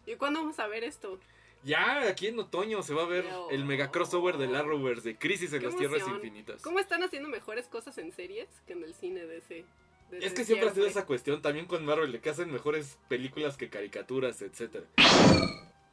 ¿Y 0.06 0.16
cuándo 0.16 0.42
vamos 0.42 0.60
a 0.60 0.68
ver 0.68 0.84
esto? 0.84 1.18
Ya, 1.64 2.02
aquí 2.10 2.28
en 2.28 2.38
otoño 2.38 2.84
se 2.84 2.94
va 2.94 3.04
a 3.04 3.08
ver 3.08 3.24
No. 3.26 3.50
el 3.50 3.64
mega 3.64 3.90
crossover 3.90 4.38
del 4.38 4.54
Arrowverse 4.56 5.08
de 5.10 5.18
Crisis 5.18 5.54
en 5.54 5.64
las 5.64 5.76
Tierras. 5.78 6.06
Infinitas. 6.08 6.62
¿Cómo 6.62 6.78
están 6.80 7.02
haciendo 7.04 7.30
mejores 7.30 7.68
cosas 7.68 7.98
en 7.98 8.12
series 8.12 8.50
que 8.68 8.74
en 8.74 8.84
el 8.84 8.94
cine 8.94 9.26
de 9.26 9.38
ese? 9.38 9.66
Es 10.22 10.34
que 10.34 10.46
siempre 10.46 10.70
ha 10.70 10.74
sido 10.74 10.86
esa 10.86 11.06
cuestión 11.06 11.42
también 11.42 11.66
con 11.66 11.86
Marvel, 11.86 12.12
de 12.12 12.20
que 12.20 12.30
hacen 12.30 12.52
mejores 12.52 12.98
películas 13.08 13.58
que 13.58 13.70
caricaturas, 13.70 14.42
etcétera. 14.42 14.86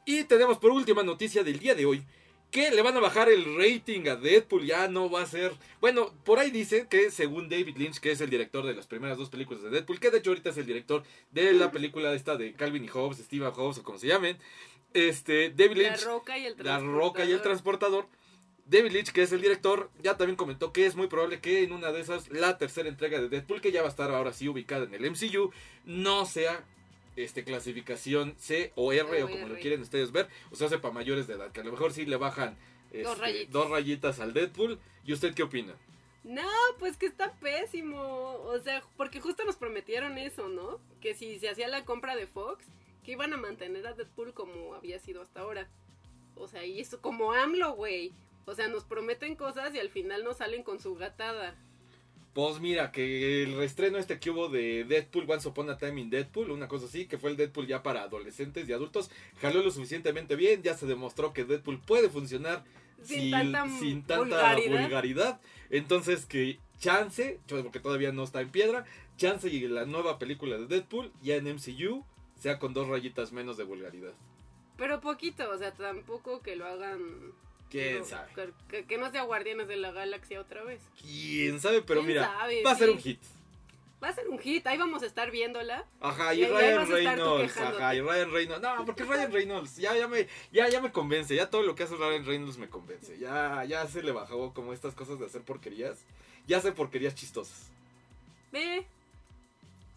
Y 0.04 0.24
tenemos 0.24 0.58
por 0.58 0.72
última 0.72 1.02
noticia 1.02 1.42
del 1.44 1.58
día 1.58 1.74
de 1.74 1.86
hoy 1.86 2.04
que 2.50 2.70
le 2.70 2.82
van 2.82 2.96
a 2.96 3.00
bajar 3.00 3.28
el 3.28 3.56
rating 3.56 4.08
a 4.08 4.16
Deadpool, 4.16 4.66
ya 4.66 4.88
no 4.88 5.08
va 5.08 5.22
a 5.22 5.26
ser... 5.26 5.52
Bueno, 5.80 6.12
por 6.24 6.40
ahí 6.40 6.50
dice 6.50 6.88
que 6.88 7.10
según 7.10 7.48
David 7.48 7.76
Lynch, 7.76 8.00
que 8.00 8.10
es 8.10 8.20
el 8.20 8.28
director 8.28 8.66
de 8.66 8.74
las 8.74 8.88
primeras 8.88 9.18
dos 9.18 9.30
películas 9.30 9.62
de 9.62 9.70
Deadpool, 9.70 10.00
que 10.00 10.10
de 10.10 10.18
hecho 10.18 10.30
ahorita 10.30 10.50
es 10.50 10.56
el 10.56 10.66
director 10.66 11.04
de 11.30 11.52
la 11.52 11.70
película 11.70 12.12
esta 12.12 12.36
de 12.36 12.52
Calvin 12.54 12.84
y 12.84 12.88
Hobbes, 12.88 13.18
Stephen 13.18 13.52
Hobbes 13.52 13.78
o 13.78 13.82
como 13.84 13.98
se 13.98 14.08
llamen, 14.08 14.36
este, 14.94 15.50
David 15.50 15.76
La 15.76 15.90
Lynch... 15.90 16.04
roca 16.04 16.38
y 16.38 16.46
el 16.46 16.56
La 16.58 16.80
Roca 16.80 17.24
y 17.24 17.30
el 17.30 17.40
transportador. 17.40 18.08
David 18.70 18.92
Leitch, 18.92 19.10
que 19.10 19.22
es 19.22 19.32
el 19.32 19.40
director, 19.40 19.90
ya 20.00 20.16
también 20.16 20.36
comentó 20.36 20.72
que 20.72 20.86
es 20.86 20.94
muy 20.94 21.08
probable 21.08 21.40
que 21.40 21.64
en 21.64 21.72
una 21.72 21.90
de 21.90 22.00
esas, 22.00 22.30
la 22.30 22.56
tercera 22.56 22.88
entrega 22.88 23.20
de 23.20 23.28
Deadpool, 23.28 23.60
que 23.60 23.72
ya 23.72 23.82
va 23.82 23.88
a 23.88 23.90
estar 23.90 24.10
ahora 24.12 24.32
sí 24.32 24.48
ubicada 24.48 24.84
en 24.84 24.94
el 24.94 25.10
MCU, 25.10 25.52
no 25.84 26.24
sea 26.24 26.64
este 27.16 27.42
clasificación 27.42 28.36
C 28.38 28.72
o 28.76 28.92
R 28.92 29.22
o, 29.22 29.26
O 29.26 29.28
como 29.28 29.48
lo 29.48 29.56
quieren 29.56 29.80
ustedes 29.80 30.12
ver, 30.12 30.28
o 30.52 30.56
sea, 30.56 30.68
para 30.68 30.94
mayores 30.94 31.26
de 31.26 31.34
edad, 31.34 31.50
que 31.50 31.60
a 31.60 31.64
lo 31.64 31.72
mejor 31.72 31.92
sí 31.92 32.06
le 32.06 32.16
bajan 32.16 32.56
este, 32.92 33.02
Dos 33.02 33.18
rayitas. 33.18 33.52
dos 33.52 33.70
rayitas 33.70 34.20
al 34.20 34.32
Deadpool. 34.32 34.78
¿Y 35.04 35.12
usted 35.12 35.34
qué 35.34 35.42
opina? 35.42 35.74
No, 36.24 36.48
pues 36.78 36.96
que 36.96 37.06
está 37.06 37.32
pésimo. 37.34 38.00
O 38.00 38.58
sea, 38.60 38.82
porque 38.96 39.20
justo 39.20 39.44
nos 39.44 39.56
prometieron 39.56 40.18
eso, 40.18 40.48
¿no? 40.48 40.80
Que 41.00 41.14
si 41.14 41.38
se 41.38 41.48
hacía 41.48 41.68
la 41.68 41.84
compra 41.84 42.16
de 42.16 42.26
Fox, 42.26 42.64
que 43.04 43.12
iban 43.12 43.32
a 43.32 43.36
mantener 43.36 43.86
a 43.86 43.94
Deadpool 43.94 44.34
como 44.34 44.74
había 44.74 44.98
sido 44.98 45.22
hasta 45.22 45.40
ahora. 45.40 45.68
O 46.34 46.48
sea, 46.48 46.64
y 46.64 46.80
eso 46.80 47.00
como 47.00 47.32
AMLO, 47.32 47.74
güey. 47.74 48.12
O 48.46 48.54
sea, 48.54 48.68
nos 48.68 48.84
prometen 48.84 49.36
cosas 49.36 49.74
y 49.74 49.78
al 49.78 49.90
final 49.90 50.24
nos 50.24 50.38
salen 50.38 50.62
con 50.62 50.80
su 50.80 50.94
gatada. 50.94 51.54
Pues 52.32 52.60
mira, 52.60 52.92
que 52.92 53.42
el 53.42 53.56
reestreno 53.56 53.98
este 53.98 54.20
que 54.20 54.30
hubo 54.30 54.48
de 54.48 54.84
Deadpool, 54.84 55.28
Once 55.28 55.48
Upon 55.48 55.68
a 55.68 55.78
Time 55.78 56.00
in 56.00 56.10
Deadpool, 56.10 56.52
una 56.52 56.68
cosa 56.68 56.86
así, 56.86 57.06
que 57.06 57.18
fue 57.18 57.30
el 57.30 57.36
Deadpool 57.36 57.66
ya 57.66 57.82
para 57.82 58.02
adolescentes 58.02 58.68
y 58.68 58.72
adultos, 58.72 59.10
jaló 59.40 59.62
lo 59.62 59.70
suficientemente 59.72 60.36
bien, 60.36 60.62
ya 60.62 60.74
se 60.74 60.86
demostró 60.86 61.32
que 61.32 61.44
Deadpool 61.44 61.80
puede 61.80 62.08
funcionar 62.08 62.64
Sin 63.02 63.32
tanta 63.32 63.68
sin 63.68 64.04
tanta 64.04 64.24
vulgaridad. 64.24 64.80
vulgaridad. 64.80 65.40
Entonces 65.70 66.24
que 66.24 66.60
chance, 66.78 67.40
porque 67.48 67.80
todavía 67.80 68.12
no 68.12 68.22
está 68.22 68.40
en 68.40 68.50
piedra, 68.50 68.84
chance 69.16 69.48
y 69.48 69.66
la 69.66 69.84
nueva 69.84 70.18
película 70.20 70.56
de 70.56 70.66
Deadpool, 70.66 71.12
ya 71.22 71.34
en 71.34 71.46
MCU, 71.52 72.04
sea 72.36 72.60
con 72.60 72.74
dos 72.74 72.86
rayitas 72.86 73.32
menos 73.32 73.56
de 73.56 73.64
vulgaridad. 73.64 74.14
Pero 74.76 75.00
poquito, 75.00 75.50
o 75.50 75.58
sea, 75.58 75.72
tampoco 75.74 76.40
que 76.42 76.54
lo 76.56 76.64
hagan. 76.64 77.32
¿Quién 77.70 78.00
no, 78.00 78.04
sabe? 78.04 78.28
Que, 78.68 78.84
que- 78.84 78.98
no 78.98 79.10
sea 79.10 79.22
Guardianes 79.22 79.68
de 79.68 79.76
la 79.76 79.92
Galaxia 79.92 80.40
otra 80.40 80.62
vez. 80.64 80.80
¿Quién 81.00 81.60
sabe? 81.60 81.82
Pero 81.82 82.00
¿Quién 82.00 82.08
mira, 82.08 82.24
sabe? 82.24 82.62
va 82.64 82.72
a 82.72 82.76
ser 82.76 82.88
Sí. 82.88 82.94
un 82.94 83.00
hit. 83.00 83.20
Va 84.02 84.08
a 84.08 84.12
ser 84.14 84.28
un 84.30 84.38
hit, 84.38 84.66
ahí 84.66 84.78
vamos 84.78 85.02
a 85.02 85.06
estar 85.06 85.30
viéndola. 85.30 85.84
Ajá, 86.00 86.32
y 86.34 86.46
Ryan 86.46 86.88
Reynolds, 86.88 87.56
ajá, 87.58 87.94
y 87.94 88.00
Ryan 88.00 88.32
Reynolds. 88.32 88.62
No, 88.62 88.84
porque 88.86 89.04
Ryan 89.04 89.30
Reynolds 89.30 89.76
ya, 89.76 89.94
ya, 89.94 90.08
me, 90.08 90.26
ya, 90.52 90.68
ya 90.70 90.80
me 90.80 90.90
convence, 90.90 91.34
ya 91.34 91.50
todo 91.50 91.62
lo 91.62 91.74
que 91.74 91.82
hace 91.82 91.96
Ryan 91.96 92.24
Reynolds 92.24 92.56
me 92.56 92.70
convence. 92.70 93.18
Ya, 93.18 93.62
ya 93.64 93.86
se 93.86 94.02
le 94.02 94.12
bajó 94.12 94.54
como 94.54 94.72
estas 94.72 94.94
cosas 94.94 95.18
de 95.18 95.26
hacer 95.26 95.42
porquerías. 95.42 95.98
Ya 96.46 96.56
hace 96.56 96.72
porquerías 96.72 97.14
chistosas. 97.14 97.68
Ve. 98.50 98.86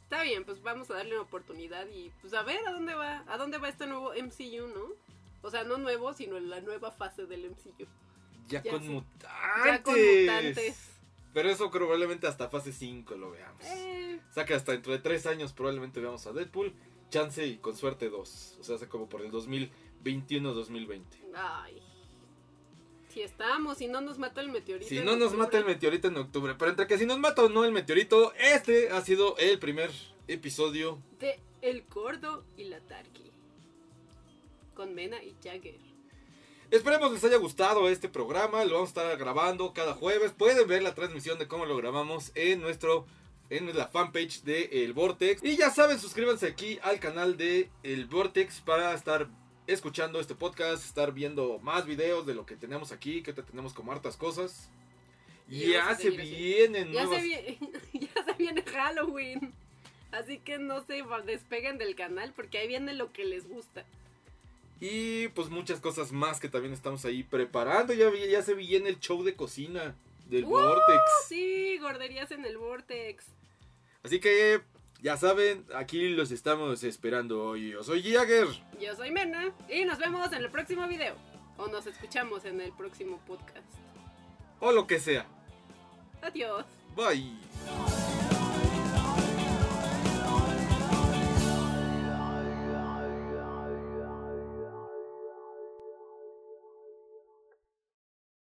Está 0.04 0.22
bien, 0.24 0.44
pues 0.44 0.62
vamos 0.62 0.92
a 0.92 0.96
darle 0.96 1.14
una 1.14 1.22
oportunidad 1.24 1.88
y 1.88 2.12
pues 2.22 2.34
a 2.34 2.44
ver 2.44 2.60
a 2.68 2.72
dónde 2.72 2.94
va, 2.94 3.24
a 3.26 3.38
dónde 3.38 3.58
va 3.58 3.70
este 3.70 3.88
nuevo 3.88 4.12
MCU, 4.14 4.68
¿no? 4.68 4.90
O 5.44 5.52
sea, 5.52 5.64
no 5.64 5.78
nuevo, 5.78 6.14
sino 6.14 6.40
la 6.40 6.60
nueva 6.62 6.92
fase 6.92 7.26
del 7.28 7.52
MCU. 7.52 7.86
Ya, 8.48 8.64
Ya 8.64 8.72
con 8.72 8.88
mutantes. 8.88 9.30
Ya 9.66 9.84
con 9.84 9.94
mutantes. 9.94 10.90
Pero 11.34 11.50
eso 11.50 11.70
probablemente 11.72 12.28
hasta 12.28 12.50
fase 12.50 12.72
5 12.74 13.16
lo 13.16 13.32
veamos. 13.32 13.64
Eh, 13.66 14.20
O 14.30 14.34
sea 14.34 14.46
que 14.46 14.54
hasta 14.54 14.72
dentro 14.72 14.94
de 14.94 15.00
3 15.00 15.26
años 15.28 15.54
probablemente 15.54 16.00
veamos 16.00 16.26
a 16.28 16.32
Deadpool. 16.34 16.74
Chance 17.10 17.46
y 17.46 17.58
con 17.58 17.76
suerte 17.76 18.10
2. 18.10 18.58
O 18.60 18.64
sea, 18.64 18.76
hace 18.76 18.88
como 18.88 19.08
por 19.10 19.22
el 19.22 19.32
2021-2020. 19.32 21.02
ay. 21.36 21.82
Si 23.10 23.22
estamos, 23.22 23.78
si 23.78 23.88
no 23.88 24.02
nos 24.02 24.18
mata 24.18 24.42
el 24.42 24.50
meteorito. 24.50 24.90
Si 24.90 24.98
en 24.98 25.06
no 25.06 25.16
nos 25.16 25.36
mata 25.36 25.60
el 25.60 25.66
meteorito 25.66 26.08
en 26.08 26.18
octubre. 26.18 26.56
Pero 26.58 26.72
entre 26.72 26.88
que 26.88 26.98
si 26.98 27.06
nos 27.06 27.20
mata 27.20 27.44
o 27.44 27.50
no 27.50 27.64
el 27.64 27.72
meteorito, 27.72 28.34
este 28.36 28.90
ha 28.90 29.02
sido 29.02 29.38
el 29.38 29.60
primer 29.60 29.92
episodio. 30.28 31.00
De 31.20 31.40
El 31.62 31.84
Gordo 31.84 32.44
y 32.58 32.64
la 32.64 32.80
Tarky. 32.80 33.32
Con 34.74 34.94
Mena 34.96 35.22
y 35.24 35.36
Jagger. 35.44 35.76
Esperemos 36.72 37.12
les 37.12 37.24
haya 37.24 37.38
gustado 37.38 37.88
este 37.90 38.10
programa. 38.10 38.66
Lo 38.66 38.74
vamos 38.74 38.90
a 38.90 39.02
estar 39.02 39.18
grabando 39.18 39.74
cada 39.74 39.94
jueves. 39.94 40.32
Pueden 40.32 40.68
ver 40.68 40.82
la 40.82 40.96
transmisión 40.96 41.38
de 41.38 41.48
cómo 41.48 41.66
lo 41.66 41.78
grabamos 41.78 42.32
en 42.36 42.62
nuestro 42.62 43.06
en 43.50 43.76
la 43.78 43.88
fanpage 43.88 44.42
de 44.44 44.84
El 44.84 44.94
Vortex. 44.94 45.44
Y 45.44 45.56
ya 45.58 45.70
saben, 45.70 46.00
suscríbanse 46.00 46.48
aquí 46.48 46.80
al 46.82 47.00
canal 47.00 47.38
de 47.38 47.70
El 47.84 48.06
Vortex 48.06 48.62
para 48.62 48.94
estar 48.94 49.30
escuchando 49.68 50.20
este 50.20 50.34
podcast, 50.36 50.84
estar 50.84 51.14
viendo 51.14 51.60
más 51.60 51.86
videos 51.86 52.26
de 52.26 52.34
lo 52.34 52.46
que 52.46 52.56
tenemos 52.56 52.92
aquí, 52.92 53.22
que 53.22 53.34
tenemos 53.34 53.74
como 53.74 53.92
hartas 53.92 54.18
cosas. 54.18 54.70
Y 55.48 55.72
ya 55.72 55.94
se 55.96 56.10
vienen 56.10 56.92
Ya 56.92 57.04
nuevas... 57.04 57.22
se, 57.22 57.28
viene, 57.28 57.60
ya 57.94 58.24
se 58.24 58.34
viene 58.34 58.64
Halloween. 58.64 59.54
Así 60.12 60.40
que 60.40 60.58
no 60.58 60.84
se 60.86 61.04
despeguen 61.26 61.78
del 61.78 61.96
canal 61.96 62.34
porque 62.36 62.58
ahí 62.58 62.68
viene 62.68 62.94
lo 62.94 63.12
que 63.12 63.26
les 63.26 63.48
gusta. 63.48 63.86
Y 64.86 65.30
pues 65.30 65.50
muchas 65.50 65.80
cosas 65.80 66.12
más 66.12 66.42
que 66.42 66.50
también 66.50 66.74
estamos 66.74 67.06
ahí 67.06 67.24
preparando. 67.24 67.94
Ya, 67.94 68.10
vi- 68.10 68.30
ya 68.30 68.42
se 68.44 68.54
viene 68.54 68.90
el 68.90 69.00
show 69.00 69.24
de 69.24 69.34
cocina 69.34 69.96
del 70.30 70.44
¡Uh! 70.44 70.50
Vortex. 70.50 71.02
Sí, 71.30 71.78
gorderías 71.78 72.32
en 72.32 72.44
el 72.44 72.58
Vortex. 72.58 73.24
Así 74.04 74.20
que 74.20 74.62
ya 75.02 75.16
saben, 75.16 75.66
aquí 75.74 76.10
los 76.10 76.32
estamos 76.32 76.84
esperando 76.84 77.46
hoy. 77.46 77.70
Yo 77.72 77.82
soy 77.84 78.04
Jagger. 78.04 78.48
Yo 78.78 78.94
soy 78.98 79.12
Mena 79.12 79.54
y 79.70 79.86
nos 79.86 80.00
vemos 80.00 80.34
en 80.34 80.40
el 80.44 80.52
próximo 80.52 80.86
video. 80.90 81.16
O 81.58 81.68
nos 81.68 81.88
escuchamos 81.88 82.44
en 82.44 82.60
el 82.60 82.74
próximo 82.74 83.22
podcast. 83.26 83.64
O 84.60 84.74
lo 84.74 84.86
que 84.86 85.00
sea. 85.00 85.26
Adiós. 86.22 86.66
Bye. 86.94 88.13